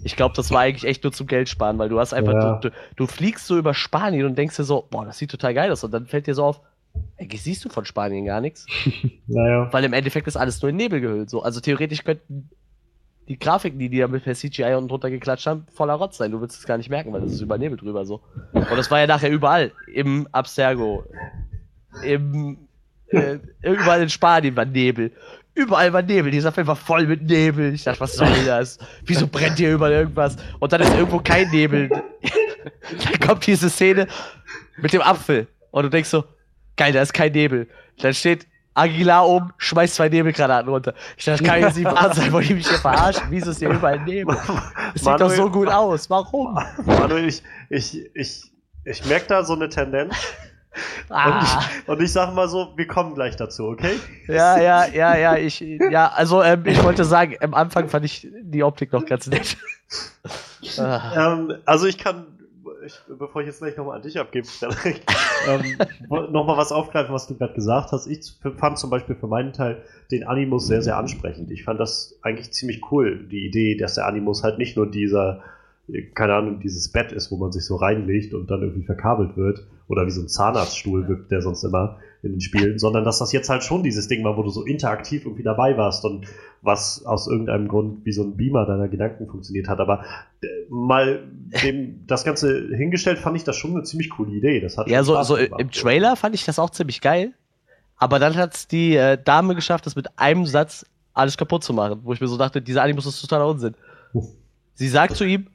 [0.04, 2.56] Ich glaube, das war eigentlich echt nur zum Geld sparen, weil du hast einfach, ja.
[2.56, 5.54] du, du, du, fliegst so über Spanien und denkst dir so, boah, das sieht total
[5.54, 5.84] geil aus.
[5.84, 6.62] Und dann fällt dir so auf,
[7.18, 8.66] ey, siehst du von Spanien gar nichts.
[9.28, 9.72] Naja.
[9.72, 11.30] Weil im Endeffekt ist alles nur in Nebel gehüllt.
[11.30, 11.42] So.
[11.42, 12.50] Also theoretisch könnten
[13.28, 16.32] die Grafiken, die die da mit per CGI unten drunter geklatscht haben, voller Rotz sein.
[16.32, 18.22] Du willst es gar nicht merken, weil das ist über Nebel drüber so.
[18.54, 19.72] Und das war ja nachher überall.
[19.92, 21.04] Im Abstergo,
[22.04, 22.58] im
[23.08, 25.12] äh, überall in Spanien war Nebel.
[25.56, 26.32] Überall war Nebel.
[26.32, 27.74] Dieser Film war voll mit Nebel.
[27.74, 28.78] Ich dachte, was soll das?
[29.06, 30.36] Wieso brennt hier überall irgendwas?
[30.60, 31.90] Und dann ist irgendwo kein Nebel.
[31.90, 34.08] dann kommt diese Szene
[34.78, 35.48] mit dem Apfel.
[35.72, 36.26] Und du denkst so,
[36.76, 37.68] geil, da ist kein Nebel.
[38.02, 40.94] Dann steht Aguilar oben, schmeißt zwei Nebelgranaten runter.
[41.16, 43.24] Ich dachte, kann jetzt nicht wahr sein, wollen die mich hier verarschen?
[43.30, 44.38] Wieso ist hier überall Nebel?
[44.94, 46.10] Es sieht doch so gut aus.
[46.10, 46.60] Warum?
[46.86, 48.52] Manuel, ich, ich, ich,
[48.84, 50.14] ich merke da so eine Tendenz.
[51.10, 51.28] Ah.
[51.28, 54.00] Und, ich, und ich sage mal so, wir kommen gleich dazu, okay?
[54.28, 58.28] Ja, ja, ja, ja, ich, ja, also ähm, ich wollte sagen, am Anfang fand ich
[58.42, 59.58] die Optik noch ganz nett.
[60.78, 62.26] ähm, also ich kann,
[62.86, 64.48] ich, bevor ich jetzt gleich nochmal an dich abgebe,
[65.48, 65.78] ähm,
[66.10, 68.08] nochmal was aufgreifen, was du gerade gesagt hast.
[68.08, 71.52] Ich fand zum Beispiel für meinen Teil den Animus sehr, sehr ansprechend.
[71.52, 75.42] Ich fand das eigentlich ziemlich cool, die Idee, dass der Animus halt nicht nur dieser
[76.14, 79.66] keine Ahnung, dieses Bett ist, wo man sich so reinlegt und dann irgendwie verkabelt wird.
[79.88, 83.32] Oder wie so ein Zahnarztstuhl wirkt der sonst immer in den Spielen, sondern dass das
[83.32, 86.26] jetzt halt schon dieses Ding war, wo du so interaktiv irgendwie dabei warst und
[86.64, 89.80] was aus irgendeinem Grund wie so ein Beamer deiner Gedanken funktioniert hat.
[89.80, 90.04] Aber
[90.42, 91.28] äh, mal
[91.64, 94.60] dem das Ganze hingestellt, fand ich das schon eine ziemlich coole Idee.
[94.60, 97.34] Das hat ja, so, so im Trailer fand ich das auch ziemlich geil.
[97.98, 101.74] Aber dann hat es die äh, Dame geschafft, das mit einem Satz alles kaputt zu
[101.74, 103.76] machen, wo ich mir so dachte, dieser Animus ist totaler Unsinn.
[104.74, 105.48] Sie sagt zu ihm,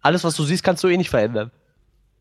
[0.00, 1.50] alles, was du siehst, kannst du eh nicht verändern.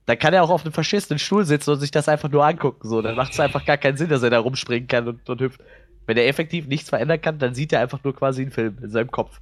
[0.10, 2.88] Dann kann er auch auf einem verschissenen Stuhl sitzen und sich das einfach nur angucken.
[2.88, 5.40] So, dann macht es einfach gar keinen Sinn, dass er da rumspringen kann und, und
[5.40, 5.62] hüpft.
[6.08, 8.90] Wenn er effektiv nichts verändern kann, dann sieht er einfach nur quasi einen Film in
[8.90, 9.40] seinem Kopf.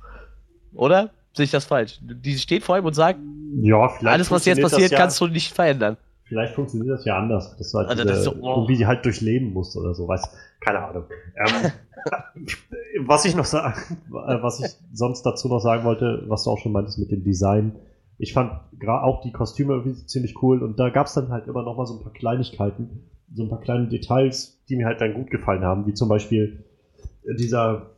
[0.73, 1.11] Oder?
[1.31, 1.99] Sehe ich das falsch?
[2.01, 3.17] Die steht vor ihm und sagt,
[3.61, 5.95] ja, alles, was jetzt passiert, ja, kannst du nicht verändern.
[6.25, 7.55] Vielleicht funktioniert das ja anders.
[7.55, 8.55] Das halt also diese, das so, oh.
[8.57, 10.29] irgendwie halt durchleben muss oder so, weiß.
[10.59, 11.05] Keine Ahnung.
[11.37, 11.71] Ähm,
[13.07, 13.79] was ich noch sagen,
[14.09, 17.71] was ich sonst dazu noch sagen wollte, was du auch schon meintest mit dem Design,
[18.19, 18.51] ich fand
[18.87, 21.85] auch die Kostüme irgendwie ziemlich cool und da gab es dann halt immer noch mal
[21.85, 23.03] so ein paar Kleinigkeiten,
[23.33, 26.63] so ein paar kleine Details, die mir halt dann gut gefallen haben, wie zum Beispiel
[27.37, 27.91] dieser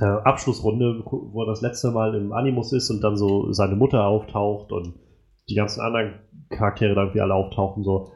[0.00, 4.04] äh, Abschlussrunde, wo er das letzte Mal im Animus ist und dann so seine Mutter
[4.04, 4.94] auftaucht und
[5.48, 6.14] die ganzen anderen
[6.50, 8.12] Charaktere dann wie alle auftauchen, so.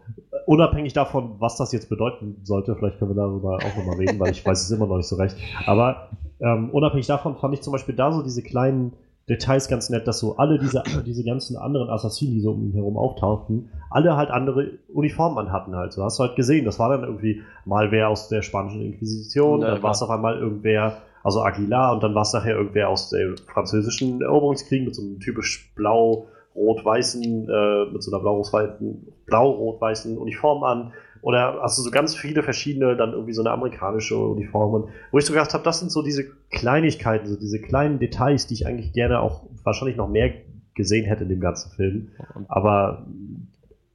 [0.47, 4.31] Unabhängig davon, was das jetzt bedeuten sollte, vielleicht können wir darüber auch nochmal reden, weil
[4.31, 5.37] ich weiß es immer noch nicht so recht.
[5.67, 8.93] Aber ähm, unabhängig davon fand ich zum Beispiel da so diese kleinen
[9.29, 12.73] Details ganz nett, dass so alle diese, diese ganzen anderen Assassinen, die so um ihn
[12.73, 15.93] herum auftauchten, alle halt andere Uniformen anhatten halt.
[15.93, 19.63] So hast du halt gesehen, das war dann irgendwie mal wer aus der spanischen Inquisition,
[19.63, 22.89] ja, dann war es auf einmal irgendwer, also Aguilar, und dann war es nachher irgendwer
[22.89, 30.15] aus dem französischen Eroberungskrieg mit so einem typisch blau rot-weißen, äh, mit so einer blau-rot-weißen
[30.15, 30.93] blau Uniform an.
[31.27, 34.75] Oder hast du so ganz viele verschiedene, dann irgendwie so eine amerikanische Uniform.
[34.75, 38.47] Und wo ich so gedacht habe, das sind so diese Kleinigkeiten, so diese kleinen Details,
[38.47, 40.33] die ich eigentlich gerne auch wahrscheinlich noch mehr
[40.75, 42.11] gesehen hätte in dem ganzen Film.
[42.47, 43.09] Aber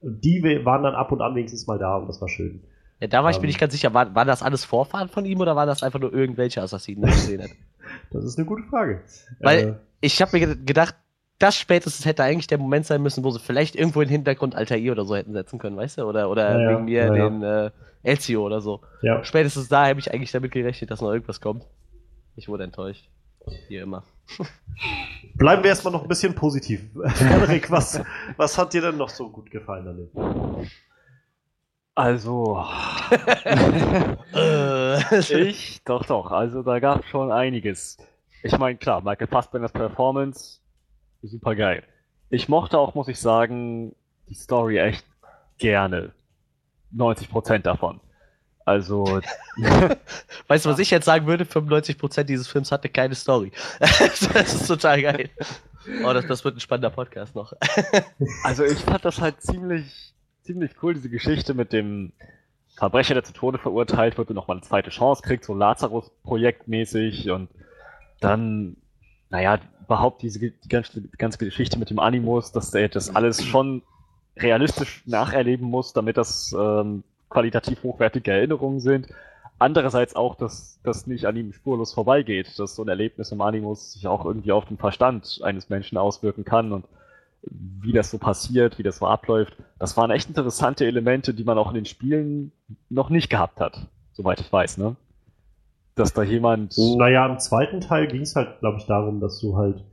[0.02, 2.60] die waren dann ab und an wenigstens mal da und das war schön.
[3.00, 5.24] Ja, da war ich mir ähm, nicht ganz sicher, waren, waren das alles Vorfahren von
[5.24, 7.50] ihm oder waren das einfach nur irgendwelche Assassinen, die er gesehen hat?
[8.10, 9.00] das ist eine gute Frage.
[9.40, 10.96] Weil äh, ich habe mir gedacht,
[11.42, 14.54] das spätestens hätte eigentlich der Moment sein müssen, wo sie vielleicht irgendwo in den Hintergrund
[14.54, 16.04] Altair oder so hätten setzen können, weißt du?
[16.04, 17.70] Oder, oder ja, wegen mir ja, den äh,
[18.04, 18.80] Ezio oder so.
[19.02, 19.24] Ja.
[19.24, 21.64] Spätestens da habe ich eigentlich damit gerechnet, dass noch irgendwas kommt.
[22.36, 23.08] Ich wurde enttäuscht.
[23.68, 24.04] Wie immer.
[25.34, 26.88] Bleiben wir erstmal noch ein bisschen positiv.
[26.94, 28.00] Frederik, was,
[28.36, 30.68] was hat dir denn noch so gut gefallen an
[31.96, 32.64] Also.
[35.28, 36.30] ich, doch, doch.
[36.30, 37.96] Also, da gab es schon einiges.
[38.44, 40.61] Ich meine, klar, Michael Fassbenders Performance
[41.22, 41.82] super geil.
[42.30, 43.94] Ich mochte auch, muss ich sagen,
[44.28, 45.04] die Story echt
[45.58, 46.12] gerne.
[46.94, 48.00] 90% davon.
[48.64, 49.04] Also.
[50.48, 51.44] weißt du, was ich jetzt sagen würde?
[51.44, 53.52] 95% dieses Films hatte keine Story.
[53.80, 55.30] das ist total geil.
[56.04, 57.52] Oh, das, das wird ein spannender Podcast noch.
[58.44, 62.12] also ich fand das halt ziemlich, ziemlich cool, diese Geschichte mit dem
[62.76, 67.30] Verbrecher, der zu Tode verurteilt wird und nochmal eine zweite Chance kriegt, so Lazarus-Projekt mäßig
[67.30, 67.48] und
[68.20, 68.76] dann,
[69.32, 73.42] naja, überhaupt diese die ganze, die ganze Geschichte mit dem Animus, dass er das alles
[73.42, 73.82] schon
[74.36, 79.08] realistisch nacherleben muss, damit das ähm, qualitativ hochwertige Erinnerungen sind.
[79.58, 83.94] Andererseits auch, dass das nicht an ihm spurlos vorbeigeht, dass so ein Erlebnis im Animus
[83.94, 86.84] sich auch irgendwie auf den Verstand eines Menschen auswirken kann und
[87.42, 89.56] wie das so passiert, wie das so abläuft.
[89.78, 92.52] Das waren echt interessante Elemente, die man auch in den Spielen
[92.90, 94.96] noch nicht gehabt hat, soweit ich weiß, ne?
[95.94, 96.74] Dass da jemand.
[96.96, 99.84] Naja, im zweiten Teil ging es halt, glaube ich, darum, dass du halt,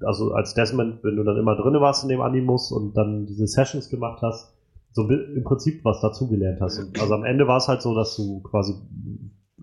[0.00, 3.46] also als Desmond, wenn du dann immer drin warst in dem Animus und dann diese
[3.46, 4.54] Sessions gemacht hast,
[4.92, 6.78] so im Prinzip was dazugelernt hast.
[6.78, 8.74] Und also am Ende war es halt so, dass du quasi,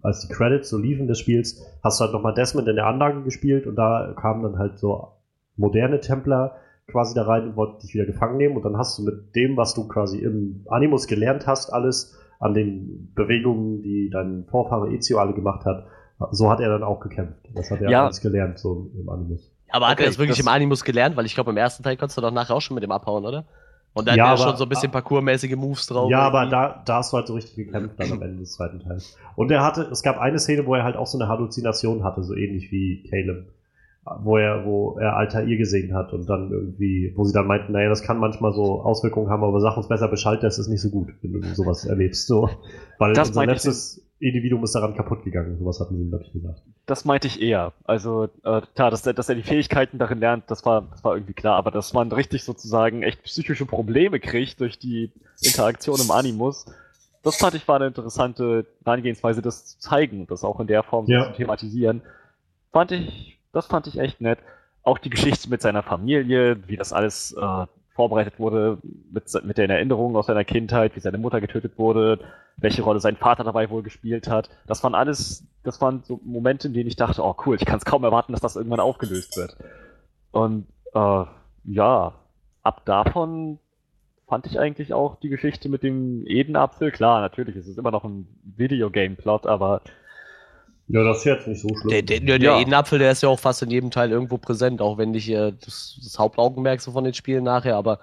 [0.01, 3.21] als die Credits so liefen des Spiels, hast du halt nochmal Desmond in der Anlage
[3.23, 5.09] gespielt und da kamen dann halt so
[5.55, 6.55] moderne Templer
[6.87, 9.57] quasi da rein und wollten dich wieder gefangen nehmen und dann hast du mit dem,
[9.57, 15.19] was du quasi im Animus gelernt hast, alles an den Bewegungen, die dein Vorfahre Ezio
[15.19, 15.85] alle gemacht hat,
[16.31, 17.49] so hat er dann auch gekämpft.
[17.53, 18.03] Das hat er ja.
[18.05, 19.51] alles gelernt, so im Animus.
[19.69, 21.15] Aber hat okay, er das wirklich das im Animus gelernt?
[21.15, 23.25] Weil ich glaube, im ersten Teil konntest du doch nachher auch schon mit dem abhauen,
[23.25, 23.45] oder?
[23.93, 26.09] Und da ja, hat er schon so ein bisschen parkourmäßige Moves drauf.
[26.09, 28.79] Ja, aber da, da hast du halt so richtig gekämpft dann am Ende des zweiten
[28.79, 29.17] Teils.
[29.35, 32.23] Und er hatte, es gab eine Szene, wo er halt auch so eine Halluzination hatte,
[32.23, 33.47] so ähnlich wie Caleb
[34.05, 37.89] wo er, wo er Altair gesehen hat und dann irgendwie, wo sie dann meinten, naja,
[37.89, 40.89] das kann manchmal so Auswirkungen haben, aber sag uns besser Bescheid, das ist nicht so
[40.89, 42.27] gut, wenn du sowas erlebst.
[42.27, 42.49] So.
[42.97, 46.61] Weil das unser letztes Individuum ist daran kaputt gegangen, sowas hatten sie, glaube ich, gesagt.
[46.85, 47.73] Das meinte ich eher.
[47.85, 51.33] Also, äh, klar, dass, dass er die Fähigkeiten darin lernt, das war, das war irgendwie
[51.33, 55.11] klar, aber dass man richtig sozusagen echt psychische Probleme kriegt durch die
[55.41, 56.65] Interaktion im Animus,
[57.21, 60.83] das fand ich war eine interessante Herangehensweise, das zu zeigen und das auch in der
[60.83, 61.31] Form ja.
[61.31, 62.01] zu thematisieren.
[62.71, 64.39] Fand ich das fand ich echt nett.
[64.83, 68.77] auch die Geschichte mit seiner Familie, wie das alles äh, vorbereitet wurde,
[69.11, 72.19] mit, mit den Erinnerungen aus seiner Kindheit, wie seine Mutter getötet wurde,
[72.57, 74.49] welche Rolle sein Vater dabei wohl gespielt hat.
[74.67, 77.77] Das waren alles, das waren so Momente, in denen ich dachte, oh cool, ich kann
[77.77, 79.57] es kaum erwarten, dass das irgendwann aufgelöst wird.
[80.31, 81.25] Und äh,
[81.65, 82.13] ja,
[82.63, 83.59] ab davon
[84.27, 86.91] fand ich eigentlich auch die Geschichte mit dem Edenapfel.
[86.91, 89.81] Klar, natürlich, es ist immer noch ein Videogame-Plot, aber
[90.89, 91.89] ja, das ist jetzt nicht so schlimm.
[91.89, 92.59] Der, der, der ja.
[92.59, 95.53] Edenapfel, der ist ja auch fast in jedem Teil irgendwo präsent, auch wenn nicht äh,
[95.63, 97.99] das, das Hauptaugenmerk so von den Spielen nachher, aber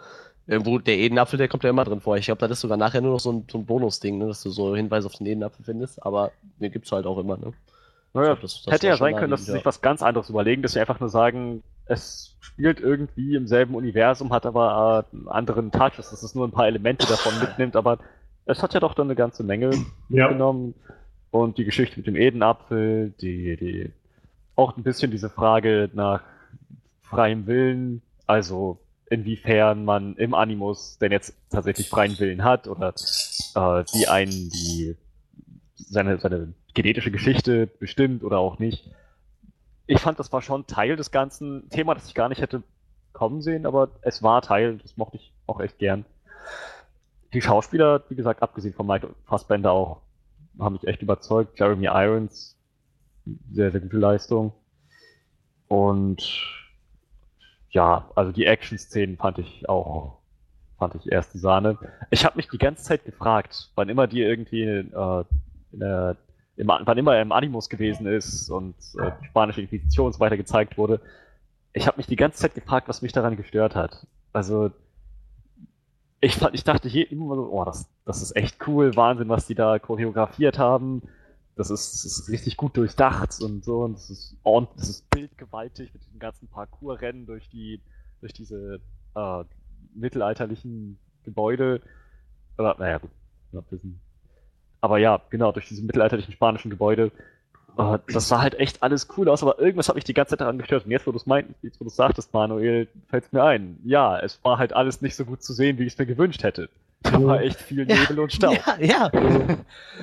[0.47, 2.17] irgendwo der Edenapfel, der kommt ja immer drin vor.
[2.17, 4.43] Ich glaube, das ist sogar nachher nur noch so ein, so ein Bonus-Ding, ne, dass
[4.45, 6.31] du so Hinweise auf den Edenapfel findest, aber
[6.61, 7.53] den gibt's halt auch immer, ne?
[8.15, 10.63] Naja, glaub, das, das hätte ja sein können, dass sie sich was ganz anderes überlegen,
[10.63, 15.29] dass sie einfach nur sagen, es spielt irgendwie im selben Universum, hat aber äh, einen
[15.29, 17.99] anderen Touch, dass es nur ein paar Elemente davon mitnimmt, aber
[18.47, 19.71] es hat ja doch dann eine ganze Menge
[20.09, 20.29] ja.
[20.29, 20.75] mitgenommen.
[21.43, 23.93] Und die Geschichte mit dem Edenapfel, die, die
[24.55, 26.23] auch ein bisschen diese Frage nach
[27.03, 32.89] freiem Willen, also inwiefern man im Animus denn jetzt tatsächlich freien Willen hat oder
[33.55, 34.97] äh, wie einen die
[35.77, 38.91] seine, seine genetische Geschichte bestimmt oder auch nicht.
[39.87, 42.63] Ich fand, das war schon Teil des ganzen Thema, das ich gar nicht hätte
[43.13, 46.05] kommen sehen, aber es war Teil, das mochte ich auch echt gern.
[47.33, 50.01] Die Schauspieler, wie gesagt, abgesehen von Mike Fassbender auch
[50.59, 51.59] haben mich echt überzeugt.
[51.59, 52.57] Jeremy Irons,
[53.53, 54.53] sehr, sehr gute Leistung.
[55.69, 56.23] Und
[57.71, 60.19] ja, also die Action-Szenen fand ich auch,
[60.79, 61.79] fand ich erst die Sahne.
[62.11, 65.25] Ich habe mich die ganze Zeit gefragt, wann immer die irgendwie äh,
[65.73, 66.17] der,
[66.57, 70.21] im, wann immer er im Animus gewesen ist und äh, die spanische Inquisition und so
[70.21, 71.01] weiter gezeigt wurde.
[71.73, 74.07] Ich habe mich die ganze Zeit gefragt, was mich daran gestört hat.
[74.33, 74.71] Also
[76.21, 79.55] ich, ich dachte hier immer so, oh, das, das ist echt cool, Wahnsinn, was die
[79.55, 81.03] da choreografiert haben.
[81.57, 85.11] Das ist, das ist richtig gut durchdacht und so, und das ist ordentlich, das ist
[85.11, 87.81] bildgewaltig mit den ganzen Parkourrennen durch die,
[88.21, 88.81] durch diese
[89.15, 89.45] äh,
[89.95, 91.81] mittelalterlichen Gebäude.
[92.59, 93.11] Oder, naja, gut,
[94.83, 97.11] aber ja, genau, durch diese mittelalterlichen spanischen Gebäude
[97.79, 100.41] Uh, das sah halt echt alles cool aus, aber irgendwas hat mich die ganze Zeit
[100.41, 100.87] daran gestört.
[100.87, 103.79] Und jetzt, wo du es meint, jetzt, wo du sagtest, Manuel, fällt es mir ein.
[103.85, 106.43] Ja, es war halt alles nicht so gut zu sehen, wie ich es mir gewünscht
[106.43, 106.71] hätte.
[107.03, 108.57] Da war echt viel Nebel ja, und Staub.
[108.81, 109.11] Ja, ja.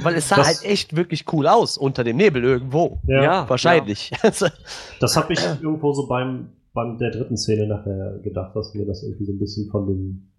[0.01, 2.99] Weil es sah das, halt echt wirklich cool aus unter dem Nebel irgendwo.
[3.07, 4.11] Ja, ja wahrscheinlich.
[4.11, 4.29] Ja.
[4.99, 9.03] das habe ich irgendwo so beim, beim der dritten Szene nachher gedacht, dass mir das
[9.03, 10.32] irgendwie so ein bisschen von dem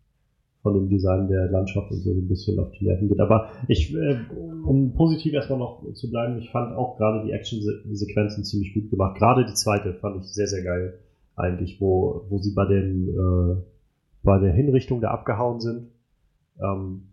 [0.64, 3.20] von dem Design der Landschaft und so ein bisschen auf die Nerven geht.
[3.20, 4.16] Aber ich, äh,
[4.64, 9.18] um positiv erstmal noch zu bleiben, ich fand auch gerade die Action-Sequenzen ziemlich gut gemacht.
[9.18, 10.98] Gerade die zweite fand ich sehr, sehr geil
[11.36, 13.56] eigentlich, wo, wo sie bei dem, äh,
[14.22, 15.90] bei der Hinrichtung da abgehauen sind,
[16.58, 17.08] ähm,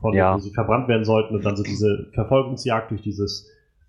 [0.00, 0.34] von ja.
[0.34, 3.46] wo sie verbrannt werden sollten und dann so diese Verfolgungsjagd durch dieses,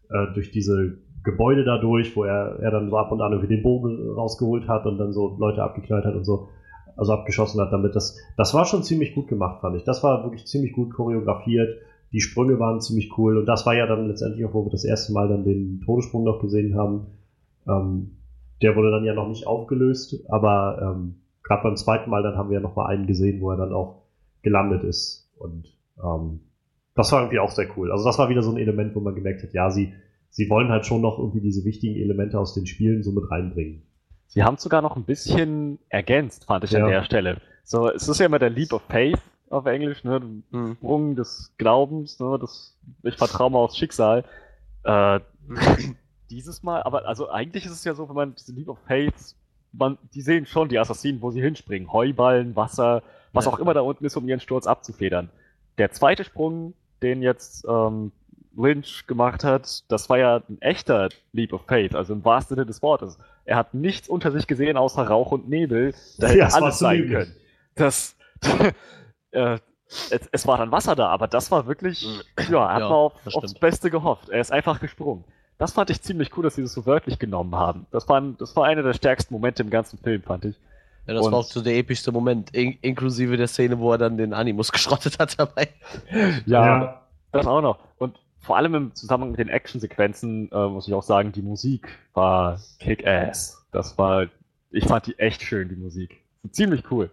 [0.09, 3.63] äh, durch diese Gebäude dadurch, wo er, er dann so ab und an irgendwie den
[3.63, 6.49] Bogen rausgeholt hat und dann so Leute abgeknallt hat und so
[6.95, 7.95] also abgeschossen hat damit.
[7.95, 9.83] Das, das war schon ziemlich gut gemacht, fand ich.
[9.83, 11.79] Das war wirklich ziemlich gut choreografiert.
[12.11, 14.83] Die Sprünge waren ziemlich cool und das war ja dann letztendlich auch, wo wir das
[14.83, 17.07] erste Mal dann den Todessprung noch gesehen haben.
[17.67, 18.17] Ähm,
[18.61, 22.49] der wurde dann ja noch nicht aufgelöst, aber ähm, gerade beim zweiten Mal dann haben
[22.49, 24.03] wir ja noch mal einen gesehen, wo er dann auch
[24.41, 25.73] gelandet ist und
[26.03, 26.41] ähm,
[26.95, 27.91] das war irgendwie auch sehr cool.
[27.91, 29.93] Also das war wieder so ein Element, wo man gemerkt hat, ja, sie,
[30.29, 33.83] sie wollen halt schon noch irgendwie diese wichtigen Elemente aus den Spielen so mit reinbringen.
[34.31, 36.85] Sie haben es sogar noch ein bisschen ergänzt, fand ich ja.
[36.85, 37.41] an der Stelle.
[37.65, 40.21] So, es ist ja immer der Leap of Faith auf Englisch, ne?
[40.51, 40.75] Mhm.
[40.77, 42.37] Sprung des Glaubens, ne?
[42.39, 44.23] Das, ich vertraue mal aufs Schicksal.
[44.83, 45.19] Äh,
[46.29, 49.35] dieses Mal, aber also eigentlich ist es ja so, wenn man diese Leap of Faith,
[49.73, 51.91] man, die sehen schon die Assassinen, wo sie hinspringen.
[51.91, 53.03] Heuballen, Wasser,
[53.33, 53.51] was ja.
[53.51, 55.29] auch immer da unten ist, um ihren Sturz abzufedern.
[55.77, 58.13] Der zweite Sprung, den jetzt ähm,
[58.55, 62.65] Lynch gemacht hat, das war ja ein echter Leap of Faith, also im wahrsten Sinne
[62.65, 63.19] des Wortes.
[63.45, 65.93] Er hat nichts unter sich gesehen außer Rauch und Nebel.
[66.17, 67.35] Da hätte ja, alles sein können.
[67.75, 68.15] Das,
[69.31, 69.57] äh,
[70.09, 72.07] es, es, war dann Wasser da, aber das war wirklich,
[72.49, 74.29] ja, er hat ja, mal auf, aufs Beste gehofft.
[74.29, 75.23] Er ist einfach gesprungen.
[75.57, 77.85] Das fand ich ziemlich cool, dass sie das so wörtlich genommen haben.
[77.91, 80.55] Das war, das war einer der stärksten Momente im ganzen Film, fand ich.
[81.07, 83.97] Ja, das und war auch so der epischste Moment, in, inklusive der Szene, wo er
[83.97, 85.69] dann den Animus geschrottet hat dabei.
[86.45, 87.01] Ja, ja.
[87.31, 87.79] das auch noch.
[87.97, 91.87] Und vor allem im Zusammenhang mit den Actionsequenzen äh, muss ich auch sagen, die Musik
[92.13, 93.65] war kick-ass.
[93.71, 94.27] Das war,
[94.71, 96.23] ich fand die echt schön, die Musik.
[96.51, 97.11] Ziemlich cool.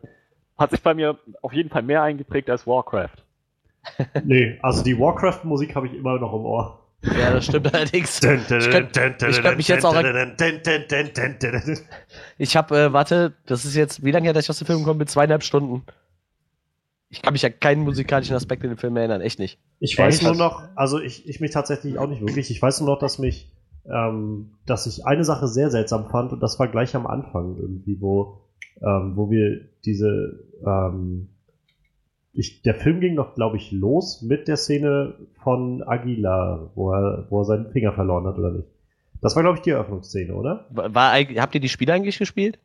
[0.56, 3.24] Hat sich bei mir auf jeden Fall mehr eingeprägt als Warcraft.
[4.24, 6.80] nee, also die Warcraft-Musik habe ich immer noch im Ohr.
[7.02, 8.20] Ja, das stimmt allerdings.
[8.22, 9.94] ich könnte mich jetzt auch.
[12.38, 14.80] Ich habe, äh, warte, das ist jetzt, wie lange her, dass ich aus dem Film
[14.80, 15.08] gekommen bin?
[15.08, 15.84] Zweieinhalb Stunden.
[17.10, 19.58] Ich kann mich ja keinen musikalischen Aspekt in dem Film erinnern, echt nicht.
[19.80, 22.50] Ich weiß nur noch, also ich, ich mich tatsächlich auch nicht wirklich.
[22.50, 23.50] Ich weiß nur noch, dass mich
[23.90, 28.00] ähm, dass ich eine Sache sehr seltsam fand und das war gleich am Anfang irgendwie,
[28.00, 28.40] wo,
[28.82, 31.28] ähm, wo wir diese, ähm,
[32.32, 37.26] ich, der Film ging doch, glaube ich, los mit der Szene von Aguilar, wo er,
[37.30, 38.68] wo er seinen Finger verloren hat, oder nicht?
[39.20, 40.66] Das war, glaube ich, die Eröffnungsszene, oder?
[40.70, 42.60] War, habt ihr die Spiele eigentlich gespielt?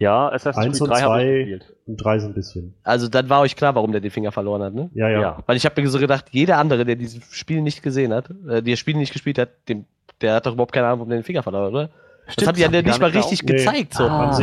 [0.00, 1.76] Ja, Assassin's Creed 3 habe ich gespielt.
[1.86, 2.74] Und 3 so ein bisschen.
[2.82, 4.90] Also dann war euch klar, warum der den Finger verloren hat, ne?
[4.94, 5.20] Ja, ja.
[5.20, 5.38] ja.
[5.44, 8.62] Weil ich habe mir so gedacht, jeder andere, der dieses Spiel nicht gesehen hat, äh,
[8.62, 9.84] der Spiel nicht gespielt hat, dem,
[10.22, 11.90] der hat doch überhaupt keine Ahnung, warum der den Finger verloren hat, oder?
[12.28, 13.94] Stimmt, das haben die ja nicht mal richtig gezeigt.
[13.94, 14.04] So.
[14.04, 14.38] Ah,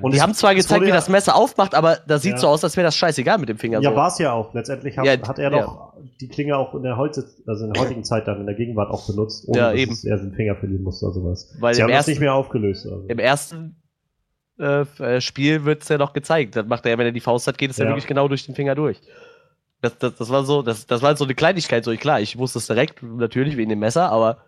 [0.00, 2.38] und die haben zwar gezeigt, wie das Messer aufmacht, aber das sieht ja.
[2.38, 3.80] so aus, als wäre das scheißegal mit dem Finger.
[3.80, 3.96] Ja, so.
[3.96, 4.54] war es ja auch.
[4.54, 7.82] Letztendlich hat, ja, hat er doch die Klinge auch in der, heute, also in der
[7.82, 9.90] heutigen Zeit dann in der Gegenwart auch benutzt, ohne ja, eben.
[9.90, 11.54] dass er den Finger verlieren musste oder sowas.
[11.58, 12.86] Weil Sie haben ersten, das nicht mehr aufgelöst.
[12.86, 13.04] Also.
[13.08, 13.76] Im ersten
[14.58, 16.56] äh, äh Spiel wird es ja noch gezeigt.
[16.56, 17.84] Dann macht er, wenn er die Faust hat, geht es ja.
[17.84, 19.00] ja wirklich genau durch den Finger durch.
[19.80, 22.58] Das, das, das war so, das, das war so eine Kleinigkeit, so klar, ich wusste
[22.58, 24.38] es direkt, natürlich wegen dem Messer, aber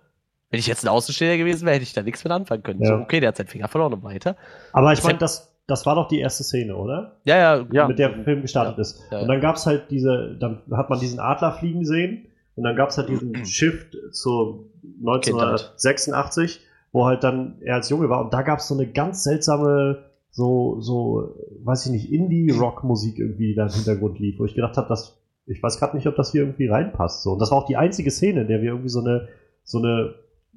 [0.50, 2.82] wenn ich jetzt ein Außenstehender gewesen wäre, hätte ich da nichts mit anfangen können.
[2.82, 2.88] Ja.
[2.88, 4.36] So, okay, der hat seinen Finger verloren und weiter.
[4.72, 7.16] Aber ich meine, das, das war doch die erste Szene, oder?
[7.24, 7.66] Ja, ja.
[7.70, 7.86] ja.
[7.86, 8.82] Mit der Film gestartet ja.
[8.82, 9.00] ist.
[9.12, 12.26] Ja, und dann gab es halt diese, dann hat man diesen Adler fliegen sehen
[12.56, 14.68] und dann gab es halt diesen Shift zu
[14.98, 16.69] 1986, Kindheit.
[16.92, 20.04] Wo halt dann er als Junge war und da gab es so eine ganz seltsame,
[20.30, 24.76] so, so, weiß ich nicht, Indie-Rock-Musik irgendwie, die da im Hintergrund lief, wo ich gedacht
[24.76, 27.22] habe, dass ich weiß gerade nicht, ob das hier irgendwie reinpasst.
[27.22, 27.32] So.
[27.32, 29.28] Und das war auch die einzige Szene, in der wir irgendwie so eine,
[29.64, 30.14] so eine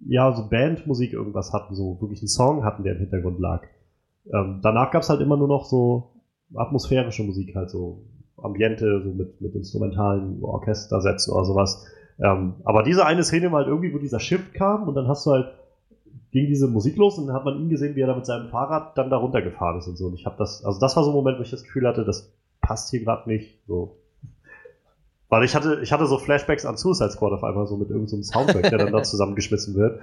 [0.07, 3.63] ja, so Bandmusik irgendwas hatten, so wirklich einen Song hatten, der im Hintergrund lag.
[4.31, 6.11] Ähm, danach gab es halt immer nur noch so
[6.55, 8.03] atmosphärische Musik, halt so
[8.37, 11.85] Ambiente, so mit, mit instrumentalen Orchestersätzen oder sowas.
[12.19, 15.25] Ähm, aber diese eine Szene war halt irgendwie, wo dieser Shift kam und dann hast
[15.25, 15.47] du halt,
[16.33, 18.49] ging diese Musik los und dann hat man ihn gesehen, wie er da mit seinem
[18.49, 20.07] Fahrrad dann da runtergefahren ist und so.
[20.07, 22.03] Und ich habe das, also das war so ein Moment, wo ich das Gefühl hatte,
[22.03, 23.59] das passt hier gerade nicht.
[23.67, 23.95] So,
[25.33, 28.21] weil ich hatte, ich hatte so Flashbacks an Suicide Squad auf einmal so mit irgendeinem
[28.21, 29.99] so Soundtrack, der dann da zusammengeschmissen wird.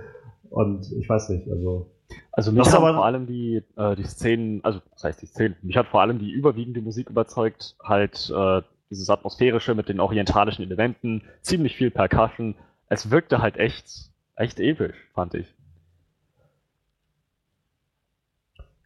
[0.51, 1.89] Und ich weiß nicht, also.
[2.33, 5.77] Also mich hat vor allem die, äh, die Szenen, also das heißt die Szenen, mich
[5.77, 11.23] hat vor allem die überwiegende Musik überzeugt, halt äh, dieses atmosphärische mit den orientalischen Elementen,
[11.43, 12.57] ziemlich viel Percussion.
[12.89, 15.47] Es wirkte halt echt, echt episch, fand ich.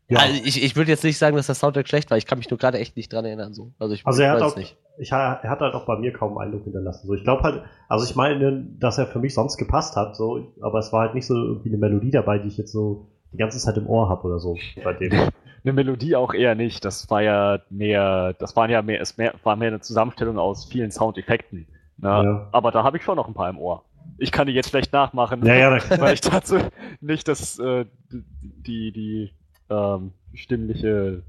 [0.09, 0.19] Ja.
[0.19, 2.19] Also ich, ich würde jetzt nicht sagen, dass der Soundtrack schlecht war.
[2.19, 3.55] Ich kann mich nur gerade echt nicht dran erinnern.
[3.55, 3.73] So.
[3.79, 4.77] Also, ich also er hat auch, nicht.
[4.99, 7.07] Ich, er hat halt auch bei mir kaum Eindruck hinterlassen.
[7.07, 10.53] So, ich glaube halt, also ich meine, dass er für mich sonst gepasst hat, so,
[10.61, 13.39] aber es war halt nicht so irgendwie eine Melodie dabei, die ich jetzt so die
[13.39, 15.11] ganze Zeit im Ohr habe oder so bei dem.
[15.65, 16.85] eine Melodie auch eher nicht.
[16.85, 20.67] Das war ja mehr, das waren ja mehr, es mehr, war mehr eine Zusammenstellung aus
[20.67, 21.67] vielen Soundeffekten.
[21.97, 22.09] Ne?
[22.09, 22.49] Ja.
[22.53, 23.85] Aber da habe ich schon noch ein paar im Ohr.
[24.19, 26.59] Ich kann die jetzt schlecht nachmachen, ja, ja, weil ich dazu
[27.01, 29.33] nicht das, äh, die, die
[29.71, 31.23] ähm, stimmliche,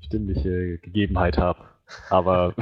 [0.00, 1.60] stimmliche Gegebenheit habe.
[2.10, 2.54] Aber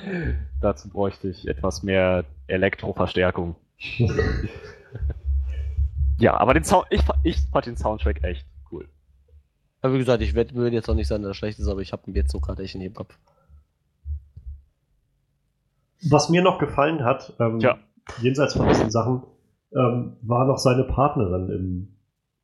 [0.60, 3.56] dazu bräuchte ich etwas mehr Elektroverstärkung.
[6.18, 8.88] ja, aber den Sound, ich, ich fand den Soundtrack echt cool.
[9.82, 11.92] Aber wie gesagt, ich würde jetzt auch nicht sagen, dass er schlecht ist, aber ich
[11.92, 13.18] habe ihn jetzt so gerade echt in den Kopf.
[16.08, 17.78] Was mir noch gefallen hat, ähm, ja.
[18.22, 19.22] jenseits von diesen Sachen,
[19.72, 21.96] ähm, war noch seine Partnerin im,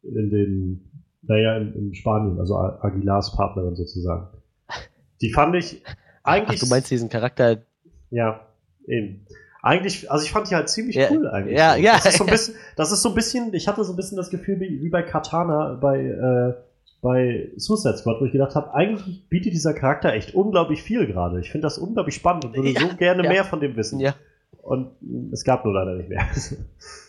[0.02, 4.28] in den naja, in, in Spanien, also Aguilars Partnerin sozusagen.
[5.20, 5.82] Die fand ich
[6.22, 6.60] eigentlich.
[6.62, 7.58] Ach, du meinst diesen Charakter?
[8.10, 8.40] Ja,
[8.86, 9.26] eben.
[9.62, 11.58] Eigentlich, also ich fand die halt ziemlich ja, cool eigentlich.
[11.58, 11.94] Ja, ja.
[11.94, 14.16] Das ist, so ein bisschen, das ist so ein bisschen, ich hatte so ein bisschen
[14.16, 16.54] das Gefühl wie, wie bei Katana bei, äh,
[17.02, 21.40] bei Suicide Squad, wo ich gedacht habe, eigentlich bietet dieser Charakter echt unglaublich viel gerade.
[21.40, 23.28] Ich finde das unglaublich spannend und würde ja, so gerne ja.
[23.28, 23.98] mehr von dem wissen.
[23.98, 24.14] Ja.
[24.62, 24.90] Und
[25.32, 26.26] es gab nur leider nicht mehr.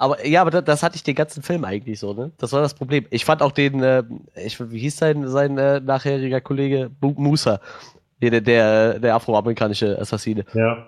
[0.00, 2.30] Aber ja, aber das, das, hatte ich den ganzen Film eigentlich so, ne?
[2.38, 3.04] Das war das Problem.
[3.10, 4.02] Ich fand auch den, äh,
[4.34, 6.90] ich, wie hieß sein, sein äh, nachheriger Kollege?
[7.02, 7.60] Musa.
[8.22, 10.46] Der, der, der afroamerikanische Assassine.
[10.54, 10.86] Ja.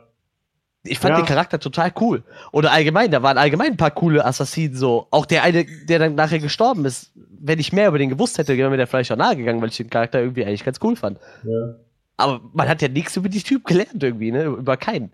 [0.82, 1.20] Ich fand ja.
[1.20, 2.22] den Charakter total cool.
[2.52, 5.08] Oder allgemein, da waren allgemein ein paar coole Assassinen so.
[5.10, 8.56] Auch der eine, der dann nachher gestorben ist, wenn ich mehr über den gewusst hätte,
[8.56, 10.96] wäre mir der vielleicht auch nahe gegangen, weil ich den Charakter irgendwie eigentlich ganz cool
[10.96, 11.18] fand.
[11.44, 11.74] Ja.
[12.16, 14.44] Aber man hat ja nichts über die Typ gelernt irgendwie, ne?
[14.44, 15.12] Über keinen.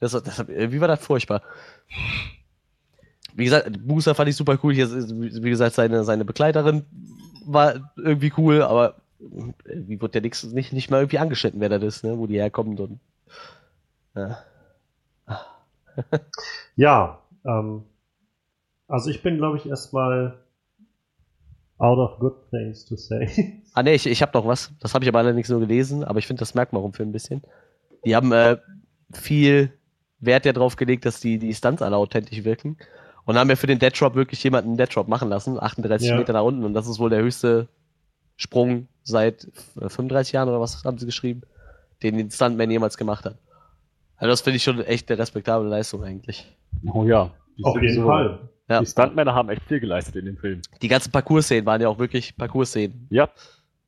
[0.00, 1.42] Das, das, wie war das furchtbar?
[3.36, 4.72] Wie gesagt, Booster fand ich super cool.
[4.72, 6.84] Hier ist, wie gesagt, seine, seine Begleiterin
[7.44, 11.82] war irgendwie cool, aber wie wird der nix, nicht, nicht mal irgendwie angeschnitten, wer das
[11.82, 12.18] ist, ne?
[12.18, 12.98] wo die herkommt und.
[14.14, 14.38] Ja,
[16.76, 17.84] ja ähm,
[18.88, 20.38] also ich bin, glaube ich, erstmal
[21.76, 23.62] out of good things to say.
[23.74, 24.72] Ah, ne, ich, ich habe noch was.
[24.80, 27.10] Das habe ich aber allerdings nur gelesen, aber ich finde, das merkt man auch Film
[27.10, 27.42] ein bisschen.
[28.06, 28.56] Die haben äh,
[29.12, 29.70] viel
[30.18, 32.78] Wert ja drauf gelegt, dass die, die Stunts alle authentisch wirken.
[33.26, 36.08] Und haben ja für den Dead Drop wirklich jemanden einen Dead Drop machen lassen, 38
[36.08, 36.16] ja.
[36.16, 36.64] Meter nach unten.
[36.64, 37.68] Und das ist wohl der höchste
[38.36, 41.42] Sprung seit 35 Jahren oder was haben sie geschrieben,
[42.02, 43.36] den den Stuntman jemals gemacht hat.
[44.16, 46.46] Also das finde ich schon echt eine respektable Leistung eigentlich.
[46.92, 47.30] Oh ja.
[47.62, 48.06] Auf jeden so.
[48.06, 48.48] Fall.
[48.68, 48.80] Ja.
[48.80, 50.62] Die Stuntmänner haben echt viel geleistet in dem Film.
[50.80, 53.08] Die ganzen Parcours-Szenen waren ja auch wirklich Parcours-Szenen.
[53.10, 53.28] Ja.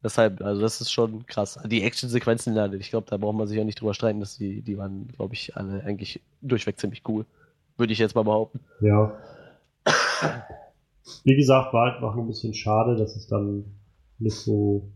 [0.03, 1.59] Deshalb, also das ist schon krass.
[1.67, 4.79] Die Action-Sequenzen, ich glaube, da braucht man sich auch nicht drüber streiten, dass die, die
[4.79, 7.25] waren, glaube ich, alle eigentlich durchweg ziemlich cool.
[7.79, 8.61] Würde ich jetzt mal behaupten.
[8.81, 9.17] Ja.
[11.25, 13.65] Wie gesagt, war einfach nur ein bisschen schade, dass es dann
[14.19, 14.91] nicht so.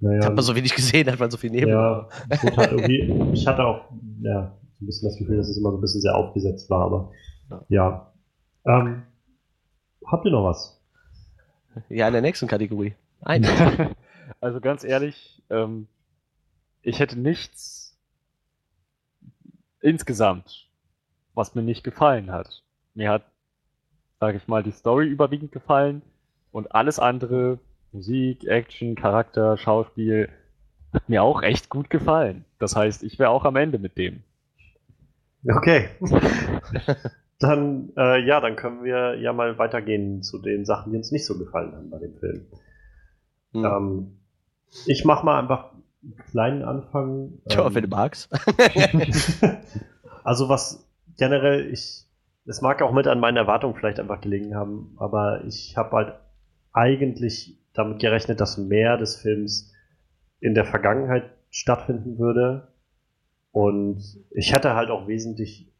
[0.00, 1.70] Naja, hat man so wenig gesehen, hat man so viel neben.
[1.70, 2.08] Ja,
[2.56, 3.90] halt irgendwie, ich hatte auch
[4.22, 7.12] ja, ein bisschen das Gefühl, dass es immer so ein bisschen sehr aufgesetzt war, aber
[7.50, 7.64] ja.
[7.68, 8.12] ja.
[8.66, 9.02] Ähm,
[10.06, 10.80] habt ihr noch was?
[11.88, 12.94] Ja, in der nächsten Kategorie.
[13.20, 13.46] Ein.
[14.40, 15.86] also ganz ehrlich, ähm,
[16.82, 17.98] ich hätte nichts
[19.80, 20.63] insgesamt,
[21.34, 22.62] was mir nicht gefallen hat.
[22.94, 23.24] Mir hat,
[24.20, 26.02] sage ich mal, die Story überwiegend gefallen
[26.52, 27.58] und alles andere,
[27.92, 30.28] Musik, Action, Charakter, Schauspiel,
[30.92, 32.44] hat mir auch echt gut gefallen.
[32.58, 34.22] Das heißt, ich wäre auch am Ende mit dem.
[35.46, 35.88] Okay.
[37.38, 41.26] dann, äh, ja, dann können wir ja mal weitergehen zu den Sachen, die uns nicht
[41.26, 42.46] so gefallen haben bei dem Film.
[43.52, 43.64] Mhm.
[43.64, 44.18] Ähm,
[44.86, 47.34] ich mache mal einfach einen kleinen Anfang.
[47.48, 48.30] Tja, ähm, wenn du magst.
[50.24, 50.86] also was
[51.16, 52.06] generell, ich,
[52.46, 56.14] es mag auch mit an meinen Erwartungen vielleicht einfach gelegen haben, aber ich habe halt
[56.72, 59.72] eigentlich damit gerechnet, dass mehr des Films
[60.40, 62.68] in der Vergangenheit stattfinden würde.
[63.52, 65.72] Und ich hätte halt auch wesentlich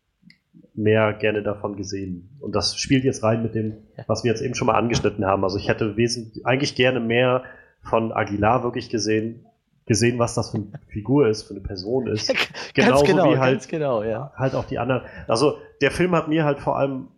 [0.75, 2.37] mehr gerne davon gesehen.
[2.41, 3.75] Und das spielt jetzt rein mit dem,
[4.07, 5.45] was wir jetzt eben schon mal angeschnitten haben.
[5.45, 7.45] Also ich hätte wesentlich, eigentlich gerne mehr
[7.83, 9.47] von Aguilar wirklich gesehen,
[9.87, 12.33] gesehen, was das für eine Figur ist, für eine Person ist.
[12.75, 14.33] Genauso genau, wie halt, genau, ja.
[14.37, 15.03] halt auch die anderen.
[15.29, 17.09] Also der Film hat mir halt vor allem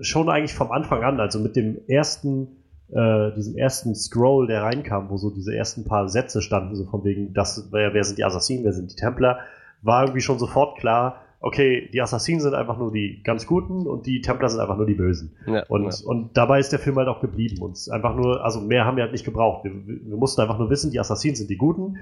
[0.00, 2.56] schon eigentlich vom Anfang an, also mit dem ersten,
[2.90, 7.04] äh, diesem ersten Scroll, der reinkam, wo so diese ersten paar Sätze standen, so von
[7.04, 9.40] wegen, das, wer, wer sind die Assassinen, wer sind die Templer,
[9.82, 14.06] war irgendwie schon sofort klar, okay, die Assassinen sind einfach nur die ganz Guten und
[14.06, 15.36] die Templer sind einfach nur die Bösen.
[15.46, 16.06] Ja, und, ja.
[16.06, 17.62] und dabei ist der Film halt auch geblieben.
[17.62, 19.64] Und einfach nur, also mehr haben wir halt nicht gebraucht.
[19.64, 21.98] Wir, wir mussten einfach nur wissen, die Assassinen sind die Guten.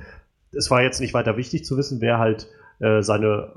[0.53, 2.49] Es war jetzt nicht weiter wichtig zu wissen, wer halt
[2.81, 3.53] äh, seine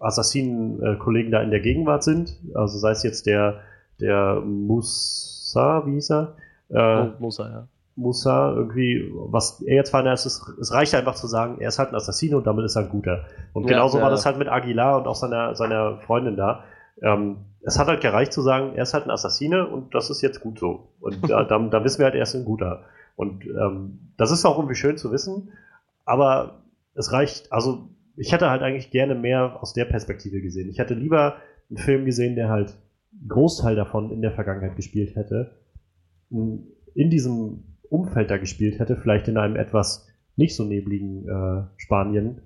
[0.00, 2.38] Assassinen-Kollegen da in der Gegenwart sind.
[2.54, 3.60] Also sei es jetzt der,
[4.00, 6.36] der Musa, wie hieß er?
[6.70, 7.68] Äh, Musa, ja.
[7.98, 11.90] Musa irgendwie, was er jetzt fand, ist, es reicht einfach zu sagen, er ist halt
[11.90, 13.24] ein Assassine und damit ist er ein guter.
[13.52, 16.64] Und ja, genauso ja, war das halt mit Aguilar und auch seiner, seiner Freundin da.
[17.02, 20.22] Ähm, es hat halt gereicht zu sagen, er ist halt ein Assassine und das ist
[20.22, 20.92] jetzt gut so.
[21.00, 22.84] Und da, da, da wissen wir halt, er ist ein guter.
[23.16, 25.50] Und ähm, das ist auch irgendwie schön zu wissen,
[26.04, 26.62] aber
[26.94, 30.70] es reicht, also ich hätte halt eigentlich gerne mehr aus der Perspektive gesehen.
[30.70, 31.36] Ich hätte lieber
[31.68, 32.74] einen Film gesehen, der halt
[33.12, 35.56] einen Großteil davon in der Vergangenheit gespielt hätte.
[36.30, 40.06] In diesem Umfeld da gespielt hätte, vielleicht in einem etwas
[40.36, 42.42] nicht so nebligen äh, Spanien.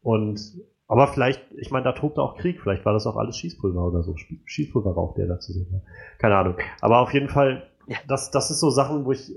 [0.00, 0.40] Und
[0.86, 4.02] aber vielleicht, ich meine, da tobte auch Krieg, vielleicht war das auch alles Schießpulver oder
[4.02, 4.14] so,
[4.46, 5.82] Schießpulverrauch, der da zu sehen war.
[6.18, 6.54] Keine Ahnung.
[6.80, 7.64] Aber auf jeden Fall,
[8.06, 9.30] das, das ist so Sachen, wo ich,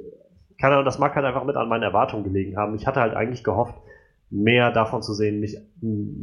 [0.57, 2.75] keine Ahnung, das mag halt einfach mit an meinen Erwartungen gelegen haben.
[2.75, 3.75] Ich hatte halt eigentlich gehofft,
[4.29, 5.57] mehr davon zu sehen, mich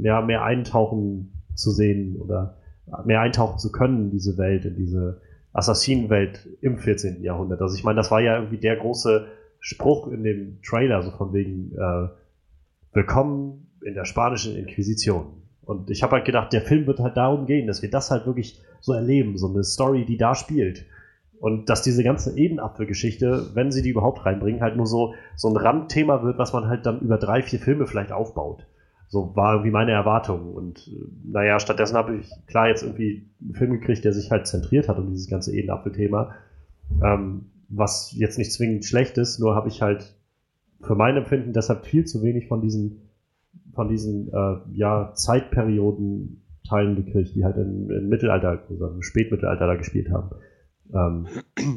[0.00, 2.56] ja, mehr eintauchen zu sehen oder
[3.04, 5.20] mehr eintauchen zu können in diese Welt, in diese
[5.52, 7.22] Assassinenwelt im 14.
[7.22, 7.60] Jahrhundert.
[7.60, 9.26] Also ich meine, das war ja irgendwie der große
[9.60, 12.08] Spruch in dem Trailer, so von wegen äh,
[12.92, 15.42] Willkommen in der spanischen Inquisition.
[15.62, 18.26] Und ich habe halt gedacht, der Film wird halt darum gehen, dass wir das halt
[18.26, 20.86] wirklich so erleben, so eine Story, die da spielt.
[21.40, 25.56] Und dass diese ganze Edenapfel-Geschichte, wenn sie die überhaupt reinbringen, halt nur so, so ein
[25.56, 28.66] Randthema wird, was man halt dann über drei, vier Filme vielleicht aufbaut.
[29.08, 30.54] So war irgendwie meine Erwartung.
[30.54, 34.46] Und äh, naja, stattdessen habe ich klar jetzt irgendwie einen Film gekriegt, der sich halt
[34.46, 36.34] zentriert hat um dieses ganze Edenapfel-Thema.
[37.02, 40.14] Ähm, was jetzt nicht zwingend schlecht ist, nur habe ich halt
[40.80, 43.10] für mein Empfinden deshalb viel zu wenig von diesen,
[43.74, 49.66] von diesen äh, ja, Zeitperioden Teilen gekriegt, die halt im, im Mittelalter, also im Spätmittelalter
[49.66, 50.30] da gespielt haben.
[50.92, 51.26] Ähm,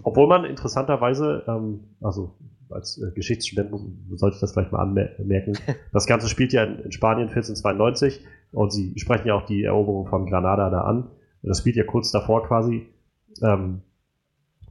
[0.03, 2.35] obwohl man interessanterweise, ähm, also
[2.72, 3.72] als äh, Geschichtsstudent
[4.15, 5.53] sollte ich das vielleicht mal anmerken.
[5.93, 8.22] Das Ganze spielt ja in, in, Spanien 1492
[8.52, 11.10] und sie sprechen ja auch die Eroberung von Granada da an.
[11.43, 12.88] Das spielt ja kurz davor quasi,
[13.41, 13.81] ähm,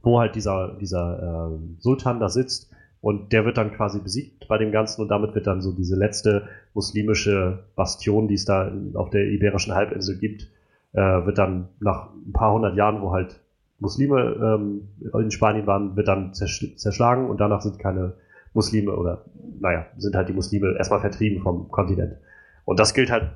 [0.02, 2.70] wo halt dieser, dieser äh, Sultan da sitzt
[3.00, 5.96] und der wird dann quasi besiegt bei dem Ganzen und damit wird dann so diese
[5.96, 10.48] letzte muslimische Bastion, die es da auf der Iberischen Halbinsel gibt,
[10.92, 13.40] äh, wird dann nach ein paar hundert Jahren, wo halt
[13.80, 18.14] Muslime ähm, in Spanien waren, wird dann zerschlagen und danach sind keine
[18.52, 19.24] Muslime oder,
[19.60, 22.16] naja, sind halt die Muslime erstmal vertrieben vom Kontinent.
[22.64, 23.30] Und das gilt halt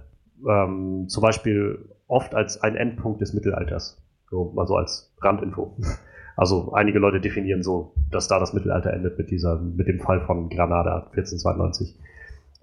[0.49, 4.01] ähm, zum Beispiel oft als ein Endpunkt des Mittelalters.
[4.31, 5.77] So, mal so als Randinfo.
[6.37, 10.21] Also einige Leute definieren so, dass da das Mittelalter endet mit dieser, mit dem Fall
[10.21, 11.97] von Granada 1492.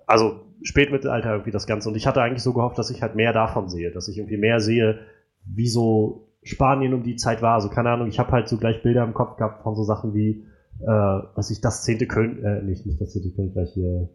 [0.06, 1.88] Also Spätmittelalter irgendwie das Ganze.
[1.88, 4.36] Und ich hatte eigentlich so gehofft, dass ich halt mehr davon sehe, dass ich irgendwie
[4.36, 4.99] mehr sehe,
[5.45, 7.55] wieso Spanien um die Zeit war.
[7.55, 10.13] Also keine Ahnung, ich habe halt so gleich Bilder im Kopf gehabt von so Sachen
[10.13, 10.43] wie,
[10.80, 14.09] äh, was ich, das zehnte König, äh, nicht, nicht das zehnte Königreich hier,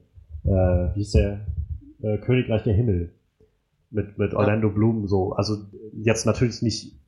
[0.44, 1.46] äh, wie hieß der,
[2.02, 3.12] äh, Königreich der Himmel.
[3.90, 4.74] Mit, mit Orlando ja.
[4.74, 5.32] Bloom so.
[5.34, 5.58] Also
[5.92, 6.98] jetzt natürlich nicht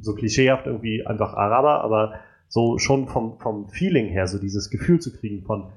[0.00, 2.14] so klischeehaft irgendwie einfach Araber, aber
[2.48, 5.72] so schon vom, vom Feeling her, so dieses Gefühl zu kriegen von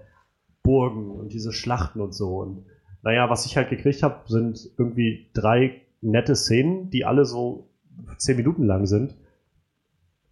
[0.62, 2.40] Burgen und diese Schlachten und so.
[2.40, 2.66] Und
[3.02, 7.69] naja, was ich halt gekriegt habe, sind irgendwie drei nette Szenen, die alle so
[8.18, 9.16] zehn Minuten lang sind.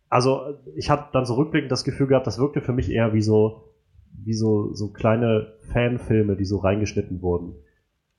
[0.10, 3.22] Also ich habe dann so rückblickend das Gefühl gehabt, das wirkte für mich eher wie
[3.22, 3.68] so
[4.24, 7.56] wie so, so kleine Fanfilme, die so reingeschnitten wurden.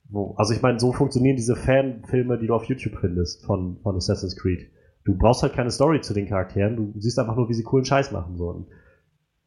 [0.08, 3.96] Wo, also ich meine, so funktionieren diese Fanfilme, die du auf YouTube findest von, von
[3.96, 4.70] Assassin's Creed.
[5.04, 7.84] Du brauchst halt keine Story zu den Charakteren, du siehst einfach nur, wie sie coolen
[7.84, 8.36] Scheiß machen.
[8.36, 8.48] So.
[8.48, 8.66] Und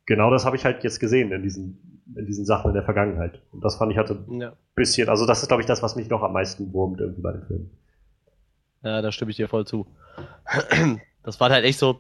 [0.06, 3.42] genau das habe ich halt jetzt gesehen in diesen, in diesen Sachen in der Vergangenheit.
[3.52, 4.54] Und das fand ich halt ein ja.
[4.76, 7.32] bisschen, also das ist, glaube ich, das, was mich noch am meisten wurmt irgendwie bei
[7.32, 7.72] den Filmen.
[8.84, 9.88] Ja, da stimme ich dir voll zu.
[11.24, 12.00] Das waren halt echt so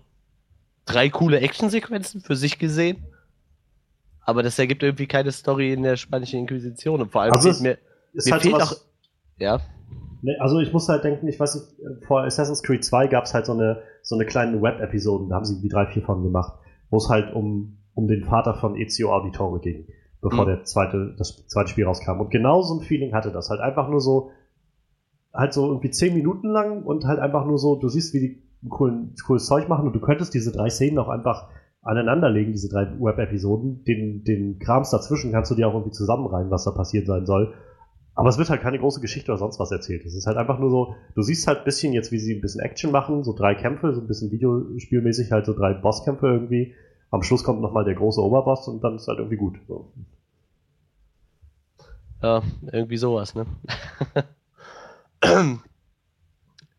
[0.85, 3.05] drei coole Actionsequenzen für sich gesehen.
[4.23, 7.01] Aber das ergibt irgendwie keine Story in der spanischen Inquisition.
[7.01, 7.77] Und vor allem also mir,
[8.13, 8.73] mir halt fehlt auch.
[9.37, 9.59] Ja.
[10.39, 13.47] Also ich muss halt denken, ich weiß nicht, vor Assassin's Creed 2 gab es halt
[13.47, 16.53] so eine, so eine kleine Web-Episoden, da haben sie wie drei, vier von gemacht,
[16.91, 19.87] wo es halt um, um den Vater von Ezio Auditore ging,
[20.21, 20.49] bevor mhm.
[20.49, 22.19] der zweite, das zweite Spiel rauskam.
[22.19, 23.49] Und genau so ein Feeling hatte das.
[23.49, 24.31] Halt einfach nur so,
[25.33, 28.69] halt so irgendwie zehn Minuten lang und halt einfach nur so, du siehst, wie die
[28.69, 31.49] coolen, cooles Zeug machen und du könntest diese drei Szenen auch einfach
[31.81, 33.83] aneinanderlegen, diese drei Web-Episoden.
[33.85, 37.53] Den, den Krams dazwischen kannst du dir auch irgendwie zusammenreihen, was da passiert sein soll.
[38.13, 40.05] Aber es wird halt keine große Geschichte oder sonst was erzählt.
[40.05, 42.41] Es ist halt einfach nur so, du siehst halt ein bisschen jetzt, wie sie ein
[42.41, 46.73] bisschen Action machen, so drei Kämpfe, so ein bisschen Videospielmäßig, halt so drei Bosskämpfe irgendwie.
[47.09, 49.59] Am Schluss kommt nochmal der große Oberboss und dann ist halt irgendwie gut.
[49.67, 49.91] So.
[52.21, 53.45] Ja, irgendwie sowas, ne?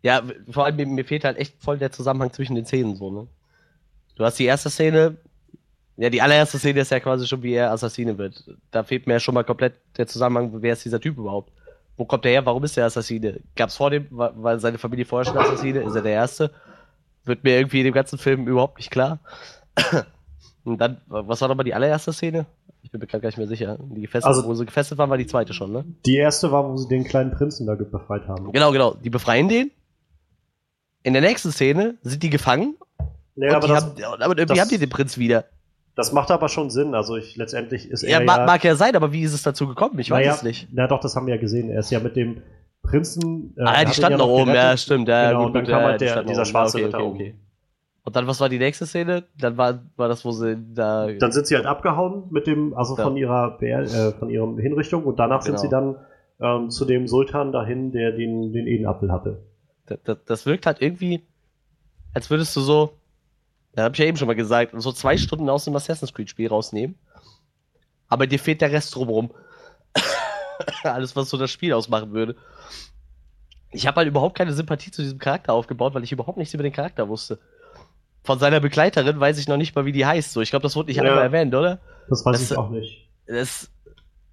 [0.02, 3.27] ja, vor allem mir, fehlt halt echt voll der Zusammenhang zwischen den Szenen so, ne?
[4.16, 5.16] Du hast die erste Szene,
[5.97, 8.44] ja, die allererste Szene ist ja quasi schon, wie er Assassine wird.
[8.70, 11.52] Da fehlt mir ja schon mal komplett der Zusammenhang, wer ist dieser Typ überhaupt?
[11.97, 12.47] Wo kommt er her?
[12.47, 13.40] Warum ist er Assassine?
[13.55, 15.82] Gab's vor dem, weil seine Familie vorher schon Assassine?
[15.82, 16.51] Ist er der Erste?
[17.24, 19.20] Wird mir irgendwie in dem ganzen Film überhaupt nicht klar.
[20.65, 22.47] Und dann, was war nochmal die allererste Szene?
[22.83, 23.79] Ich bin mir gerade gar nicht mehr sicher.
[23.81, 25.85] Die gefesselt, also, wo sie gefesselt waren, war die zweite schon, ne?
[26.07, 28.53] Die erste war, wo sie den kleinen Prinzen da befreit haben.
[28.53, 28.95] Genau, genau.
[28.95, 29.71] Die befreien den.
[31.03, 32.77] In der nächsten Szene sind die gefangen.
[33.35, 35.47] Nee, aber, das, haben, aber irgendwie das, haben die den Prinz wieder.
[35.95, 36.95] Das macht aber schon Sinn.
[36.95, 38.11] Also ich letztendlich ist er.
[38.11, 39.99] Ja, mag, ja, mag ja sein, aber wie ist es dazu gekommen?
[39.99, 40.69] Ich weiß es nicht.
[40.73, 41.71] Na doch, das haben wir ja gesehen.
[41.71, 42.43] Er ist ja mit dem
[42.83, 43.55] Prinzen.
[43.57, 45.09] Äh, ah, ja, die standen ja noch oben, ja, stimmt.
[45.09, 47.35] Ja, genau, gut, und dann kam halt der, dieser schwarze okay, okay, okay.
[48.05, 49.24] Und dann, was war die nächste Szene?
[49.39, 51.07] Dann war, war das, wo sie da.
[51.07, 53.05] Dann sind sie halt abgehauen mit dem, also ja.
[53.05, 55.57] von ihrer äh, von ihrem Hinrichtung und danach genau.
[55.57, 55.97] sind sie dann
[56.41, 59.43] ähm, zu dem Sultan dahin, der den, den Edenapfel hatte.
[59.87, 61.23] Das, das, das wirkt halt irgendwie,
[62.12, 62.99] als würdest du so,
[63.74, 66.49] da habe ich ja eben schon mal gesagt, so zwei Stunden aus dem Assassin's Creed-Spiel
[66.49, 66.97] rausnehmen.
[68.09, 69.31] Aber dir fehlt der Rest drumherum.
[70.83, 72.35] Alles, was so das Spiel ausmachen würde.
[73.70, 76.65] Ich habe halt überhaupt keine Sympathie zu diesem Charakter aufgebaut, weil ich überhaupt nichts über
[76.65, 77.39] den Charakter wusste
[78.23, 80.32] von seiner Begleiterin weiß ich noch nicht mal, wie die heißt.
[80.32, 81.78] So, ich glaube, das wurde nicht ja, einmal erwähnt, oder?
[82.09, 83.09] Das weiß das, ich auch nicht.
[83.27, 83.70] Das,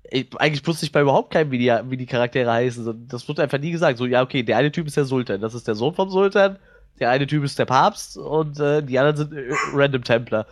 [0.03, 3.07] ich, eigentlich wusste ich bei überhaupt keinem, wie die, wie die Charaktere heißen.
[3.07, 3.97] Das wurde einfach nie gesagt.
[3.97, 6.57] So, ja, okay, der eine Typ ist der Sultan, das ist der Sohn vom Sultan,
[6.99, 10.45] der eine Typ ist der Papst und äh, die anderen sind äh, Random Templer.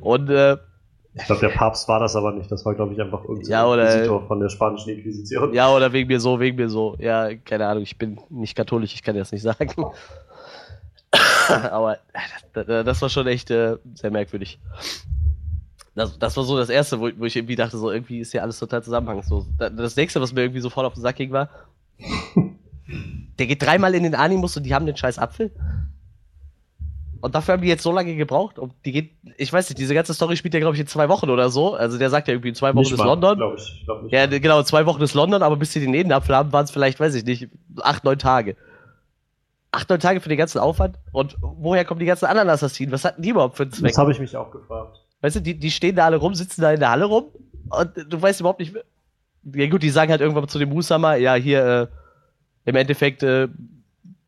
[0.00, 0.56] Und äh,
[1.14, 2.52] ich glaube, der Papst war das aber nicht.
[2.52, 5.52] Das war, glaube ich, einfach irgendein ja, Inquisitor von der spanischen Inquisition.
[5.52, 6.96] Ja, oder wegen mir so, wegen mir so.
[7.00, 9.74] Ja, keine Ahnung, ich bin nicht katholisch, ich kann dir das nicht sagen.
[11.48, 11.98] Aber
[12.52, 14.60] das, das, war schon echt äh, sehr merkwürdig.
[15.94, 18.42] Das, das war so das Erste, wo, wo, ich irgendwie dachte, so irgendwie ist ja
[18.42, 19.46] alles total zusammenhangslos.
[19.58, 21.48] Das nächste, was mir irgendwie sofort auf den Sack ging, war,
[23.38, 25.50] der geht dreimal in den Animus und die haben den scheiß Apfel.
[27.22, 28.58] Und dafür haben die jetzt so lange gebraucht.
[28.58, 31.08] Und die geht, ich weiß nicht, diese ganze Story spielt ja, glaube ich, in zwei
[31.10, 31.74] Wochen oder so.
[31.74, 33.36] Also der sagt ja irgendwie in zwei Wochen nicht ist mal, London.
[33.36, 36.34] Glaub ich, glaub nicht ja, genau, zwei Wochen ist London, aber bis sie den Edenapfel
[36.34, 37.48] haben, waren es vielleicht, weiß ich nicht,
[37.82, 38.56] acht, neun Tage
[39.72, 40.98] acht, neun Tage für den ganzen Aufwand.
[41.12, 42.92] Und woher kommen die ganzen anderen Assassinen?
[42.92, 43.90] Was hatten die überhaupt für einen Zweck?
[43.90, 45.00] Das habe ich mich auch gefragt.
[45.20, 47.26] Weißt du, die, die stehen da alle rum, sitzen da in der Halle rum
[47.70, 48.74] und du weißt überhaupt nicht.
[49.54, 51.86] Ja, gut, die sagen halt irgendwann zu dem Musama, ja, hier, äh,
[52.68, 53.48] im Endeffekt, äh,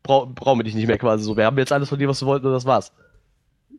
[0.01, 1.37] brau brauchen wir dich nicht mehr quasi so.
[1.37, 2.91] Wir haben jetzt alles von dir, was du wolltest, und das war's.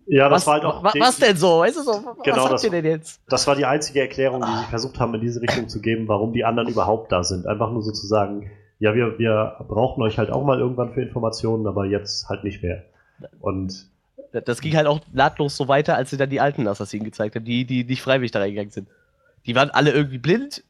[0.06, 0.84] Ja, das was, war halt auch.
[0.84, 1.60] Was, was denn so?
[1.60, 1.92] Weißt du so?
[2.24, 3.20] Genau, was das, ihr denn jetzt?
[3.28, 6.32] Das war die einzige Erklärung, die sie versucht haben, in diese Richtung zu geben, warum
[6.32, 7.46] die anderen überhaupt da sind.
[7.46, 8.50] Einfach nur sozusagen,
[8.84, 12.62] ja, wir, wir brauchten euch halt auch mal irgendwann für Informationen, aber jetzt halt nicht
[12.62, 12.84] mehr.
[13.40, 13.86] Und
[14.30, 17.46] das ging halt auch nahtlos so weiter, als sie dann die alten Assassinen gezeigt haben,
[17.46, 18.88] die, die nicht freiwillig da reingegangen sind.
[19.46, 20.64] Die waren alle irgendwie blind,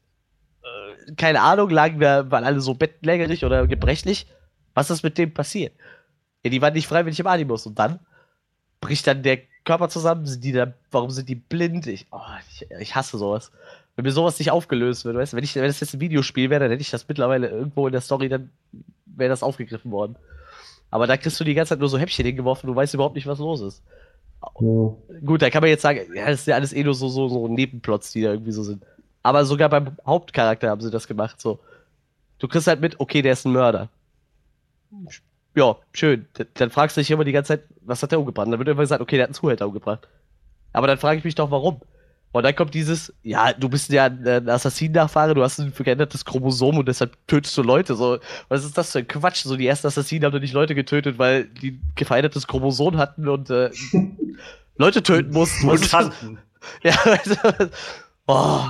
[0.63, 4.27] äh, keine Ahnung, lagen wir, waren alle so bettlägerig oder gebrechlich.
[4.73, 5.73] Was ist mit dem passiert?
[6.45, 7.65] Ja, die waren nicht freiwillig im Animus.
[7.65, 7.99] Und dann
[8.79, 11.85] bricht dann der Körper zusammen, sind die da, warum sind die blind?
[11.87, 13.51] Ich, oh, ich, ich hasse sowas.
[13.95, 16.49] Wenn mir sowas nicht aufgelöst wird, weißt du, wenn, ich, wenn das jetzt ein Videospiel
[16.49, 18.49] wäre, dann hätte ich das mittlerweile irgendwo in der Story, dann
[19.05, 20.17] wäre das aufgegriffen worden.
[20.91, 23.27] Aber da kriegst du die ganze Zeit nur so Häppchen hingeworfen, du weißt überhaupt nicht,
[23.27, 23.83] was los ist.
[24.59, 24.93] Ja.
[25.25, 27.27] Gut, da kann man jetzt sagen, ja, das ist ja alles eh nur so, so,
[27.27, 28.83] so Nebenplots, die da irgendwie so sind.
[29.23, 31.59] Aber sogar beim Hauptcharakter haben sie das gemacht, so.
[32.37, 33.89] Du kriegst halt mit, okay, der ist ein Mörder.
[35.55, 36.27] Ja, schön.
[36.55, 38.47] Dann fragst du dich immer die ganze Zeit, was hat der umgebracht?
[38.51, 40.07] dann wird immer gesagt, okay, der hat einen Zuhälter umgebracht.
[40.73, 41.79] Aber dann frage ich mich doch, warum?
[42.35, 46.77] Und dann kommt dieses, ja, du bist ja ein Assassin-Nachfahre, du hast ein verändertes Chromosom
[46.77, 47.95] und deshalb tötest du Leute.
[47.95, 48.17] So,
[48.49, 49.43] was ist das für ein Quatsch?
[49.43, 53.49] So, die ersten Assassinen haben doch nicht Leute getötet, weil die verändertes Chromosom hatten und
[53.49, 53.71] äh,
[54.77, 55.65] Leute töten mussten.
[55.65, 56.39] Mutanten.
[56.83, 57.35] Ja, also,
[58.27, 58.63] oh,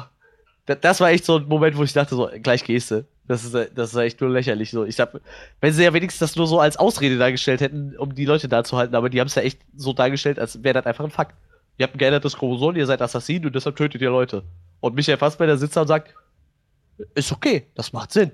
[0.68, 3.06] das war echt so ein Moment, wo ich dachte, so, gleich gehst du.
[3.28, 4.70] Das ist, das ist echt nur lächerlich.
[4.70, 4.86] So.
[4.86, 5.20] Ich hab,
[5.60, 8.64] wenn sie ja wenigstens das nur so als Ausrede dargestellt hätten, um die Leute da
[8.64, 11.10] zu halten, aber die haben es ja echt so dargestellt, als wäre das einfach ein
[11.10, 11.34] Fakt.
[11.78, 14.44] Ihr habt ein geändertes Chromosom, ihr seid Assassin und deshalb tötet ihr Leute.
[14.80, 16.14] Und Michael Fassbender sitzt da und sagt,
[17.16, 18.32] ist okay, das macht Sinn.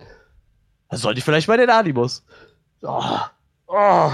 [0.89, 2.23] Dann sollte ich vielleicht mal den Animus.
[2.81, 3.19] Oh,
[3.67, 4.11] oh,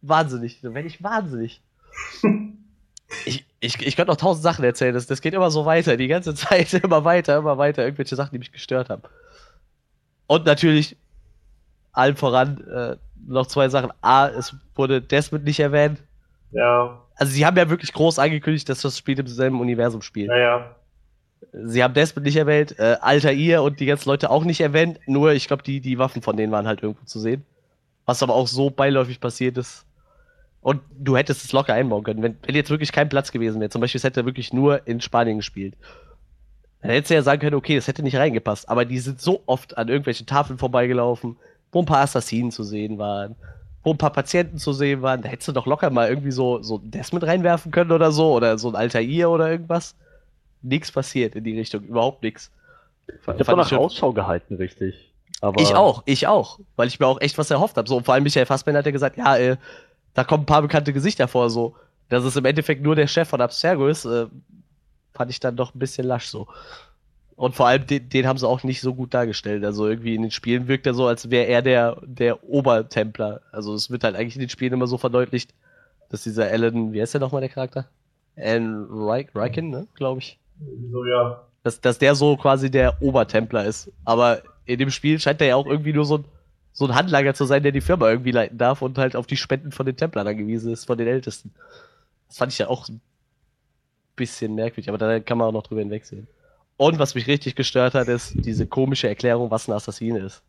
[0.00, 0.60] wahnsinnig.
[0.62, 1.60] Dann werde ich wahnsinnig.
[3.26, 4.94] ich, ich, ich könnte noch tausend Sachen erzählen.
[4.94, 7.84] Das, das geht immer so weiter, die ganze Zeit, immer weiter, immer weiter.
[7.84, 9.02] Irgendwelche Sachen, die mich gestört haben.
[10.26, 10.96] Und natürlich,
[11.92, 12.96] allem voran, äh,
[13.26, 13.92] noch zwei Sachen.
[14.00, 15.98] A, es wurde Desmond nicht erwähnt.
[16.52, 17.02] Ja.
[17.20, 20.28] Also sie haben ja wirklich groß angekündigt, dass das Spiel im selben Universum spielt.
[20.28, 20.74] Naja.
[21.52, 25.32] Sie haben Desmond nicht erwähnt, äh, Altair und die ganzen Leute auch nicht erwähnt, nur
[25.32, 27.44] ich glaube, die, die Waffen von denen waren halt irgendwo zu sehen.
[28.06, 29.84] Was aber auch so beiläufig passiert ist.
[30.62, 33.68] Und du hättest es locker einbauen können, wenn, wenn jetzt wirklich kein Platz gewesen wäre.
[33.68, 35.76] Zum Beispiel, es hätte wirklich nur in Spanien gespielt.
[36.80, 38.66] Dann hättest du ja sagen können, okay, das hätte nicht reingepasst.
[38.66, 41.36] Aber die sind so oft an irgendwelchen Tafeln vorbeigelaufen,
[41.70, 43.36] wo ein paar Assassinen zu sehen waren,
[43.82, 45.22] wo ein paar Patienten zu sehen waren.
[45.22, 48.32] Da hättest du doch locker mal irgendwie so, so Desmond reinwerfen können oder so.
[48.32, 49.94] Oder so ein Altair oder irgendwas.
[50.62, 52.50] Nichts passiert in die Richtung, überhaupt nichts.
[53.08, 55.10] Ich habe nach Ausschau gehalten, richtig.
[55.40, 56.58] Aber ich auch, ich auch.
[56.76, 57.88] Weil ich mir auch echt was erhofft habe.
[57.88, 59.56] So, und vor allem Michael Fassbender hat ja gesagt, ja, äh,
[60.14, 61.74] da kommen ein paar bekannte Gesichter vor, so.
[62.10, 64.26] Dass es im Endeffekt nur der Chef von Abstergo ist, äh,
[65.14, 66.46] fand ich dann doch ein bisschen lasch so.
[67.40, 69.64] Und vor allem, den, den, haben sie auch nicht so gut dargestellt.
[69.64, 73.40] Also irgendwie in den Spielen wirkt er so, als wäre er der, der Obertempler.
[73.50, 75.54] Also es wird halt eigentlich in den Spielen immer so verdeutlicht,
[76.10, 77.88] dass dieser Alan, wie heißt der nochmal der Charakter?
[78.36, 78.84] Alan
[79.34, 80.38] Riken, ne, glaube ich.
[80.92, 81.40] So, ja.
[81.62, 83.90] Dass, dass der so quasi der Obertempler ist.
[84.04, 86.26] Aber in dem Spiel scheint er ja auch irgendwie nur so ein,
[86.74, 89.38] so ein Handlager zu sein, der die Firma irgendwie leiten darf und halt auf die
[89.38, 91.54] Spenden von den Templern angewiesen ist, von den Ältesten.
[92.28, 93.00] Das fand ich ja auch ein
[94.14, 96.28] bisschen merkwürdig, aber da kann man auch noch drüber hinwegsehen.
[96.80, 100.42] Und was mich richtig gestört hat, ist diese komische Erklärung, was ein Assassin ist.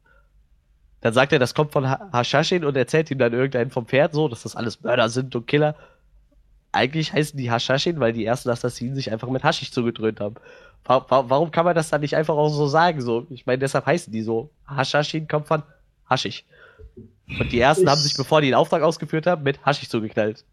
[1.02, 4.30] Dann sagt er, das kommt von Hashashin und erzählt ihm dann irgendeinen vom Pferd so,
[4.30, 5.76] dass das alles Mörder sind und Killer.
[6.72, 10.36] Eigentlich heißen die Hashashin, weil die ersten Assassinen sich einfach mit Haschisch zugedröhnt haben.
[10.86, 13.02] Warum kann man das dann nicht einfach auch so sagen?
[13.02, 14.52] So, ich meine, deshalb heißen die so.
[14.74, 15.64] Hashashin kommt von
[16.10, 16.46] Haschisch.
[17.28, 20.46] Und die ersten ich haben sich, bevor die den Auftrag ausgeführt haben, mit Haschisch zugeknallt.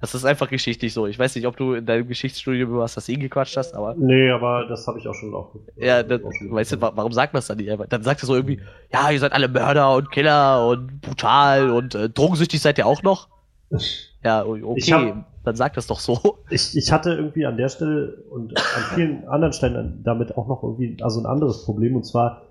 [0.00, 1.06] Das ist einfach geschichtlich so.
[1.06, 3.94] Ich weiß nicht, ob du in deinem Geschichtsstudium über Assassin gequatscht hast, aber.
[3.96, 5.54] Nee, aber das habe ich auch schon auch.
[5.76, 7.86] Ja, das, auch schon weißt du, warum sagt man das dann nicht einfach?
[7.86, 8.60] Dann sagt er so irgendwie,
[8.92, 13.02] ja, ihr seid alle Mörder und Killer und brutal und äh, drogensüchtig seid ihr auch
[13.02, 13.28] noch.
[14.22, 16.36] Ja, okay, hab, dann sagt das doch so.
[16.50, 20.62] Ich, ich hatte irgendwie an der Stelle und an vielen anderen Stellen damit auch noch
[20.62, 22.42] irgendwie also ein anderes Problem und zwar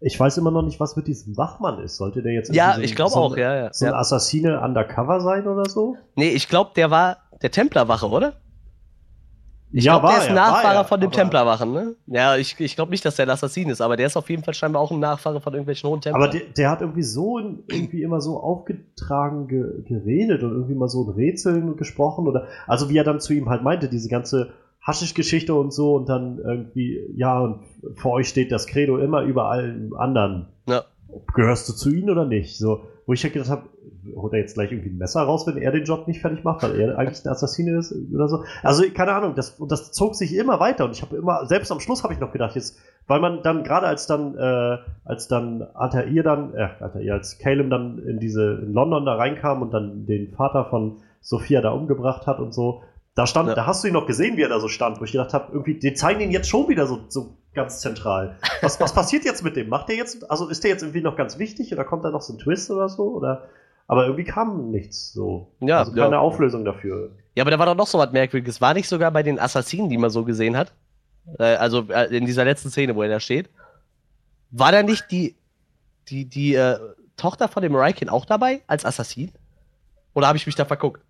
[0.00, 1.96] ich weiß immer noch nicht, was mit diesem Wachmann ist.
[1.96, 3.72] Sollte der jetzt ja, so ich glaube so auch, ja, ja.
[3.72, 5.96] So ein Assassine undercover sein oder so?
[6.14, 8.34] Nee, ich glaube, der war der Templerwache, oder?
[9.72, 11.96] Ich ja, glaube, der ist er, von dem Templerwachen, ne?
[12.06, 14.44] Ja, ich, ich glaube nicht, dass der ein Assassin ist, aber der ist auf jeden
[14.44, 16.22] Fall scheinbar auch ein Nachfahre von irgendwelchen hohen Templern.
[16.22, 20.88] Aber der, der hat irgendwie so irgendwie immer so aufgetragen ge, geredet und irgendwie mal
[20.88, 24.52] so in Rätseln gesprochen oder also wie er dann zu ihm halt meinte, diese ganze
[24.86, 27.60] Haschisch-Geschichte und so und dann irgendwie, ja, und
[27.96, 30.46] vor euch steht das Credo immer über allen anderen.
[30.68, 30.84] Ja.
[31.34, 32.56] Gehörst du zu ihnen oder nicht?
[32.56, 33.68] So, wo ich ja halt gedacht habe,
[34.14, 36.62] holt er jetzt gleich irgendwie ein Messer raus, wenn er den Job nicht fertig macht,
[36.62, 38.44] weil er eigentlich ein Assassine ist oder so.
[38.62, 41.72] Also, keine Ahnung, das, und das zog sich immer weiter und ich habe immer, selbst
[41.72, 45.26] am Schluss habe ich noch gedacht, jetzt, weil man dann, gerade als dann, äh, als
[45.26, 49.72] dann Altair dann, äh, Altair, als Caleb dann in diese, in London da reinkam und
[49.72, 52.82] dann den Vater von Sophia da umgebracht hat und so,
[53.16, 53.54] da stand, ja.
[53.54, 55.50] da hast du ihn noch gesehen, wie er da so stand, wo ich gedacht habe,
[55.50, 58.36] irgendwie, die zeigen ihn jetzt schon wieder so, so ganz zentral.
[58.60, 59.70] Was, was passiert jetzt mit dem?
[59.70, 62.20] Macht der jetzt, also ist der jetzt irgendwie noch ganz wichtig oder kommt da noch
[62.20, 63.04] so ein Twist oder so?
[63.04, 63.48] Oder,
[63.86, 65.48] aber irgendwie kam nichts so.
[65.60, 66.18] Ja, also keine ja.
[66.18, 67.10] Auflösung dafür.
[67.34, 68.60] Ja, aber da war doch noch so was Merkwürdiges.
[68.60, 70.74] War nicht sogar bei den Assassinen, die man so gesehen hat?
[71.38, 73.48] Äh, also äh, in dieser letzten Szene, wo er da steht.
[74.50, 75.36] War da nicht die,
[76.08, 76.78] die, die äh,
[77.16, 79.32] Tochter von dem Raikin auch dabei als Assassin?
[80.12, 81.00] Oder habe ich mich da verguckt?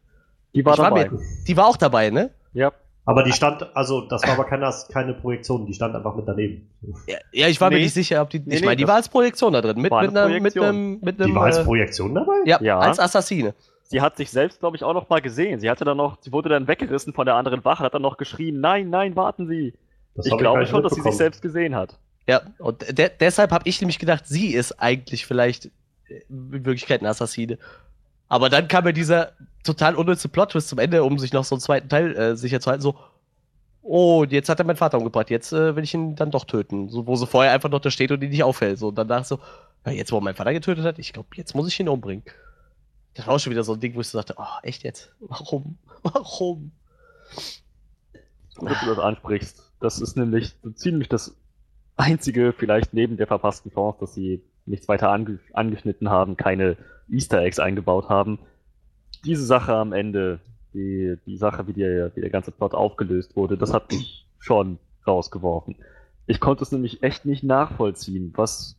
[0.57, 1.09] Die war Ich dabei.
[1.11, 2.31] mir, die war auch dabei, ne?
[2.53, 2.73] ja.
[3.09, 6.69] Aber die stand, also das war aber keine, keine Projektion, die stand einfach mit daneben.
[7.07, 7.85] Ja, ja ich war mir Nee.
[7.85, 8.41] nicht sicher, ob die.
[8.41, 9.81] Nee, ich nee, meine, die war als Projektion da drin.
[9.81, 10.99] Mit, war eine mit, einem, mit einem.
[11.01, 12.33] Mit Die einem war als äh, Projektion dabei?
[12.47, 12.81] ja, Ja.
[12.81, 13.55] als Assassine.
[13.85, 15.61] Sie hat sich selbst, glaube ich, auch noch mal gesehen.
[15.61, 18.17] Sie hatte dann noch, sie wurde dann weggerissen von der anderen Wache, hat dann noch
[18.17, 19.75] geschrien, nein, nein, warten Sie.
[20.17, 21.97] Das ich glaube schon, dass sie sich selbst gesehen hat.
[22.29, 25.67] Ja, und de deshalb habe ich nämlich gedacht, sie ist eigentlich vielleicht
[26.09, 27.59] äh, in Wirklichkeit eine Assassine.
[28.29, 29.33] Aber dann kam mir dieser
[29.63, 32.71] total unnütze Plot-Twist zum Ende, um sich noch so einen zweiten Teil äh, sicher zu
[32.71, 32.97] halten, so,
[33.83, 36.89] oh, jetzt hat er meinen Vater umgebracht, jetzt äh, will ich ihn dann doch töten.
[36.89, 38.79] So, wo sie vorher einfach noch da steht und ihn nicht auffällt.
[38.79, 39.39] So, und dann dachte ich so,
[39.85, 42.25] ja, jetzt wo er meinen Vater getötet hat, ich glaube, jetzt muss ich ihn umbringen.
[43.15, 45.13] Das war auch schon wieder so ein Ding, wo ich so dachte, oh, echt jetzt?
[45.21, 45.79] Warum?
[46.03, 46.73] Warum?
[48.57, 49.63] Gut, dass du das ansprichst.
[49.81, 51.37] Das ist nämlich so ziemlich das
[51.97, 56.77] einzige, vielleicht neben der verpassten Chance, dass sie nichts weiter ange angeschnitten haben, keine
[57.09, 58.39] Easter Eggs eingebaut haben.
[59.25, 60.41] Diese Sache am Ende,
[60.75, 64.79] die, die Sache, wie der, wie der ganze Plot aufgelöst wurde, das hat mich schon
[65.07, 65.77] rausgeworfen.
[66.27, 68.33] Ich konnte es nämlich echt nicht nachvollziehen.
[68.37, 68.77] Was,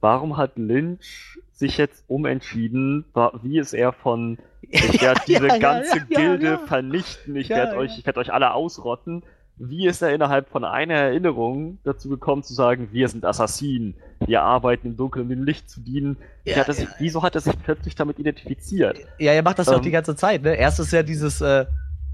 [0.00, 3.04] warum hat Lynch sich jetzt umentschieden?
[3.42, 7.76] Wie ist er von, ich werde diese Ja, ja, ganze ja, Gilde vernichten, ich werde
[7.76, 9.22] euch, ich werde euch alle ausrotten.
[9.62, 14.40] Wie ist er innerhalb von einer Erinnerung dazu gekommen zu sagen, wir sind Assassinen, wir
[14.40, 16.16] arbeiten im Dunkeln, um dem Licht zu dienen?
[16.44, 18.98] Ja, hat er sich, Wieso hat er sich plötzlich damit identifiziert?
[19.18, 19.82] Ja, er macht das ja auch Ähm.
[19.82, 20.54] die ganze Zeit, ne?
[20.54, 21.66] Erst ist ja dieses, äh,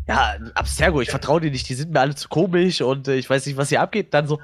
[0.08, 3.30] ja, Abstergo, ich vertraue dir nicht, die sind mir alle zu komisch und äh, ich
[3.30, 4.12] weiß nicht, was hier abgeht.
[4.12, 4.40] Dann so,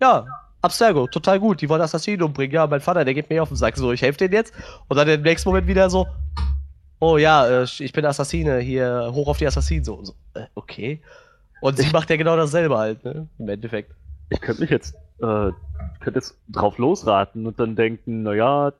[0.00, 0.24] ja,
[0.62, 2.54] Abstergo, total gut, die wollen Assassinen umbringen.
[2.54, 4.54] Ja, mein Vater, der geht mir auf den Sack, so, ich helfe denen jetzt.
[4.88, 6.06] Und dann im nächsten Moment wieder so,
[6.98, 11.02] oh ja, äh, ich bin Assassine, hier, hoch auf die Assassinen, so, so äh, okay.
[11.60, 13.28] Und sie macht ja genau dasselbe halt, ne?
[13.38, 13.92] Im Endeffekt.
[14.30, 15.50] Ich könnte mich jetzt, äh,
[16.00, 18.72] könnte jetzt drauf losraten und dann denken, naja,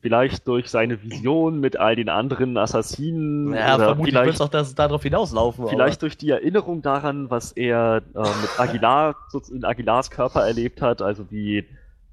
[0.00, 4.42] vielleicht durch seine Vision mit all den anderen Assassinen Ja, oder vermutlich wird es vielleicht,
[4.42, 5.68] auch das, darauf hinauslaufen.
[5.68, 9.16] vielleicht durch die Erinnerung daran, was er äh, mit Aguilar,
[9.50, 11.64] in Aguilars Körper erlebt hat, also wie,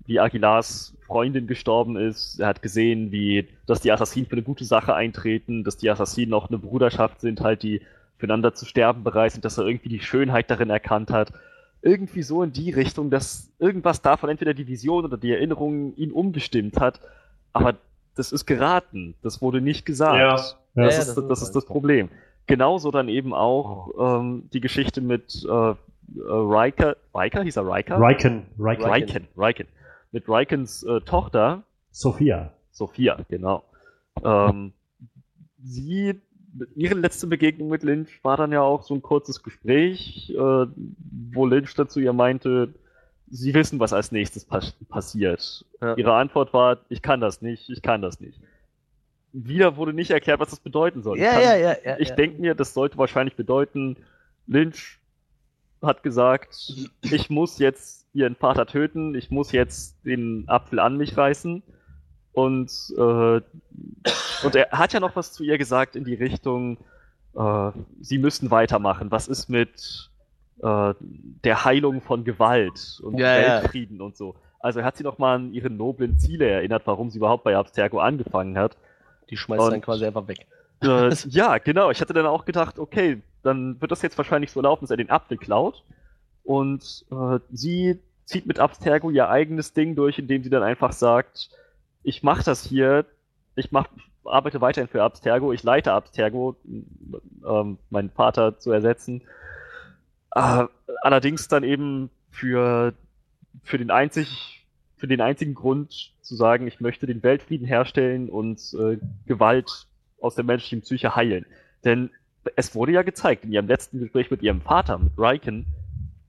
[0.06, 2.40] wie Aguilars Freundin gestorben ist.
[2.40, 6.34] Er hat gesehen, wie, dass die Assassinen für eine gute Sache eintreten, dass die Assassinen
[6.34, 7.82] auch eine Bruderschaft sind, halt, die
[8.24, 11.34] füreinander zu sterben bereit sind, dass er irgendwie die Schönheit darin erkannt hat.
[11.82, 16.14] Irgendwie so in die Richtung, dass irgendwas davon, entweder die Vision oder die Erinnerung, ihn
[16.14, 17.02] umgestimmt hat.
[17.52, 17.76] Aber
[18.16, 19.16] das ist geraten.
[19.24, 20.18] Das wurde nicht gesagt.
[20.20, 20.32] Ja.
[20.32, 22.08] Das, Ja, ist, ja, das, das ist ist das Problem.
[22.48, 25.76] Genauso dann eben auch ähm, die Geschichte mit äh, äh,
[26.16, 26.96] Riker.
[27.14, 27.44] Riker?
[27.44, 28.00] Hieß er Riker?
[28.00, 28.90] Riken, Riken.
[28.90, 29.28] Riken.
[29.38, 29.68] Riken.
[30.14, 32.54] Mit Rikens äh, Tochter, Sophia.
[32.72, 33.64] Sophia, genau.
[34.24, 34.72] Ähm,
[35.62, 36.22] sie,
[36.76, 40.66] ihre letzte Begegnung mit Lynch war dann ja auch so ein kurzes Gespräch, äh,
[41.32, 42.74] wo Lynch dazu ihr meinte,
[43.30, 45.66] sie wissen, was als nächstes pas passiert.
[45.82, 45.96] Ja.
[45.96, 48.40] Ihre Antwort war, ich kann das nicht, ich kann das nicht.
[49.32, 51.18] Wieder wurde nicht erklärt, was das bedeuten soll.
[51.18, 53.98] ich Ja, kann, ja, ja, ich denke mir, das sollte wahrscheinlich bedeuten,
[54.46, 55.00] Lynch
[55.82, 61.18] hat gesagt, ich muss jetzt ihren Vater töten, ich muss jetzt den Apfel an mich
[61.18, 61.64] reißen.
[62.34, 63.42] Und, äh,
[64.44, 66.78] und er hat ja noch was zu ihr gesagt in die Richtung,
[67.36, 69.12] äh, sie müssen weitermachen.
[69.12, 70.10] Was ist mit
[70.62, 70.94] äh,
[71.44, 73.62] der Heilung von Gewalt und Ja, ja.
[73.62, 74.36] Weltfrieden und so?
[74.60, 77.56] Also er hat sie noch mal an ihre noblen Ziele erinnert, warum sie überhaupt bei
[77.56, 78.78] Abstergo angefangen hat.
[79.30, 80.48] Die schmeißt dann Und- quasi einfach weg.
[80.82, 81.92] Äh, ja, genau.
[81.92, 84.98] Ich hatte dann auch gedacht, okay, dann wird das jetzt wahrscheinlich so laufen, dass er
[84.98, 85.84] den Apfel klaut.
[86.44, 91.50] Und äh, sie zieht mit Abstergo ihr eigenes Ding durch, indem sie dann einfach sagt,
[92.04, 93.06] ich mache das hier,
[93.56, 93.88] ich mach,
[94.26, 96.56] arbeite weiterhin für Abstergo, ich leite Abstergo,
[97.48, 99.22] ähm, meinen Vater zu ersetzen.
[100.36, 100.66] Äh,
[101.02, 102.94] allerdings dann eben für,
[103.64, 104.66] für den einzig,
[104.98, 109.88] für den einzigen Grund zu sagen, ich möchte den Weltfrieden herstellen und äh, Gewalt
[110.20, 111.46] aus der menschlichen Psyche heilen.
[111.84, 112.10] Denn
[112.56, 115.66] es wurde ja gezeigt, in ihrem letzten Gespräch mit ihrem Vater, mit Riken,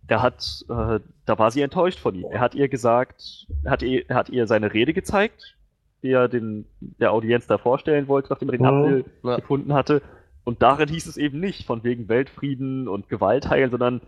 [0.06, 2.26] da hat, äh, da war sie enttäuscht von ihm.
[2.30, 5.56] Er hat ihr gesagt, hat ihr, hat ihr seine Rede gezeigt,
[6.04, 8.66] die er den, der Audienz da vorstellen wollte, nachdem er den.
[8.66, 9.36] Apfel Ja.
[9.36, 10.02] gefunden hatte.
[10.44, 14.02] Und darin hieß es eben nicht von wegen Weltfrieden und Gewalt heilen, sondern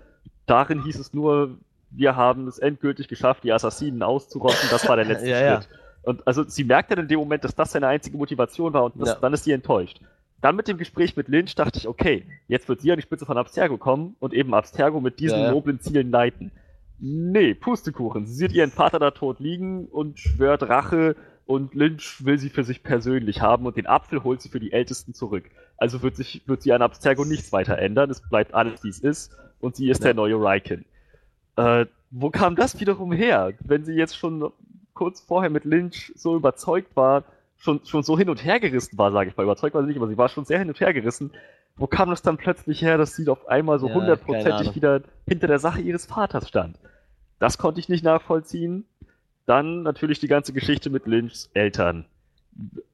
[0.45, 1.57] darin hieß es nur,
[1.91, 4.69] wir haben es endgültig geschafft, die Assassinen auszurotten.
[4.71, 5.57] Das war der letzte Ja, ja.
[5.63, 5.69] Schritt.
[6.03, 9.01] Und also sie merkt dann in dem Moment, dass das seine einzige Motivation war und
[9.01, 9.15] das, Ja.
[9.21, 9.99] dann ist sie enttäuscht.
[10.43, 13.25] Dann mit dem Gespräch mit Lynch dachte ich, okay, jetzt wird sie an die Spitze
[13.25, 15.51] von Abstergo kommen und eben Abstergo mit diesen Ja, ja.
[15.53, 16.53] noblen Zielen leiten.
[16.99, 18.27] Nee, Pustekuchen.
[18.27, 21.17] Sie sieht ihren Vater da tot liegen und schwört Rache
[21.47, 24.73] und Lynch will sie für sich persönlich haben und den Apfel holt sie für die
[24.73, 25.45] Ältesten zurück.
[25.79, 28.11] Also wird, sich, wird sie an Abstergo nichts weiter ändern.
[28.11, 30.07] Es bleibt alles, wie es ist und sie ist Ja.
[30.07, 30.85] der neue Riken.
[31.57, 33.53] Äh, wo kam das wiederum her?
[33.61, 34.53] Wenn sie jetzt schon
[34.95, 37.25] kurz vorher mit Lynch so überzeugt war,
[37.57, 39.45] schon, schon so hin und her gerissen war, sage ich mal.
[39.45, 41.33] Überzeugt war sie nicht, aber sie war schon sehr hin und her gerissen.
[41.77, 45.47] Wo kam das dann plötzlich her, dass sie auf einmal so hundertprozentig ja, wieder hinter
[45.47, 46.79] der Sache ihres Vaters stand?
[47.39, 48.87] Das konnte ich nicht nachvollziehen.
[49.47, 52.05] Dann natürlich die ganze Geschichte mit Lynchs Eltern.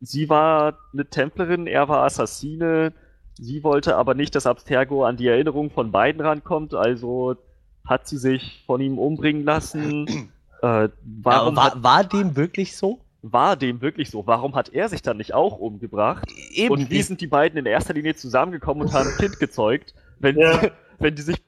[0.01, 2.93] Sie war eine Templerin, er war Assassine.
[3.35, 7.37] Sie wollte aber nicht, dass Abstergo an die Erinnerung von beiden rankommt, also
[7.85, 10.31] hat sie sich von ihm umbringen lassen.
[10.63, 13.01] Äh, warum ja, war, hat, war dem wirklich so?
[13.21, 14.29] War dem wirklich so?
[14.29, 16.29] Warum hat er sich dann nicht auch umgebracht?
[16.53, 16.73] Eben.
[16.73, 20.39] Und wie sind die beiden in erster Linie zusammengekommen und haben ein Kind gezeugt, wenn,
[20.39, 20.61] ja.
[21.01, 21.43] wenn die sich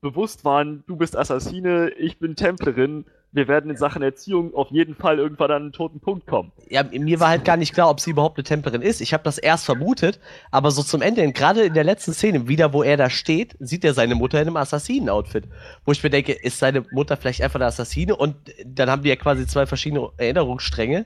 [0.00, 4.94] bewusst waren, du bist Assassine, ich bin Templerin, wir werden in Sachen Erziehung auf jeden
[4.94, 6.52] Fall irgendwann an einen toten Punkt kommen.
[6.70, 9.00] Ja, mir war halt gar nicht klar, ob sie überhaupt eine Templerin ist.
[9.00, 10.20] Ich habe das erst vermutet,
[10.50, 13.84] aber so zum Ende, gerade in der letzten Szene, wieder wo er da steht, sieht
[13.84, 15.48] er seine Mutter in einem Assassinen-Outfit.
[15.84, 18.16] Wo ich mir denke, ist seine Mutter vielleicht einfach eine Assassine?
[18.16, 21.04] Und dann haben die ja quasi zwei verschiedene Erinnerungsstränge,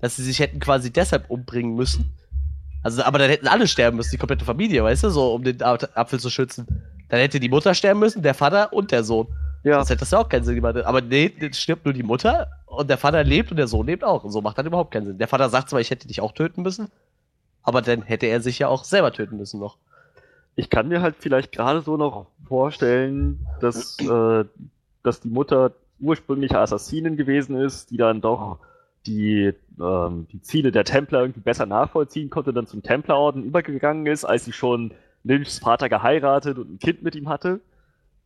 [0.00, 2.14] dass sie sich hätten quasi deshalb umbringen müssen.
[2.82, 5.60] Also, aber dann hätten alle sterben müssen, die komplette Familie, weißt du, so um den
[5.62, 6.66] Apfel zu schützen.
[7.10, 9.26] Dann hätte die Mutter sterben müssen, der Vater und der Sohn.
[9.62, 9.78] Ja.
[9.78, 10.76] Das hätte das ja auch keinen Sinn gemacht.
[10.76, 14.24] Aber nee, stirbt nur die Mutter und der Vater lebt und der Sohn lebt auch.
[14.24, 15.18] Und so macht das überhaupt keinen Sinn.
[15.18, 16.88] Der Vater sagt zwar, ich hätte dich auch töten müssen,
[17.62, 19.76] aber dann hätte er sich ja auch selber töten müssen noch.
[20.56, 24.44] Ich kann mir halt vielleicht gerade so noch vorstellen, dass, äh,
[25.02, 28.58] dass die Mutter ursprüngliche Assassinin gewesen ist, die dann doch
[29.06, 34.24] die, ähm, die Ziele der Templer irgendwie besser nachvollziehen konnte, dann zum Templerorden übergegangen ist,
[34.24, 34.92] als sie schon
[35.24, 37.60] Lynchs Vater geheiratet und ein Kind mit ihm hatte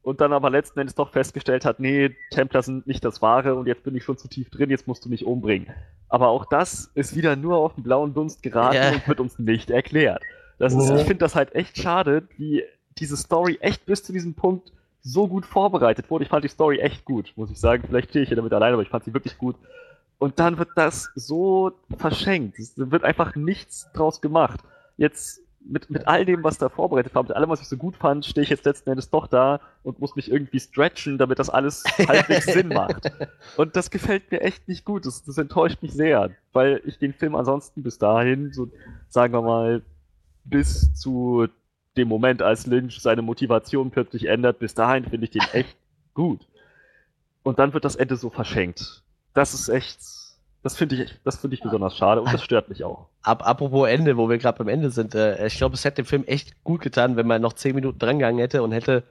[0.03, 3.67] und dann aber letzten Endes doch festgestellt hat, nee, Templer sind nicht das Wahre und
[3.67, 5.69] jetzt bin ich schon zu tief drin, jetzt musst du mich umbringen.
[6.09, 8.93] Aber auch das ist wieder nur auf den blauen Dunst geraten ja.
[8.93, 10.23] und wird uns nicht erklärt.
[10.59, 12.63] Das ist, ich finde das halt echt schade, wie
[12.99, 14.73] diese Story echt bis zu diesem Punkt
[15.03, 16.25] so gut vorbereitet wurde.
[16.25, 17.83] Ich fand die Story echt gut, muss ich sagen.
[17.87, 19.57] Vielleicht stehe ich hier damit alleine, aber ich fand sie wirklich gut.
[20.19, 22.59] Und dann wird das so verschenkt.
[22.59, 24.61] Es wird einfach nichts draus gemacht.
[24.97, 27.97] Jetzt mit, mit all dem, was da vorbereitet war, mit allem, was ich so gut
[27.97, 31.49] fand, stehe ich jetzt letzten Endes doch da und muss mich irgendwie stretchen, damit das
[31.49, 33.11] alles halbwegs Sinn macht.
[33.57, 35.07] Und das gefällt mir echt nicht gut.
[35.07, 38.71] Das, das enttäuscht mich sehr, weil ich den Film ansonsten bis dahin, so
[39.09, 39.83] sagen wir mal,
[40.45, 41.47] bis zu
[41.97, 45.77] dem Moment, als Lynch seine Motivation plötzlich ändert, bis dahin finde ich den echt
[46.13, 46.47] gut.
[47.43, 49.03] Und dann wird das Ende so verschenkt.
[49.33, 49.99] Das ist echt
[50.65, 53.07] das finde ich, das finde ich besonders schade und das stört mich auch.
[53.23, 56.07] Ab, apropos Ende, wo wir gerade beim Ende sind, äh, ich glaube, es hätte dem
[56.07, 59.05] Film echt gut getan, wenn man noch zehn Minuten drangegangen hätte und hätte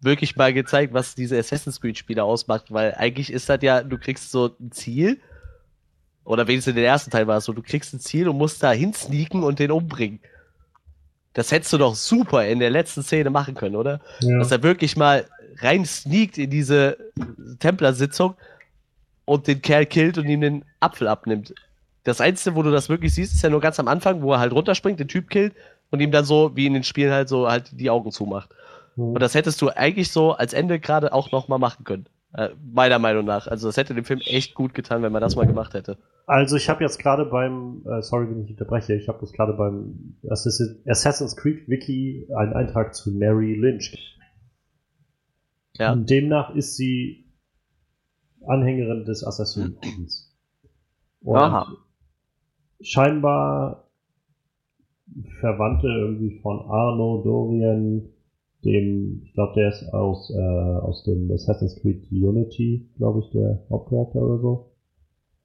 [0.00, 3.98] wirklich mal gezeigt, was diese Assassin's Creed Spiele ausmacht, weil eigentlich ist das ja, du
[3.98, 5.20] kriegst so ein Ziel,
[6.24, 8.60] oder wenigstens in den ersten Teil war es so, du kriegst ein Ziel und musst
[8.60, 10.18] da hinsneaken und den umbringen.
[11.34, 14.00] Das hättest du doch super in der letzten Szene machen können, oder?
[14.22, 14.38] Ja.
[14.40, 15.26] Dass er wirklich mal
[15.58, 16.96] rein sneakt in diese
[17.60, 18.34] Templersitzung
[19.24, 21.54] und den Kerl killt und ihm den Apfel abnimmt.
[22.04, 24.40] Das Einzige, wo du das wirklich siehst, ist ja nur ganz am Anfang, wo er
[24.40, 25.54] halt runterspringt, den Typ killt
[25.90, 28.50] und ihm dann so, wie in den Spielen halt so, halt die Augen zumacht.
[28.96, 29.14] Mhm.
[29.14, 32.06] Und das hättest du eigentlich so als Ende gerade auch nochmal machen können.
[32.36, 33.46] Äh, meiner Meinung nach.
[33.46, 35.96] Also das hätte dem Film echt gut getan, wenn man das mal gemacht hätte.
[36.26, 39.52] Also ich habe jetzt gerade beim, äh, sorry, wenn ich unterbreche, ich habe das gerade
[39.52, 44.18] beim Assassin's Creed Wiki einen Eintrag zu Mary Lynch.
[45.78, 45.92] Ja.
[45.92, 47.23] Und demnach ist sie
[48.46, 50.32] Anhängerin des Assassin's
[51.22, 51.66] Und Aha.
[52.80, 53.88] scheinbar
[55.40, 58.08] Verwandte irgendwie von Arno Dorian,
[58.64, 63.64] dem, ich glaube, der ist aus, äh, aus dem Assassin's Creed Unity, glaube ich, der
[63.70, 64.70] Hauptcharakter oder so.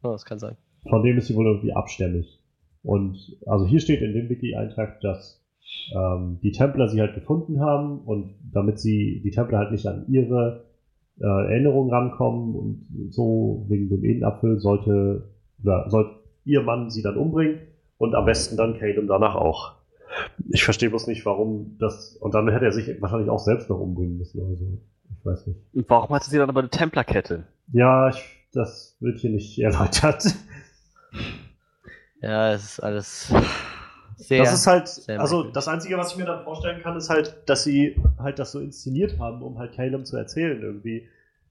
[0.04, 0.56] Oh, das kann sein.
[0.88, 2.42] Von dem ist sie wohl irgendwie abstämmig.
[2.84, 5.44] Und also hier steht in dem Wiki-Eintrag, dass
[5.94, 10.06] ähm, die Templer sie halt gefunden haben und damit sie die Templer halt nicht an
[10.08, 10.69] ihre
[11.20, 15.30] äh, Erinnerungen rankommen und so wegen dem Edenapfel sollte,
[15.64, 17.60] oder sollte ihr Mann sie dann umbringen
[17.98, 19.74] und am besten dann Caleb danach auch.
[20.50, 22.16] Ich verstehe bloß nicht, warum das.
[22.16, 24.42] Und dann hätte er sich wahrscheinlich auch selbst noch umbringen müssen.
[24.44, 24.66] Also,
[25.12, 25.60] ich weiß nicht.
[25.74, 27.46] Und warum hatte sie dann aber eine Templerkette?
[27.72, 28.24] Ja, ich,
[28.54, 30.26] das wird hier nicht erläutert.
[32.22, 33.34] Ja, es ist alles.
[34.20, 37.38] Sehr, das ist halt, also das Einzige, was ich mir dann vorstellen kann, ist halt,
[37.46, 41.08] dass sie halt das so inszeniert haben, um halt Caleb zu erzählen irgendwie.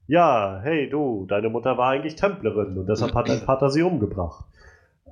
[0.06, 4.44] Ja, hey du, deine Mutter war eigentlich Templerin und deshalb hat dein Vater sie umgebracht.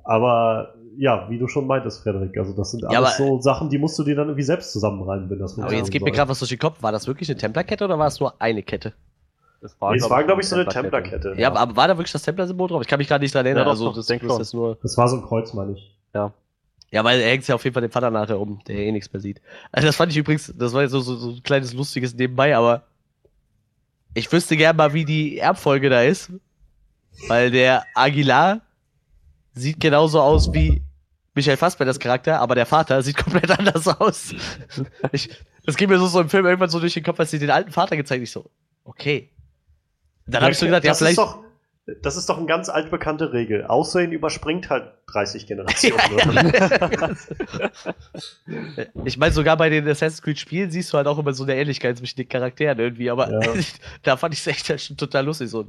[0.03, 3.79] Aber ja, wie du schon meintest, Frederik, also das sind ja, alles so Sachen, die
[3.79, 6.09] musst du dir dann irgendwie selbst zusammenreimen, wenn das Aber jetzt geht soll.
[6.09, 6.81] mir gerade was durch den Kopf.
[6.81, 8.93] War das wirklich eine Templerkette oder war es nur eine Kette?
[9.61, 11.33] Das war, nee, glaube glaub ich, so eine Templerkette.
[11.37, 12.81] Ja, aber war da wirklich das Templer-Symbol drauf?
[12.81, 13.65] Ich kann mich gerade nicht dran erinnern.
[13.65, 15.95] Ja, also, das, das, nur das war so ein Kreuz, meine ich.
[16.13, 16.31] Ja.
[16.91, 19.11] Ja, weil er hängt ja auf jeden Fall den Vater nachher um, der eh nichts
[19.11, 19.41] mehr sieht.
[19.71, 22.87] Also das fand ich übrigens, das war so, so, so ein kleines lustiges nebenbei, aber
[24.13, 26.31] ich wüsste gern mal, wie die Erbfolge da ist.
[27.27, 28.61] Weil der Aguilar
[29.53, 30.83] sieht genauso aus wie
[31.33, 34.33] Michael Fassbenders Charakter, aber der Vater sieht komplett anders aus.
[35.11, 35.29] Ich,
[35.65, 37.51] das ging mir so, so im Film irgendwann so durch den Kopf, als sie den
[37.51, 38.49] alten Vater gezeigt Ich so,
[38.83, 39.31] okay.
[40.25, 41.17] Dann habe ich so gedacht, ja, vielleicht.
[41.17, 41.43] Ist doch,
[42.01, 43.65] das ist doch eine ganz altbekannte Regel.
[43.65, 45.97] Aussehen überspringt halt 30 Generationen.
[49.05, 51.55] ich meine, sogar bei den Assassin's Creed Spielen siehst du halt auch immer so eine
[51.55, 53.53] Ähnlichkeit zwischen den Charakteren irgendwie, aber ja.
[54.03, 55.49] da fand ich es echt schon total lustig.
[55.49, 55.65] So,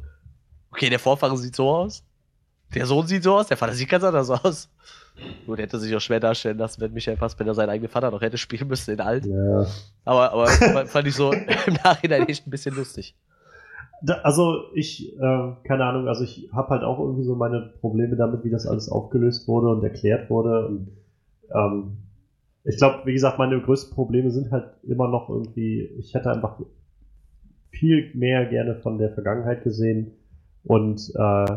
[0.72, 2.02] okay, der Vorfahre sieht so aus,
[2.74, 4.68] der Sohn sieht so aus, der Vater sieht ganz anders aus.
[5.46, 8.38] Gut, hätte sich auch schwer darstellen lassen, wenn Michael Fassbender seinen eigenen Vater noch hätte
[8.38, 9.24] spielen müssen in alt.
[9.24, 9.66] Ja.
[10.04, 13.14] Aber, aber fand ich so im Nachhinein echt ein bisschen lustig.
[14.02, 18.16] Da, also ich, äh, keine Ahnung, also ich habe halt auch irgendwie so meine Probleme
[18.16, 20.68] damit, wie das alles aufgelöst wurde und erklärt wurde.
[20.68, 20.88] Und
[21.52, 21.96] ähm,
[22.64, 26.60] ich glaube, wie gesagt, meine größten Probleme sind halt immer noch irgendwie, ich hätte einfach
[27.70, 30.12] viel mehr gerne von der Vergangenheit gesehen
[30.64, 31.56] und äh,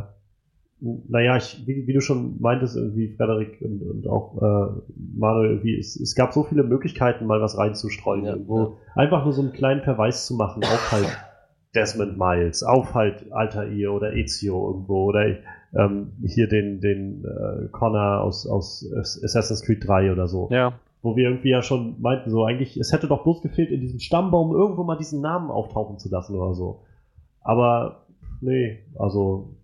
[0.82, 4.82] naja, ich, wie, wie, du schon meintest, irgendwie, Frederik und, und auch äh,
[5.16, 8.60] Manuel, irgendwie, es, es gab so viele Möglichkeiten, mal was reinzustreuen, ja, irgendwo.
[8.60, 8.72] Ja.
[8.96, 11.06] Einfach nur so einen kleinen Verweis zu machen auf halt
[11.74, 15.38] Desmond Miles, auf halt Altair oder Ezio irgendwo oder
[15.74, 18.86] ähm, hier den, den äh, Connor aus, aus
[19.24, 20.50] Assassin's Creed 3 oder so.
[20.52, 20.74] Ja.
[21.02, 24.00] Wo wir irgendwie ja schon meinten, so eigentlich, es hätte doch bloß gefehlt, in diesem
[24.00, 26.82] Stammbaum irgendwo mal diesen Namen auftauchen zu lassen oder so.
[27.42, 28.06] Aber
[28.42, 29.56] nee, also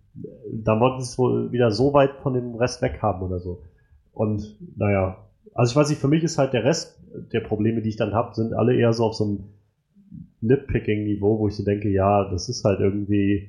[0.52, 3.62] da wollten sie es wohl wieder so weit von dem Rest weg haben oder so.
[4.12, 5.18] Und naja,
[5.54, 6.98] also ich weiß nicht, für mich ist halt der Rest
[7.32, 9.44] der Probleme, die ich dann habe, sind alle eher so auf so einem
[10.40, 13.48] Nitpicking-Niveau, wo ich so denke, ja, das ist halt irgendwie,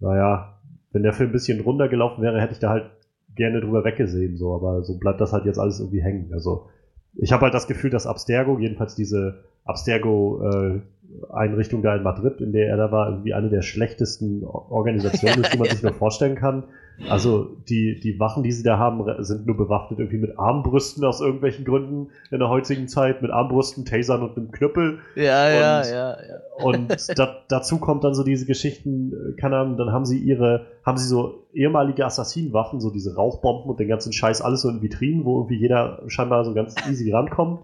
[0.00, 0.58] naja,
[0.92, 2.90] wenn der Film ein bisschen runtergelaufen wäre, hätte ich da halt
[3.34, 6.32] gerne drüber weggesehen, so, aber so bleibt das halt jetzt alles irgendwie hängen.
[6.32, 6.68] Also
[7.14, 12.52] ich habe halt das Gefühl, dass Abstergo, jedenfalls diese Abstergo-Einrichtung äh, da in Madrid, in
[12.52, 16.36] der er da war, irgendwie eine der schlechtesten Organisationen ist, die man sich nur vorstellen
[16.36, 16.64] kann.
[17.08, 21.20] Also die, die Wachen, die sie da haben, sind nur bewaffnet irgendwie mit Armbrüsten aus
[21.20, 24.98] irgendwelchen Gründen in der heutigen Zeit, mit Armbrüsten, Tasern und einem Knüppel.
[25.14, 26.64] Ja, und, ja, ja, ja.
[26.64, 30.66] Und da, dazu kommt dann so diese Geschichten, äh, keine Ahnung, dann haben sie ihre,
[30.84, 34.80] haben sie so ehemalige Assassinenwaffen, so diese Rauchbomben und den ganzen Scheiß, alles so in
[34.80, 37.60] Vitrinen, wo irgendwie jeder scheinbar so ganz easy rankommt.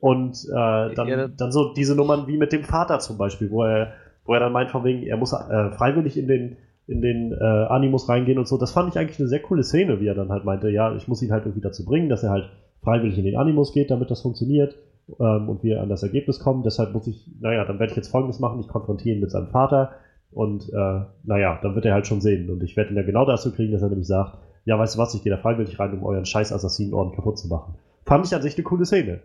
[0.00, 3.64] Und äh, dann, ja, dann so diese Nummern wie mit dem Vater zum Beispiel, wo
[3.64, 3.92] er,
[4.24, 7.36] wo er dann meint, von wegen, er muss äh, freiwillig in den in den äh,
[7.44, 8.58] Animus reingehen und so.
[8.58, 11.08] Das fand ich eigentlich eine sehr coole Szene, wie er dann halt meinte, ja, ich
[11.08, 12.50] muss ihn halt irgendwie dazu bringen, dass er halt
[12.82, 14.76] freiwillig in den Animus geht, damit das funktioniert
[15.18, 16.62] ähm, und wir an das Ergebnis kommen.
[16.62, 19.48] Deshalb muss ich, naja, dann werde ich jetzt Folgendes machen, ich konfrontiere ihn mit seinem
[19.48, 19.92] Vater
[20.30, 22.50] und äh, naja, dann wird er halt schon sehen.
[22.50, 24.98] Und ich werde ihn ja genau dazu kriegen, dass er nämlich sagt, ja, weißt du
[24.98, 27.74] was, ich gehe da freiwillig rein, um euren scheiß Assassinenorden kaputt zu machen.
[28.04, 29.20] Fand ich an sich eine coole Szene.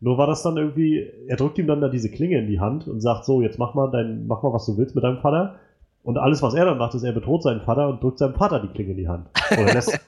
[0.00, 2.86] Nur war das dann irgendwie, er drückt ihm dann da diese Klinge in die Hand
[2.86, 5.56] und sagt so, jetzt mach mal dein, mach mal, was du willst mit deinem Vater.
[6.04, 8.60] Und alles, was er dann macht, ist, er bedroht seinen Vater und drückt seinem Vater
[8.60, 9.26] die Klinge in die Hand.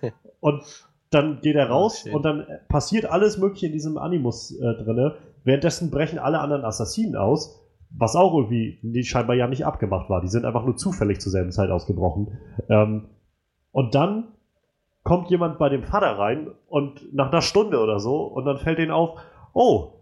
[0.40, 0.62] und
[1.10, 5.14] dann geht er raus oh, und dann passiert alles Mögliche in diesem Animus äh, drinne.
[5.44, 7.58] Währenddessen brechen alle anderen Assassinen aus,
[7.88, 10.20] was auch irgendwie die scheinbar ja nicht abgemacht war.
[10.20, 12.36] Die sind einfach nur zufällig zur selben Zeit ausgebrochen.
[12.68, 13.06] Ähm,
[13.72, 14.24] und dann
[15.02, 18.80] kommt jemand bei dem Vater rein und nach einer Stunde oder so und dann fällt
[18.80, 19.18] ihnen auf,
[19.54, 19.92] oh,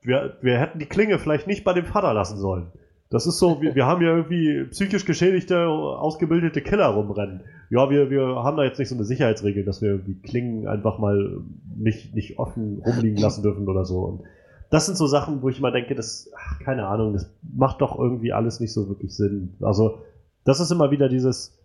[0.00, 2.70] wir, wir hätten die Klinge vielleicht nicht bei dem Vater lassen sollen.
[3.14, 7.42] Das ist so, wir, wir haben ja irgendwie psychisch geschädigte, ausgebildete Killer rumrennen.
[7.70, 10.98] Ja, wir, wir haben da jetzt nicht so eine Sicherheitsregel, dass wir irgendwie Klingen einfach
[10.98, 11.40] mal
[11.76, 14.00] nicht, nicht offen rumliegen lassen dürfen oder so.
[14.00, 14.22] Und
[14.70, 17.96] das sind so Sachen, wo ich mal denke, das, ach, keine Ahnung, das macht doch
[17.96, 19.54] irgendwie alles nicht so wirklich Sinn.
[19.60, 19.98] Also,
[20.44, 21.56] das ist immer wieder dieses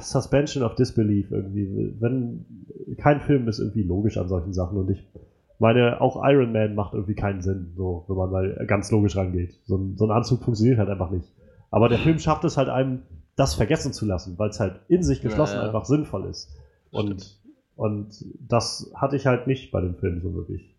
[0.00, 1.94] Suspension of Disbelief irgendwie.
[2.00, 2.44] Wenn
[2.96, 5.06] kein Film ist irgendwie logisch an solchen Sachen und ich
[5.58, 9.58] meine, auch Iron Man macht irgendwie keinen Sinn, so, wenn man mal ganz logisch rangeht.
[9.64, 11.32] So ein, so ein Anzug funktioniert halt einfach nicht.
[11.70, 13.02] Aber der Film schafft es halt einem,
[13.36, 15.66] das vergessen zu lassen, weil es halt in sich geschlossen ja, ja.
[15.66, 16.56] einfach sinnvoll ist.
[16.90, 17.40] Und,
[17.76, 20.74] und das hatte ich halt nicht bei dem Film so wirklich.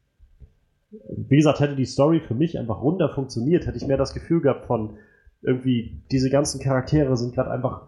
[1.16, 4.42] Wie gesagt, hätte die Story für mich einfach runter funktioniert, hätte ich mehr das Gefühl
[4.42, 4.98] gehabt von
[5.42, 7.84] irgendwie, diese ganzen Charaktere sind gerade einfach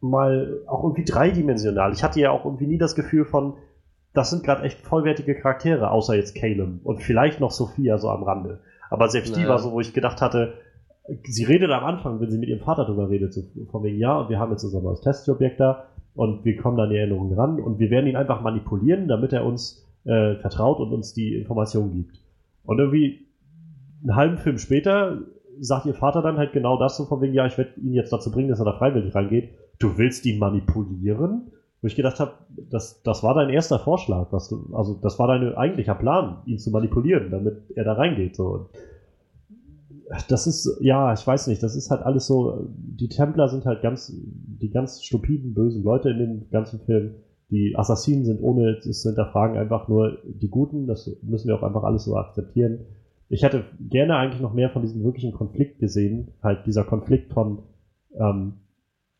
[0.00, 1.92] mal auch irgendwie dreidimensional.
[1.92, 3.54] Ich hatte ja auch irgendwie nie das Gefühl von,
[4.16, 8.22] das sind gerade echt vollwertige Charaktere, außer jetzt Caleb und vielleicht noch Sophia so am
[8.22, 8.60] Rande.
[8.88, 9.42] Aber selbst naja.
[9.42, 10.54] die war so, wo ich gedacht hatte,
[11.24, 14.18] sie redet am Anfang, wenn sie mit ihrem Vater drüber redet, so von wegen, ja,
[14.18, 15.84] und wir haben jetzt unser neues Testobjekt da
[16.14, 19.44] und wir kommen an die Erinnerungen ran und wir werden ihn einfach manipulieren, damit er
[19.44, 22.20] uns äh, vertraut und uns die Information gibt.
[22.64, 23.26] Und irgendwie
[24.02, 25.18] einen halben Film später
[25.58, 28.12] sagt ihr Vater dann halt genau das, so von wegen, ja, ich werde ihn jetzt
[28.12, 29.50] dazu bringen, dass er da freiwillig reingeht.
[29.78, 31.52] Du willst ihn manipulieren?
[31.86, 32.32] Wo ich gedacht habe,
[32.68, 36.58] das, das war dein erster Vorschlag, was du, also das war dein eigentlicher Plan, ihn
[36.58, 38.34] zu manipulieren, damit er da reingeht.
[38.34, 38.70] So.
[40.28, 43.82] Das ist, ja, ich weiß nicht, das ist halt alles so, die Templer sind halt
[43.82, 47.14] ganz, die ganz stupiden, bösen Leute in dem ganzen Film.
[47.52, 50.88] die Assassinen sind ohne es zu hinterfragen einfach nur die Guten.
[50.88, 52.80] Das müssen wir auch einfach alles so akzeptieren.
[53.28, 56.32] Ich hätte gerne eigentlich noch mehr von diesem wirklichen Konflikt gesehen.
[56.42, 57.60] Halt dieser Konflikt von,
[58.18, 58.54] ähm,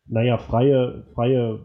[0.05, 1.59] naja, freie, freie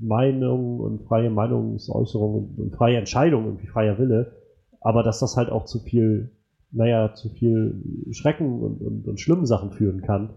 [0.00, 4.32] Meinung und freie Meinungsäußerung und freie Entscheidung, irgendwie freier Wille.
[4.80, 6.30] Aber dass das halt auch zu viel,
[6.72, 7.82] naja, zu viel
[8.12, 10.30] Schrecken und, und, und schlimmen Sachen führen kann.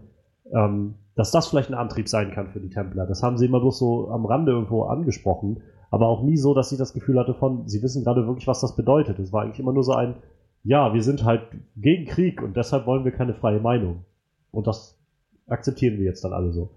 [0.52, 3.06] Ähm, dass das vielleicht ein Antrieb sein kann für die Templer.
[3.06, 6.70] Das haben sie immer bloß so am Rande irgendwo angesprochen, aber auch nie so, dass
[6.70, 9.18] sie das Gefühl hatte von, sie wissen gerade wirklich, was das bedeutet.
[9.18, 10.16] Es war eigentlich immer nur so ein,
[10.64, 11.42] ja, wir sind halt
[11.76, 14.04] gegen Krieg und deshalb wollen wir keine freie Meinung.
[14.50, 14.98] Und das
[15.46, 16.70] akzeptieren wir jetzt dann alle so.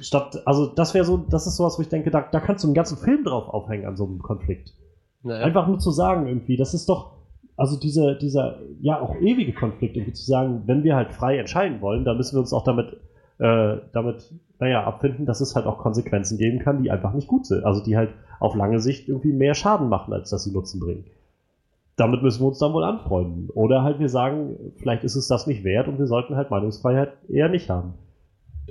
[0.00, 2.68] Statt, also das wäre so, das ist sowas, wo ich denke, da, da kannst du
[2.68, 4.74] einen ganzen Film drauf aufhängen an so einem Konflikt.
[5.22, 5.44] Naja.
[5.44, 7.12] Einfach nur zu sagen irgendwie, das ist doch,
[7.56, 11.80] also dieser, dieser, ja, auch ewige Konflikt, irgendwie zu sagen, wenn wir halt frei entscheiden
[11.80, 12.96] wollen, dann müssen wir uns auch damit
[13.38, 17.46] äh, damit, naja, abfinden, dass es halt auch Konsequenzen geben kann, die einfach nicht gut
[17.46, 17.64] sind.
[17.64, 18.10] Also die halt
[18.40, 21.04] auf lange Sicht irgendwie mehr Schaden machen, als dass sie Nutzen bringen.
[21.96, 23.50] Damit müssen wir uns dann wohl anfreunden.
[23.50, 27.12] Oder halt wir sagen, vielleicht ist es das nicht wert und wir sollten halt Meinungsfreiheit
[27.28, 27.94] eher nicht haben.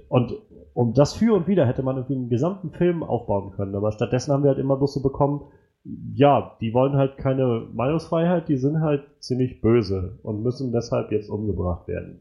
[0.09, 0.33] Und
[0.75, 3.73] um das für und wieder hätte man irgendwie einen gesamten Film aufbauen können.
[3.75, 5.41] Aber stattdessen haben wir halt immer bloß so bekommen,
[6.13, 11.29] ja, die wollen halt keine Meinungsfreiheit, die sind halt ziemlich böse und müssen deshalb jetzt
[11.29, 12.19] umgebracht werden.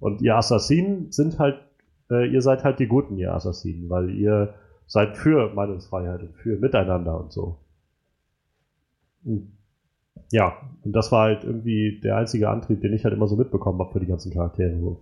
[0.00, 1.60] Und ihr Assassinen sind halt,
[2.10, 4.54] äh, ihr seid halt die Guten, ihr Assassinen, weil ihr
[4.86, 7.58] seid für Meinungsfreiheit und für Miteinander und so.
[9.24, 9.52] Und
[10.32, 13.78] ja, und das war halt irgendwie der einzige Antrieb, den ich halt immer so mitbekommen
[13.78, 14.76] habe für die ganzen Charaktere.
[14.80, 15.00] So.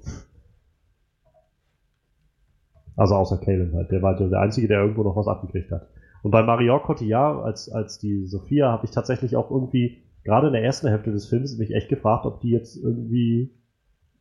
[2.97, 3.91] Also außer Kalen halt.
[3.93, 5.89] Der war halt der Einzige, der irgendwo noch was abgekriegt hat.
[6.23, 10.55] Und bei Mario Cotillard, als, als die Sophia, habe ich tatsächlich auch irgendwie, gerade in
[10.55, 13.53] der ersten Hälfte des Films, mich echt gefragt, ob die jetzt irgendwie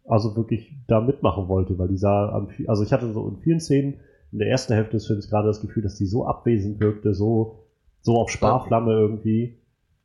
[0.07, 3.95] also wirklich da mitmachen wollte, weil die sah, also ich hatte so in vielen Szenen
[4.31, 7.63] in der ersten Hälfte des Films gerade das Gefühl, dass die so abwesend wirkte, so,
[8.01, 9.57] so auf Sparflamme irgendwie.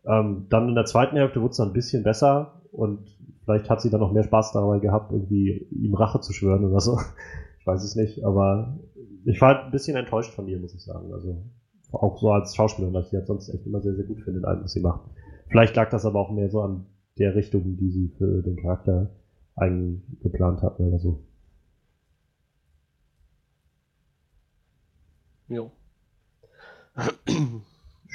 [0.07, 3.01] Ähm, dann in der zweiten Hälfte wurde es dann ein bisschen besser und
[3.45, 6.81] vielleicht hat sie dann noch mehr Spaß dabei gehabt, irgendwie ihm Rache zu schwören oder
[6.81, 6.99] so.
[7.71, 8.81] Weiß es nicht, aber
[9.25, 11.13] ich war ein bisschen enttäuscht von ihr, muss ich sagen.
[11.13, 11.45] Also
[11.93, 14.45] auch so als Schauspielerin, weil ich halt sonst echt immer sehr, sehr gut finde in
[14.45, 15.09] allem, was sie macht.
[15.47, 16.87] Vielleicht lag das aber auch mehr so an
[17.17, 19.11] der Richtung, die sie für den Charakter
[19.55, 21.23] eingeplant hatten oder so.
[25.47, 25.71] Jo.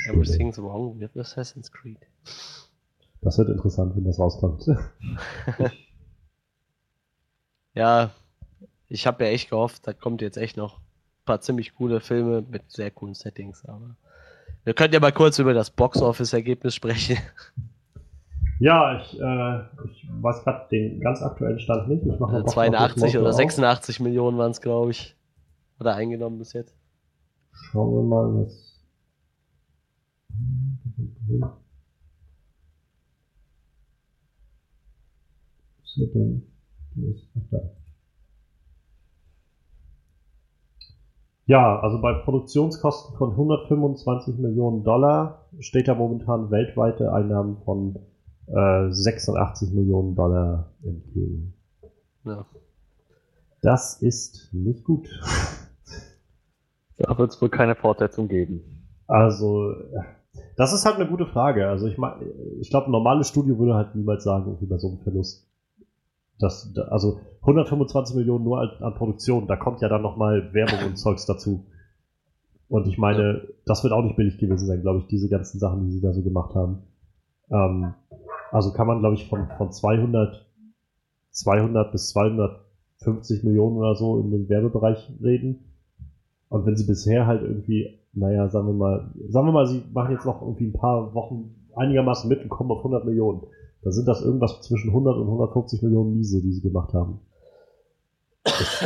[0.09, 1.99] Everything's wrong with Assassin's Creed.
[3.21, 4.65] Das wird interessant, wenn das rauskommt.
[7.73, 8.11] ja,
[8.87, 12.43] ich habe ja echt gehofft, da kommt jetzt echt noch ein paar ziemlich coole Filme
[12.47, 13.95] mit sehr coolen Settings, aber
[14.63, 17.17] wir können ja mal kurz über das Box-Office-Ergebnis sprechen.
[18.59, 19.59] Ja, ich, äh,
[19.91, 22.05] ich weiß gerade den ganz aktuellen Stand nicht.
[22.05, 24.03] Ich mache 82 oder 86 auf.
[24.03, 25.15] Millionen waren es, glaube ich.
[25.79, 26.73] Oder eingenommen bis jetzt.
[27.51, 28.81] Schauen wir mal, was.
[35.81, 36.43] Was ist denn?
[41.47, 47.99] Ja, also bei Produktionskosten von 125 Millionen Dollar steht da momentan weltweite Einnahmen von
[48.47, 51.53] 86 äh, Millionen Dollar entgegen.
[52.23, 52.45] Ja.
[53.61, 55.07] Das ist nicht gut.
[56.97, 58.61] Da wird es wohl keine Fortsetzung geben.
[59.05, 59.73] Also,
[60.55, 61.67] das ist halt eine gute Frage.
[61.67, 62.23] Also ich meine,
[62.61, 65.45] ich glaube, ein normales Studio würde halt niemals sagen, über so einen Verlust.
[66.39, 70.95] Das, also 125 Millionen nur an, an Produktion, da kommt ja dann nochmal Werbung und
[70.97, 71.65] Zeugs dazu.
[72.67, 73.41] Und ich meine, ja.
[73.65, 76.13] das wird auch nicht billig gewesen sein, glaube ich, diese ganzen Sachen, die sie da
[76.13, 76.83] so gemacht haben.
[77.51, 77.93] Ähm,
[78.51, 80.45] also kann man, glaube ich, von, von 200,
[81.31, 85.65] 200 bis 250 Millionen oder so in dem Werbebereich reden.
[86.49, 90.13] Und wenn sie bisher halt irgendwie, naja, sagen wir mal, sagen wir mal, sie machen
[90.13, 93.41] jetzt noch irgendwie ein paar Wochen einigermaßen mit und kommen auf 100 Millionen.
[93.85, 97.19] Da sind das irgendwas zwischen 100 und 150 Millionen Miese, die sie gemacht haben.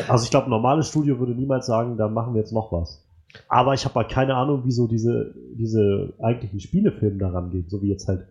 [0.09, 3.07] Also ich glaube, ein normales Studio würde niemals sagen, da machen wir jetzt noch was.
[3.47, 7.87] Aber ich habe halt keine Ahnung, wieso diese, diese eigentlichen Spielefilme daran gehen, so wie
[7.87, 8.27] jetzt halt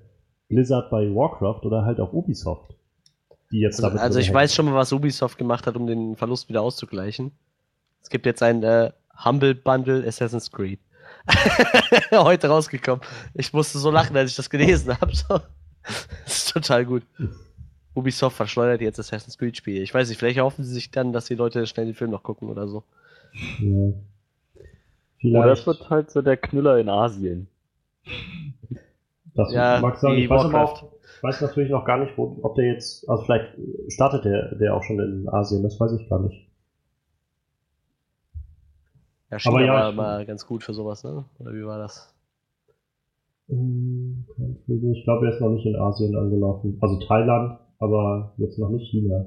[0.48, 2.74] Blizzard bei Warcraft oder halt auch Ubisoft.
[3.50, 6.16] Die jetzt also, damit also ich weiß schon mal, was Ubisoft gemacht hat, um den
[6.16, 7.32] Verlust wieder auszugleichen.
[8.02, 8.92] Es gibt jetzt ein äh,
[9.24, 10.80] Humble Bundle Assassin's Creed.
[12.10, 13.00] Heute rausgekommen.
[13.32, 15.12] Ich musste so lachen, als ich das gelesen habe.
[16.24, 17.02] Das ist total gut.
[17.94, 19.80] Ubisoft verschleudert jetzt Assassin's Creed Spiele.
[19.80, 22.22] Ich weiß nicht, vielleicht hoffen sie sich dann, dass die Leute schnell den Film noch
[22.22, 22.84] gucken oder so.
[23.60, 23.92] Ja.
[25.40, 27.48] Oder es wird halt so der Knüller in Asien.
[29.34, 30.14] Das ja, mag sein.
[30.14, 30.84] Ich weiß, aber auch,
[31.22, 33.56] weiß natürlich noch gar nicht, wo, ob der jetzt, also vielleicht
[33.88, 36.46] startet der, der auch schon in Asien, das weiß ich gar nicht.
[39.30, 41.24] Ja, China ja, war mal ganz gut für sowas, ne?
[41.38, 42.14] Oder wie war das?
[43.50, 44.24] Ähm,
[44.66, 46.78] ich glaube, er ist noch nicht in Asien angelaufen.
[46.80, 49.26] Also Thailand, aber jetzt noch nicht China.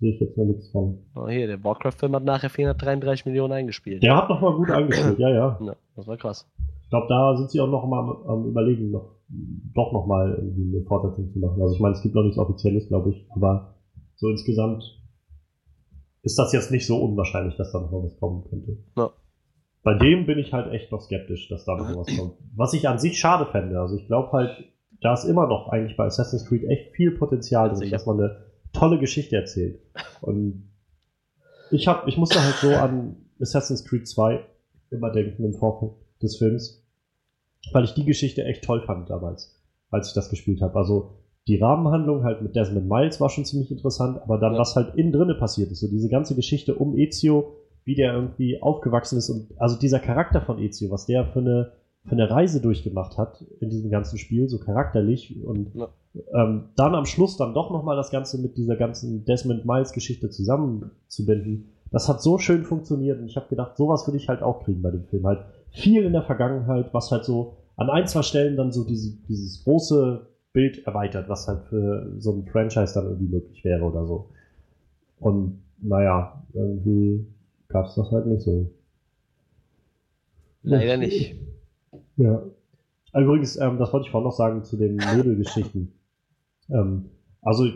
[0.00, 0.98] Sehe ich jetzt noch nichts von.
[1.14, 4.02] Oh, hier, der Warcraft-Film hat nachher 433 Millionen eingespielt.
[4.02, 5.58] Der hat nochmal gut eingespielt, ja, ja.
[5.64, 5.76] ja.
[5.94, 6.48] Das war krass.
[6.82, 9.16] Ich glaube, da sind sie auch noch mal am, am überlegen, noch,
[9.74, 11.60] doch nochmal irgendwie eine Fortsetzung zu machen.
[11.62, 13.74] Also ich meine, es gibt noch nichts Offizielles, glaube ich, aber
[14.16, 14.82] so insgesamt
[16.22, 18.78] ist das jetzt nicht so unwahrscheinlich, dass da noch was kommen könnte.
[18.96, 19.10] Ja.
[19.82, 22.34] Bei dem bin ich halt echt noch skeptisch, dass da noch was kommt.
[22.56, 23.80] Was ich an sich schade fände.
[23.80, 24.64] Also ich glaube halt,
[25.00, 28.44] da ist immer noch eigentlich bei Assassin's Creed echt viel Potenzial drin, dass man eine
[28.72, 29.80] tolle Geschichte erzählt.
[30.20, 30.70] Und
[31.70, 34.40] ich hab, ich musste halt so an Assassin's Creed 2
[34.90, 35.92] immer denken im Vorfeld
[36.22, 36.84] des Films,
[37.72, 39.60] weil ich die Geschichte echt toll fand damals,
[39.90, 40.76] als ich das gespielt habe.
[40.76, 44.58] Also die Rahmenhandlung halt mit Desmond Miles war schon ziemlich interessant, aber dann ja.
[44.58, 48.62] was halt innen drinne passiert ist, so diese ganze Geschichte um Ezio, wie der irgendwie
[48.62, 51.72] aufgewachsen ist und also dieser Charakter von Ezio, was der für eine
[52.08, 55.88] für eine Reise durchgemacht hat in diesem ganzen Spiel, so charakterlich und ja.
[56.32, 60.30] ähm, dann am Schluss dann doch nochmal das Ganze mit dieser ganzen Desmond Miles Geschichte
[60.30, 61.68] zusammenzubinden.
[61.90, 64.82] Das hat so schön funktioniert und ich habe gedacht, sowas würde ich halt auch kriegen
[64.82, 65.26] bei dem Film.
[65.26, 69.16] Halt viel in der Vergangenheit, was halt so an ein, zwei Stellen dann so diese,
[69.28, 74.06] dieses große Bild erweitert, was halt für so ein Franchise dann irgendwie möglich wäre oder
[74.06, 74.28] so.
[75.20, 77.26] Und naja, irgendwie
[77.68, 78.70] gab es das halt nicht so.
[80.62, 81.36] Leider nicht.
[82.16, 82.42] Ja.
[83.14, 85.92] Übrigens, ähm, das wollte ich vorhin noch sagen zu den Nebelgeschichten.
[86.68, 87.66] ähm, also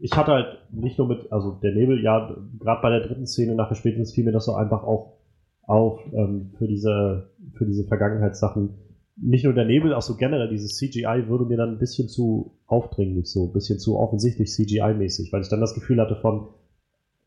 [0.00, 3.54] ich hatte halt nicht nur mit, also der Nebel, ja, gerade bei der dritten Szene
[3.54, 5.14] nach der spätestens fiel mir das so einfach auch
[5.62, 8.74] auf ähm, für diese für diese Vergangenheitssachen.
[9.16, 12.58] Nicht nur der Nebel, auch so generell dieses CGI würde mir dann ein bisschen zu
[12.66, 16.48] aufdringlich, so ein bisschen zu offensichtlich CGI-mäßig, weil ich dann das Gefühl hatte von,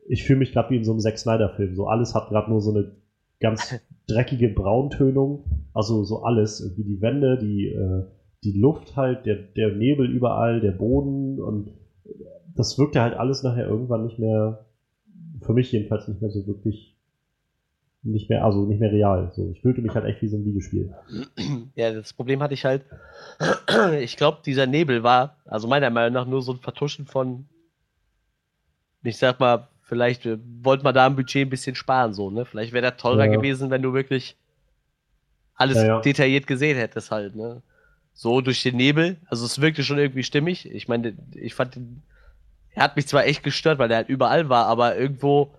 [0.07, 1.75] ich fühle mich gerade wie in so einem Zack Snyder-Film.
[1.75, 2.95] So alles hat gerade nur so eine
[3.39, 3.75] ganz
[4.07, 5.69] dreckige Brauntönung.
[5.73, 6.61] Also so alles.
[6.61, 8.03] Irgendwie die Wände, die, äh,
[8.43, 11.71] die Luft halt, der, der Nebel überall, der Boden und
[12.55, 14.65] das wirkte halt alles nachher irgendwann nicht mehr,
[15.41, 16.95] für mich jedenfalls nicht mehr so wirklich
[18.03, 19.31] nicht mehr, also nicht mehr real.
[19.35, 20.93] So, ich fühlte mich halt echt wie so ein Videospiel.
[21.75, 22.85] Ja, das Problem hatte ich halt,
[23.99, 27.47] ich glaube, dieser Nebel war, also meiner Meinung nach, nur so ein Vertuschen von,
[29.03, 32.45] ich sag mal, vielleicht äh, wollte man da am Budget ein bisschen sparen, so, ne?
[32.45, 33.31] Vielleicht wäre das teurer ja.
[33.31, 34.35] gewesen, wenn du wirklich
[35.55, 36.01] alles ja, ja.
[36.01, 37.61] detailliert gesehen hättest halt, ne?
[38.13, 39.17] So durch den Nebel.
[39.27, 40.69] Also es wirkte schon irgendwie stimmig.
[40.71, 42.01] Ich meine, ich fand den,
[42.73, 45.53] er hat mich zwar echt gestört, weil er halt überall war, aber irgendwo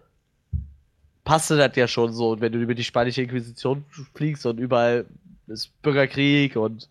[1.24, 2.30] passte das ja schon so.
[2.30, 3.84] Und wenn du über die spanische Inquisition
[4.14, 5.06] fliegst und überall
[5.46, 6.88] ist Bürgerkrieg und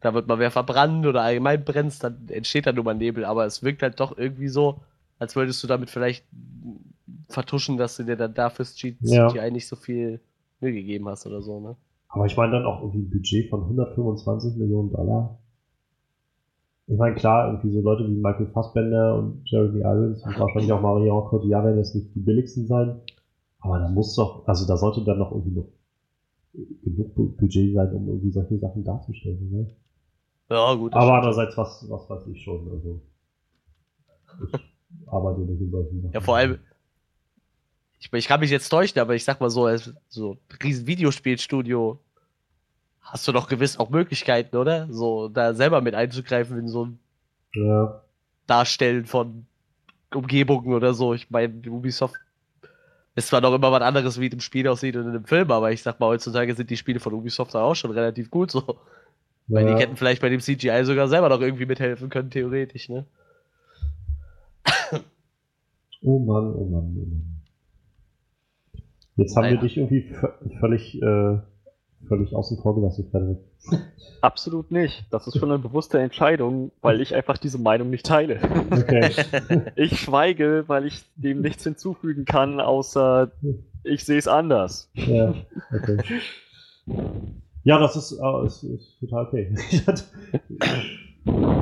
[0.00, 3.24] da wird mal wer verbrannt oder allgemein brennst, dann entsteht da nur mal Nebel.
[3.24, 4.80] Aber es wirkt halt doch irgendwie so,
[5.18, 6.24] als würdest du damit vielleicht
[7.32, 9.50] vertuschen, dass du dir dann dafür CGI ja.
[9.50, 10.20] nicht so viel
[10.60, 11.76] Mühe gegeben hast oder so, ne?
[12.08, 15.38] Aber ich meine dann auch irgendwie ein Budget von 125 Millionen Dollar.
[16.88, 20.80] Ich meine, klar, irgendwie so Leute wie Michael Fassbender und Jeremy Irons und wahrscheinlich auch
[20.80, 23.00] Marion Cotillard werden jetzt nicht die billigsten sein.
[23.60, 25.68] Aber da muss doch, also da sollte dann noch irgendwie noch
[26.82, 29.70] genug Budget sein, um irgendwie solche Sachen darzustellen, ne?
[30.50, 30.92] Ja, gut.
[30.92, 33.00] Aber andererseits, was, was weiß ich schon, also.
[34.48, 36.12] Ich arbeite nicht in solchen Sachen.
[36.12, 36.58] Ja, vor allem,
[38.00, 39.68] ich, ich kann mich jetzt täuschen, aber ich sag mal so,
[40.08, 42.00] so riesen Videospielstudio
[43.02, 44.88] hast du doch gewiss auch Möglichkeiten, oder?
[44.90, 46.98] So da selber mit einzugreifen in so ein
[47.54, 48.02] ja.
[48.46, 49.46] Darstellen von
[50.14, 51.12] Umgebungen oder so.
[51.12, 52.14] Ich meine, Ubisoft
[53.16, 55.50] ist zwar noch immer was anderes, wie es im Spiel aussieht und in dem Film,
[55.50, 58.60] aber ich sag mal, heutzutage sind die Spiele von Ubisoft auch schon relativ gut so.
[58.60, 59.56] Ja.
[59.56, 63.04] Weil die hätten vielleicht bei dem CGI sogar selber noch irgendwie mithelfen können, theoretisch, ne?
[66.02, 67.39] Oh Mann, oh Mann, oh Mann.
[69.20, 69.56] Jetzt haben naja.
[69.56, 70.06] wir dich irgendwie
[70.60, 71.38] völlig, äh,
[72.08, 73.36] völlig außen vor gelassen, Frederik.
[74.22, 75.04] Absolut nicht.
[75.10, 78.40] Das ist schon eine bewusste Entscheidung, weil ich einfach diese Meinung nicht teile.
[78.70, 79.10] Okay.
[79.76, 83.30] ich schweige, weil ich dem nichts hinzufügen kann, außer
[83.84, 84.90] ich sehe es anders.
[84.94, 85.34] Ja,
[85.70, 85.98] okay.
[87.62, 89.54] Ja, das ist, uh, ist, ist total okay.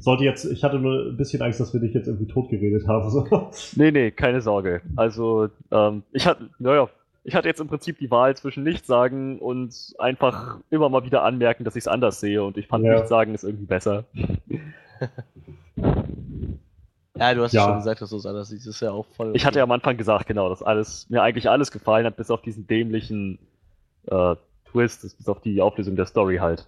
[0.00, 3.10] sollte jetzt, ich hatte nur ein bisschen Angst, dass wir dich jetzt irgendwie totgeredet haben.
[3.10, 3.50] So.
[3.76, 4.82] Nee, nee, keine Sorge.
[4.96, 6.88] Also, ähm, ich hatte, naja,
[7.24, 11.22] ich hatte jetzt im Prinzip die Wahl zwischen nichts sagen und einfach immer mal wieder
[11.22, 12.94] anmerken, dass ich es anders sehe und ich fand ja.
[12.94, 14.04] nichts sagen ist irgendwie besser.
[17.16, 18.66] Ja, du hast ja schon gesagt, dass du es anders siehst.
[18.66, 19.32] Das ist ja auch voll.
[19.34, 22.30] Ich hatte ja am Anfang gesagt, genau, dass alles, mir eigentlich alles gefallen hat, bis
[22.30, 23.38] auf diesen dämlichen
[24.06, 26.66] äh, Twist, bis auf die Auflösung der Story halt.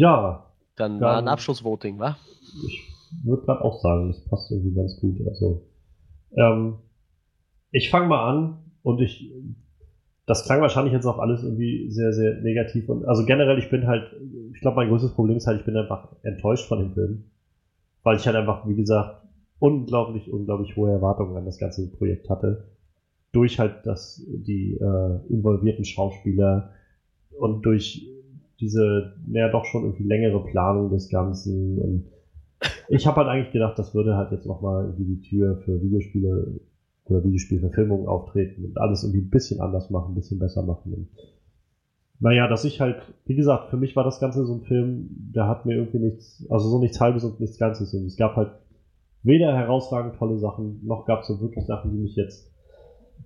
[0.00, 0.46] Ja.
[0.76, 2.16] Dann, dann war ein Abschlussvoting, wa?
[2.66, 2.90] Ich
[3.22, 5.20] würde gerade auch sagen, das passt irgendwie ganz gut.
[5.26, 5.62] Also,
[6.36, 6.76] ähm,
[7.70, 9.30] ich fange mal an und ich,
[10.24, 13.86] das klang wahrscheinlich jetzt auch alles irgendwie sehr, sehr negativ und, also generell, ich bin
[13.86, 14.10] halt,
[14.54, 17.24] ich glaube, mein größtes Problem ist halt, ich bin einfach enttäuscht von dem Film.
[18.02, 19.26] Weil ich halt einfach, wie gesagt,
[19.58, 22.70] unglaublich, unglaublich hohe Erwartungen an das ganze Projekt hatte.
[23.32, 26.70] Durch halt das, die äh, involvierten Schauspieler
[27.38, 28.08] und durch
[28.60, 32.06] diese, naja, doch schon irgendwie längere Planung des Ganzen und
[32.88, 36.60] ich habe halt eigentlich gedacht, das würde halt jetzt nochmal irgendwie die Tür für Videospiele
[37.06, 40.92] oder Videospielverfilmungen auftreten und alles irgendwie ein bisschen anders machen, ein bisschen besser machen.
[40.92, 41.08] Und
[42.20, 45.48] naja, dass ich halt, wie gesagt, für mich war das Ganze so ein Film, der
[45.48, 47.94] hat mir irgendwie nichts, also so nichts Halbes und nichts Ganzes.
[47.94, 48.52] Und es gab halt
[49.22, 52.52] weder herausragend tolle Sachen, noch gab es so wirklich Sachen, die mich jetzt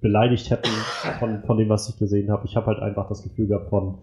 [0.00, 0.70] beleidigt hätten
[1.18, 2.46] von, von dem, was ich gesehen habe.
[2.46, 3.98] Ich habe halt einfach das Gefühl gehabt von,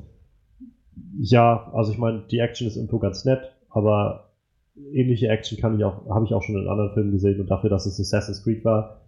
[1.20, 4.32] ja, also ich meine, die Action ist irgendwo ganz nett, aber
[4.94, 7.70] ähnliche Action kann ich auch, habe ich auch schon in anderen Filmen gesehen und dafür,
[7.70, 9.02] dass es Assassin's Creed war,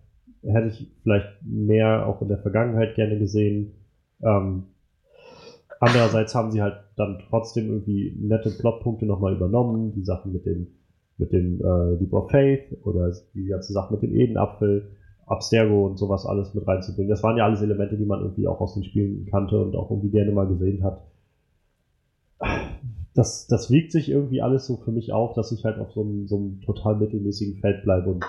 [0.44, 3.74] hätte ich vielleicht mehr auch in der Vergangenheit gerne gesehen.
[4.22, 4.64] Ähm,
[5.80, 10.68] andererseits haben sie halt dann trotzdem irgendwie nette Plotpunkte nochmal übernommen, die Sachen mit dem
[11.20, 14.90] mit dem äh, Leap of Faith oder die ganze Sache mit dem Edenapfel,
[15.28, 17.12] Abstergo und sowas alles mit reinzubringen.
[17.12, 19.92] Das waren ja alles Elemente, die man irgendwie auch aus den Spielen kannte und auch
[19.92, 21.04] irgendwie gerne mal gesehen hat
[23.14, 26.02] das, das wiegt sich irgendwie alles so für mich auf, dass ich halt auf so
[26.02, 28.12] einem, so einem total mittelmäßigen Feld bleibe.
[28.12, 28.26] Und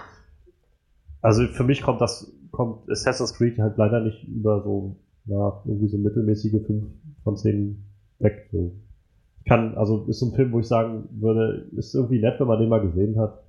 [1.22, 4.96] also für mich kommt das, kommt Assassin's Creed halt leider nicht über so,
[5.26, 6.84] ja, irgendwie so mittelmäßige 5
[7.22, 7.82] von 10
[8.18, 8.48] weg.
[8.52, 8.72] So.
[9.40, 12.46] Ich kann, also ist so ein Film, wo ich sagen würde, ist irgendwie nett, wenn
[12.46, 13.42] man den mal gesehen hat.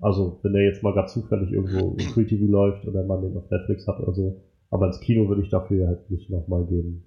[0.00, 3.36] Also, wenn der jetzt mal gerade zufällig irgendwo im Free TV läuft oder man den
[3.36, 4.40] auf Netflix hat oder so.
[4.70, 7.02] Aber ins Kino würde ich dafür halt nicht nochmal gehen.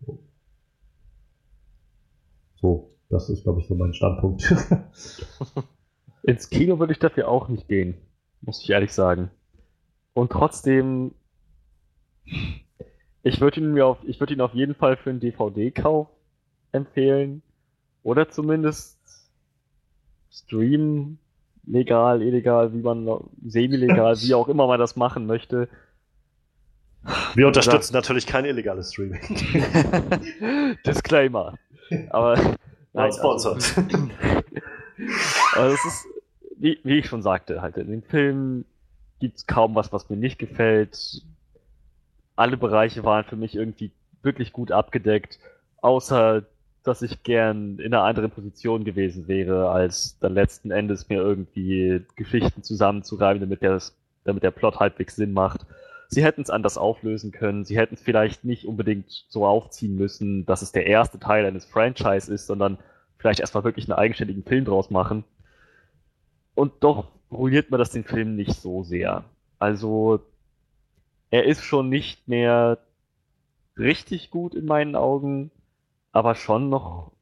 [2.60, 2.92] So.
[3.12, 4.42] Das ist, glaube ich, so mein Standpunkt.
[6.24, 7.96] Ins Kino würde ich dafür auch nicht gehen,
[8.42, 9.30] muss ich ehrlich sagen.
[10.14, 11.14] Und trotzdem,
[13.24, 16.08] ich würde ihn mir auf, ich würde ihn auf jeden Fall für einen DVD-Kauf
[16.72, 17.42] empfehlen.
[18.04, 18.98] Oder zumindest
[20.32, 21.20] streamen,
[21.66, 23.08] legal, illegal, wie man,
[23.46, 25.68] semi-legal, wie auch immer man das machen möchte.
[27.36, 29.22] Wir unterstützen natürlich kein illegales Streaming.
[30.86, 31.58] Disclaimer.
[32.10, 32.38] Aber
[32.94, 33.64] Nein, sponsored.
[33.78, 34.10] Also,
[35.56, 36.08] aber es ist,
[36.58, 38.66] wie, wie, ich schon sagte, halt in dem Film
[39.20, 41.22] gibt es kaum was, was mir nicht gefällt.
[42.36, 43.92] Alle Bereiche waren für mich irgendwie
[44.24, 45.40] wirklich gut abgedeckt,
[45.82, 46.44] außer
[46.84, 52.04] dass ich gern in einer anderen Position gewesen wäre, als dann letzten Endes mir irgendwie
[52.16, 53.80] Geschichten zusammenzureiben, damit der,
[54.24, 55.66] damit der Plot halbwegs Sinn macht.
[56.14, 57.64] Sie hätten es anders auflösen können.
[57.64, 61.64] Sie hätten es vielleicht nicht unbedingt so aufziehen müssen, dass es der erste Teil eines
[61.64, 62.78] Franchise ist, sondern
[63.18, 65.24] vielleicht erstmal wirklich einen eigenständigen Film draus machen.
[66.54, 69.24] Und doch ruiniert man das den Film nicht so sehr.
[69.58, 70.20] Also,
[71.30, 72.80] er ist schon nicht mehr
[73.78, 75.50] richtig gut in meinen Augen,
[76.12, 77.14] aber schon noch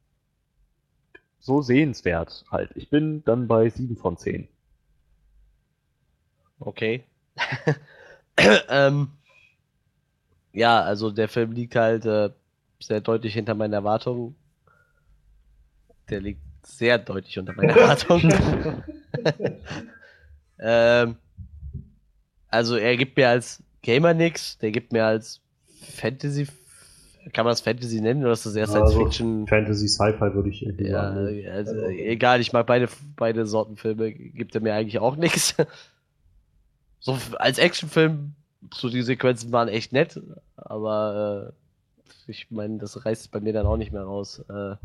[1.38, 2.72] so sehenswert halt.
[2.74, 4.48] Ich bin dann bei 7 von 10.
[6.60, 7.04] Okay.
[8.70, 9.10] ähm,
[10.54, 12.30] ja, also der Film liegt halt äh,
[12.80, 14.36] sehr deutlich hinter meinen Erwartungen.
[16.10, 18.34] Der liegt sehr deutlich unter meinen Erwartungen.
[20.60, 21.16] ähm,
[22.50, 25.42] also er gibt mir als Gamer nichts, der gibt mir als
[25.82, 26.48] Fantasy,
[27.34, 29.48] kann man das Fantasy nennen oder ist das eher Science also Fiction?
[29.48, 31.48] Fantasy, Sci-Fi würde ich irgendwie ja, sagen.
[31.48, 35.56] Also, egal, ich mag beide, beide Sorten Filme, gibt er mir eigentlich auch nichts.
[37.00, 38.34] So als Actionfilm,
[38.74, 40.20] so die Sequenzen waren echt nett,
[40.56, 41.54] aber
[42.28, 44.44] äh, ich meine, das reißt bei mir dann auch nicht mehr raus.
[44.50, 44.76] Äh,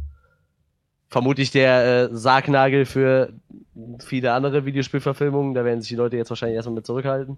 [1.09, 3.33] vermutlich der äh, Sargnagel für
[4.01, 5.55] viele andere Videospielverfilmungen.
[5.55, 7.37] Da werden sich die Leute jetzt wahrscheinlich erstmal mit zurückhalten.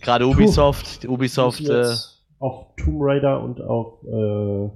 [0.00, 1.04] Gerade Ubisoft.
[1.06, 1.68] Ubisoft.
[1.68, 1.94] Äh,
[2.40, 4.70] auf Tomb Raider und auf äh,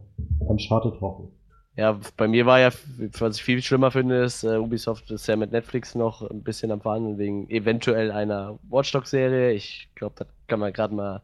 [0.45, 1.31] Uncharted hoffen.
[1.75, 2.71] Ja, bei mir war ja,
[3.19, 6.71] was ich viel schlimmer finde, ist, uh, Ubisoft ist ja mit Netflix noch ein bisschen
[6.71, 9.53] am Verhandeln wegen eventuell einer Watchdog-Serie.
[9.53, 11.23] Ich glaube, das kann man gerade mal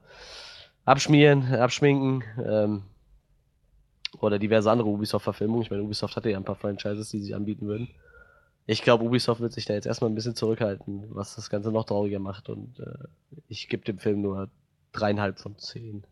[0.87, 2.25] abschmieren, abschminken.
[2.43, 2.83] Ähm,
[4.21, 5.63] oder diverse andere Ubisoft-Verfilmungen.
[5.63, 7.91] Ich meine, Ubisoft hatte ja ein paar Franchises, die sich anbieten würden.
[8.67, 11.85] Ich glaube, Ubisoft wird sich da jetzt erstmal ein bisschen zurückhalten, was das Ganze noch
[11.85, 12.49] trauriger macht.
[12.49, 13.05] Und äh,
[13.49, 14.49] ich gebe dem Film nur
[14.93, 16.05] dreieinhalb von zehn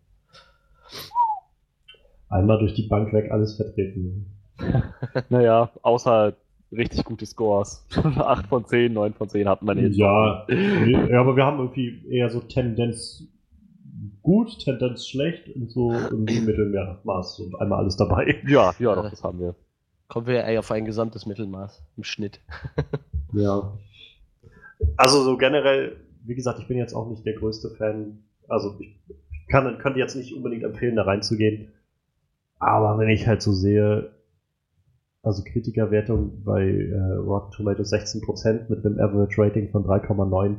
[2.28, 4.26] einmal durch die Bank weg alles vertreten.
[5.28, 6.34] naja, außer
[6.72, 7.86] richtig gute Scores.
[7.94, 9.96] 8 von 10, 9 von 10 hatten wir jetzt.
[9.96, 13.28] Ja, ja, aber wir haben irgendwie eher so Tendenz
[14.26, 18.36] gut, Tendenz schlecht und so irgendwie Mittelmaß und einmal alles dabei.
[18.46, 19.54] Ja, ja, doch, das haben wir.
[20.08, 22.40] Kommen wir eher auf ein gesamtes Mittelmaß im Schnitt.
[23.32, 23.72] ja.
[24.96, 28.24] Also so generell, wie gesagt, ich bin jetzt auch nicht der größte Fan.
[28.48, 28.98] Also ich
[29.48, 31.72] kann, könnte jetzt nicht unbedingt empfehlen, da reinzugehen.
[32.58, 34.10] Aber wenn ich halt so sehe,
[35.22, 40.56] also Kritikerwertung bei äh, Rotten Tomatoes 16% mit einem Average Rating von 3,9.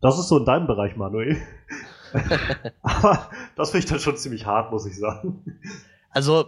[0.00, 1.36] Das ist so in deinem Bereich, Manuel.
[2.82, 5.44] Aber das finde ich dann schon ziemlich hart, muss ich sagen.
[6.10, 6.46] Also,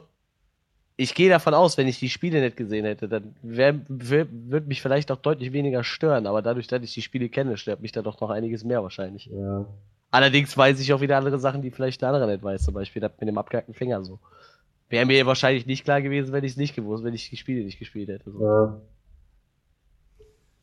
[0.96, 5.10] ich gehe davon aus, wenn ich die Spiele nicht gesehen hätte, dann würde mich vielleicht
[5.10, 6.26] auch deutlich weniger stören.
[6.26, 9.26] Aber dadurch, dass ich die Spiele kenne, stört mich da doch noch einiges mehr wahrscheinlich.
[9.26, 9.66] Ja.
[10.10, 12.62] Allerdings weiß ich auch wieder andere Sachen, die vielleicht der andere nicht weiß.
[12.62, 14.20] Zum Beispiel das mit dem abgehackten Finger so.
[14.88, 17.64] Wäre mir wahrscheinlich nicht klar gewesen, wenn ich es nicht gewusst, wenn ich die Spiele
[17.64, 18.30] nicht gespielt hätte.
[18.30, 18.44] So.
[18.44, 18.80] Ja.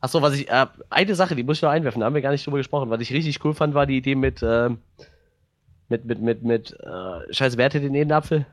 [0.00, 2.32] Achso, was ich, äh, eine Sache, die muss ich noch einwerfen, da haben wir gar
[2.32, 2.90] nicht drüber gesprochen.
[2.90, 4.70] Was ich richtig cool fand, war die Idee mit, äh,
[5.88, 8.46] mit, mit, mit, mit, äh, scheiße, wer hatte den Edenapfel?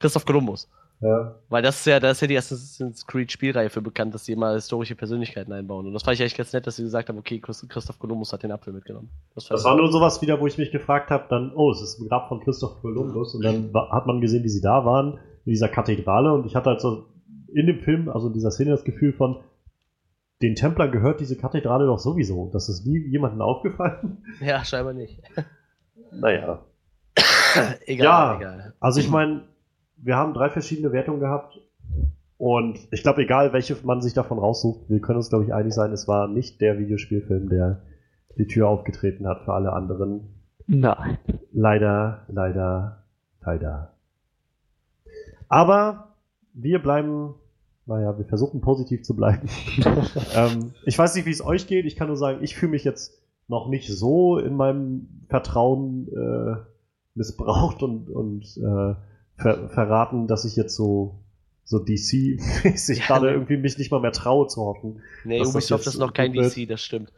[0.00, 0.68] Christoph Columbus.
[1.00, 1.34] Ja.
[1.50, 4.32] Weil das ist ja, da ist ja die Assassin's Creed Spielreihe für bekannt, dass sie
[4.32, 5.86] immer historische Persönlichkeiten einbauen.
[5.86, 8.42] Und das fand ich eigentlich ganz nett, dass sie gesagt haben, okay, Christoph Columbus hat
[8.42, 9.10] den Apfel mitgenommen.
[9.34, 12.00] Das, das war nur sowas wieder, wo ich mich gefragt habe, dann, oh, es ist
[12.00, 13.34] ein Grab von Christoph Columbus.
[13.34, 16.32] Und dann hat man gesehen, wie sie da waren, in dieser Kathedrale.
[16.32, 17.06] Und ich hatte halt so
[17.52, 19.42] in dem Film, also in dieser Szene, das Gefühl von,
[20.42, 22.50] den Templern gehört diese Kathedrale doch sowieso.
[22.52, 24.24] Das ist nie jemandem aufgefallen.
[24.40, 25.22] Ja, scheinbar nicht.
[26.12, 26.64] Naja.
[27.86, 28.74] egal, ja, egal.
[28.80, 29.44] Also ich meine,
[29.96, 31.60] wir haben drei verschiedene Wertungen gehabt.
[32.38, 35.72] Und ich glaube, egal welche man sich davon raussucht, wir können uns, glaube ich, einig
[35.72, 37.82] sein, es war nicht der Videospielfilm, der
[38.36, 40.34] die Tür aufgetreten hat für alle anderen.
[40.66, 41.18] Nein.
[41.52, 43.04] Leider, leider,
[43.40, 43.94] leider.
[45.48, 46.14] Aber
[46.52, 47.34] wir bleiben,
[47.86, 49.48] naja, wir versuchen positiv zu bleiben.
[50.34, 51.86] ähm, ich weiß nicht, wie es euch geht.
[51.86, 56.56] Ich kann nur sagen, ich fühle mich jetzt noch nicht so in meinem Vertrauen äh,
[57.14, 58.94] missbraucht und, und äh,
[59.36, 61.18] ver verraten, dass ich jetzt so
[61.64, 63.32] so DC-mäßig ja, gerade ne.
[63.32, 65.02] irgendwie mich nicht mal mehr traue zu hoffen.
[65.24, 66.56] Nee, Ubisoft ist noch kein wird.
[66.56, 67.12] DC, das stimmt.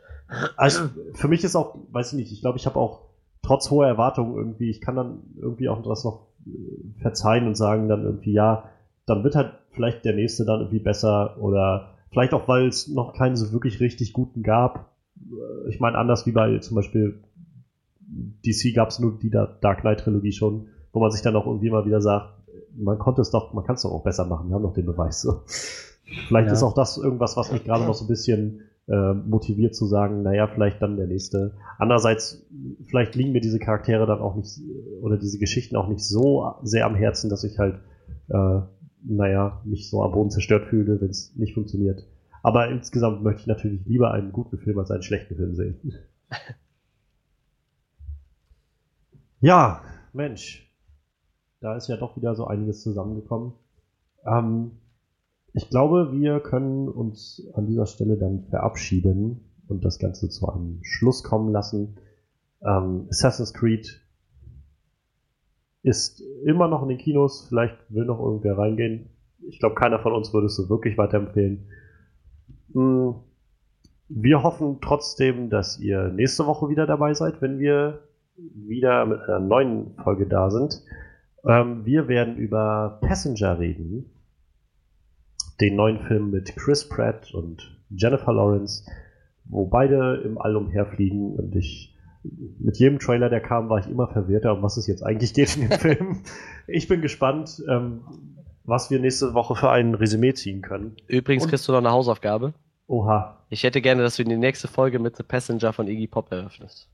[0.56, 3.02] Also für mich ist auch, weiß ich nicht, ich glaube, ich habe auch
[3.42, 7.88] trotz hoher Erwartungen irgendwie, ich kann dann irgendwie auch das noch äh, verzeihen und sagen
[7.88, 8.70] dann irgendwie, ja,
[9.06, 13.14] dann wird halt vielleicht der nächste dann irgendwie besser oder vielleicht auch, weil es noch
[13.14, 14.92] keinen so wirklich richtig guten gab.
[15.16, 17.22] Äh, ich meine, anders wie bei zum Beispiel
[18.46, 21.70] DC gab es nur die Dark Knight Trilogie schon wo man sich dann auch irgendwie
[21.70, 22.34] mal wieder sagt,
[22.76, 24.86] man konnte es doch, man kann es doch auch besser machen, wir haben doch den
[24.86, 25.20] Beweis.
[25.20, 25.42] So.
[26.28, 26.52] Vielleicht ja.
[26.52, 30.22] ist auch das irgendwas, was mich gerade noch so ein bisschen äh, motiviert zu sagen,
[30.22, 31.54] naja, vielleicht dann der nächste.
[31.78, 32.46] Andererseits,
[32.86, 34.60] vielleicht liegen mir diese Charaktere dann auch nicht,
[35.02, 37.80] oder diese Geschichten auch nicht so sehr am Herzen, dass ich halt,
[38.28, 38.60] äh,
[39.04, 42.06] naja, mich so am Boden zerstört fühle, wenn es nicht funktioniert.
[42.42, 45.76] Aber insgesamt möchte ich natürlich lieber einen guten Film als einen schlechten Film sehen.
[49.40, 50.67] ja, Mensch,
[51.60, 53.52] da ist ja doch wieder so einiges zusammengekommen.
[54.26, 54.72] Ähm,
[55.52, 60.80] ich glaube, wir können uns an dieser Stelle dann verabschieden und das Ganze zu einem
[60.82, 61.96] Schluss kommen lassen.
[62.62, 64.00] Ähm, Assassin's Creed
[65.82, 67.46] ist immer noch in den Kinos.
[67.48, 69.10] Vielleicht will noch irgendwer reingehen.
[69.48, 71.68] Ich glaube, keiner von uns würde es so wirklich weiterempfehlen.
[72.72, 73.14] Hm,
[74.08, 78.00] wir hoffen trotzdem, dass ihr nächste Woche wieder dabei seid, wenn wir
[78.36, 80.82] wieder mit einer neuen Folge da sind.
[81.48, 84.10] Ähm, wir werden über Passenger reden.
[85.60, 88.88] Den neuen Film mit Chris Pratt und Jennifer Lawrence,
[89.44, 91.96] wo beide im All umherfliegen und ich
[92.58, 95.56] mit jedem Trailer, der kam, war ich immer verwirrter, um was es jetzt eigentlich geht
[95.56, 96.22] in dem Film.
[96.66, 98.02] Ich bin gespannt, ähm,
[98.64, 100.96] was wir nächste Woche für ein Resümee ziehen können.
[101.06, 102.52] Übrigens und, kriegst du noch eine Hausaufgabe.
[102.86, 103.38] Oha.
[103.48, 106.30] Ich hätte gerne, dass du in die nächste Folge mit The Passenger von Iggy Pop
[106.30, 106.88] eröffnest.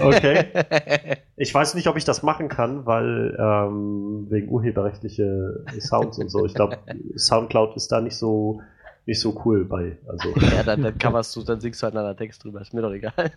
[0.00, 0.46] Okay.
[1.40, 6.44] Ich weiß nicht, ob ich das machen kann, weil ähm, wegen urheberrechtliche Sounds und so.
[6.44, 6.78] Ich glaube,
[7.16, 8.60] Soundcloud ist da nicht so
[9.06, 9.96] nicht so cool bei.
[10.08, 10.34] Also.
[10.54, 12.92] Ja, dann, dann coverst du, dann singst du halt einen Text drüber, ist mir doch
[12.92, 13.30] egal.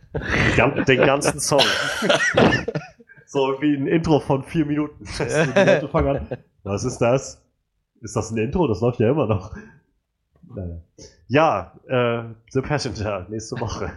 [0.88, 1.62] Den ganzen Song.
[3.26, 5.06] so wie ein Intro von vier Minuten.
[6.64, 7.42] Was ist das?
[8.02, 8.68] Ist das ein Intro?
[8.68, 9.56] Das läuft ja immer noch.
[10.54, 10.82] Naja.
[11.28, 13.92] Ja, äh, The Passenger, nächste Woche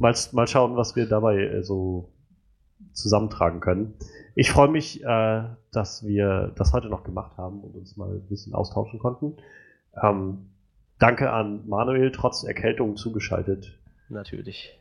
[0.00, 2.08] mal, mal schauen, was wir dabei äh, so
[2.92, 3.94] zusammentragen können.
[4.34, 8.26] Ich freue mich, äh, dass wir das heute noch gemacht haben und uns mal ein
[8.28, 9.36] bisschen austauschen konnten.
[10.02, 10.50] Ähm,
[10.98, 13.78] danke an Manuel, trotz Erkältung zugeschaltet.
[14.08, 14.76] Natürlich.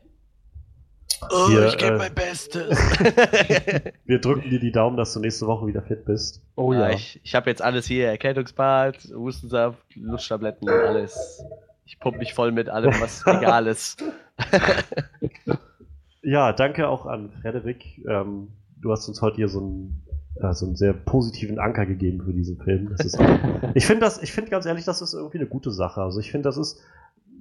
[1.30, 2.78] Oh, wir, ich gebe äh, mein Bestes.
[4.06, 6.42] wir drücken dir die Daumen, dass du nächste Woche wieder fit bist.
[6.56, 6.90] Oh ja.
[6.90, 6.96] ja.
[6.96, 11.44] Ich, ich habe jetzt alles hier: Erkältungsbad, Hustensaft, Lusttabletten, alles.
[11.86, 14.02] Ich pumpe mich voll mit allem, was egal ist.
[16.22, 17.84] ja, danke auch an Frederik.
[18.08, 18.50] Ähm,
[18.82, 20.06] du hast uns heute hier so einen,
[20.42, 22.94] äh, so einen sehr positiven Anker gegeben für diesen Film.
[22.94, 26.02] Auch, ich finde das, ich finde ganz ehrlich, das ist irgendwie eine gute Sache.
[26.02, 26.82] Also ich finde, das ist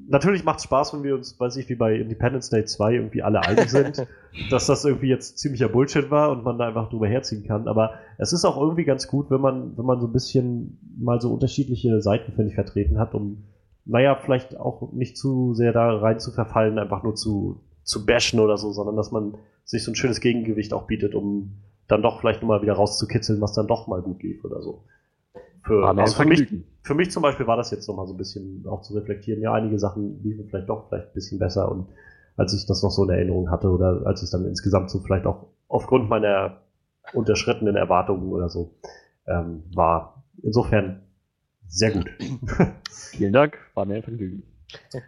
[0.08, 3.22] natürlich macht es Spaß, wenn wir uns, weiß ich, wie bei Independence Day 2 irgendwie
[3.22, 4.06] alle einig sind,
[4.50, 7.68] dass das irgendwie jetzt ziemlicher Bullshit war und man da einfach drüber herziehen kann.
[7.68, 11.20] Aber es ist auch irgendwie ganz gut, wenn man, wenn man so ein bisschen mal
[11.20, 13.44] so unterschiedliche Seiten, finde ich, vertreten hat, um,
[13.88, 18.38] naja, vielleicht auch nicht zu sehr da rein zu verfallen, einfach nur zu, zu bashen
[18.38, 21.54] oder so, sondern dass man sich so ein schönes Gegengewicht auch bietet, um
[21.88, 24.84] dann doch vielleicht nochmal wieder rauszukitzeln, was dann doch mal gut lief oder so.
[25.62, 26.46] Für, also für, mich,
[26.82, 29.40] für mich zum Beispiel war das jetzt nochmal so ein bisschen auch zu reflektieren.
[29.40, 31.88] Ja, einige Sachen liefen vielleicht doch vielleicht ein bisschen besser und
[32.36, 35.26] als ich das noch so in Erinnerung hatte oder als ich dann insgesamt so vielleicht
[35.26, 36.58] auch aufgrund meiner
[37.14, 38.74] unterschrittenen Erwartungen oder so
[39.26, 40.22] ähm, war.
[40.42, 41.00] Insofern
[41.68, 42.10] sehr gut.
[42.90, 44.42] Vielen Dank, war mir ein Vergnügen.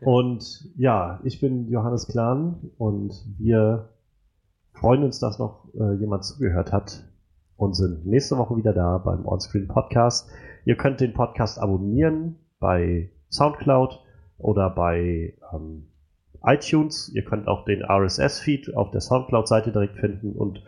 [0.01, 3.91] Und ja, ich bin Johannes Klan und wir
[4.73, 7.05] freuen uns, dass noch äh, jemand zugehört hat
[7.57, 10.31] und sind nächste Woche wieder da beim Onscreen Podcast.
[10.65, 14.01] Ihr könnt den Podcast abonnieren bei Soundcloud
[14.39, 15.87] oder bei ähm,
[16.43, 17.11] iTunes.
[17.15, 20.65] Ihr könnt auch den RSS-Feed auf der Soundcloud-Seite direkt finden und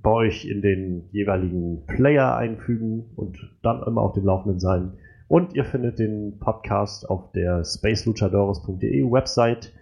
[0.00, 4.92] bei euch in den jeweiligen Player einfügen und dann immer auf dem Laufenden sein.
[5.32, 9.72] Und ihr findet den Podcast auf der spaceluchadores.de Website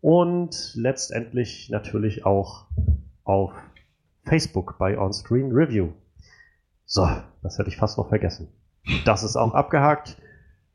[0.00, 2.68] und letztendlich natürlich auch
[3.22, 3.52] auf
[4.24, 5.90] Facebook bei Onscreen Review.
[6.86, 7.06] So,
[7.42, 8.48] das hätte ich fast noch vergessen.
[9.04, 10.16] Das ist auch abgehakt.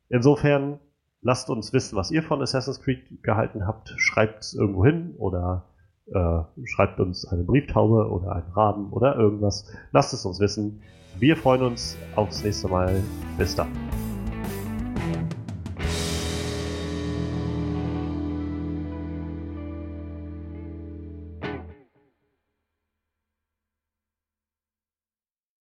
[0.08, 0.78] Insofern
[1.20, 3.94] lasst uns wissen, was ihr von Assassin's Creed gehalten habt.
[3.96, 5.64] Schreibt es irgendwo hin oder
[6.06, 9.68] äh, schreibt uns eine Brieftaube oder einen Raben oder irgendwas.
[9.90, 10.82] Lasst es uns wissen.
[11.18, 13.02] Wir freuen uns aufs nächste Mal.
[13.38, 13.72] Bis dann.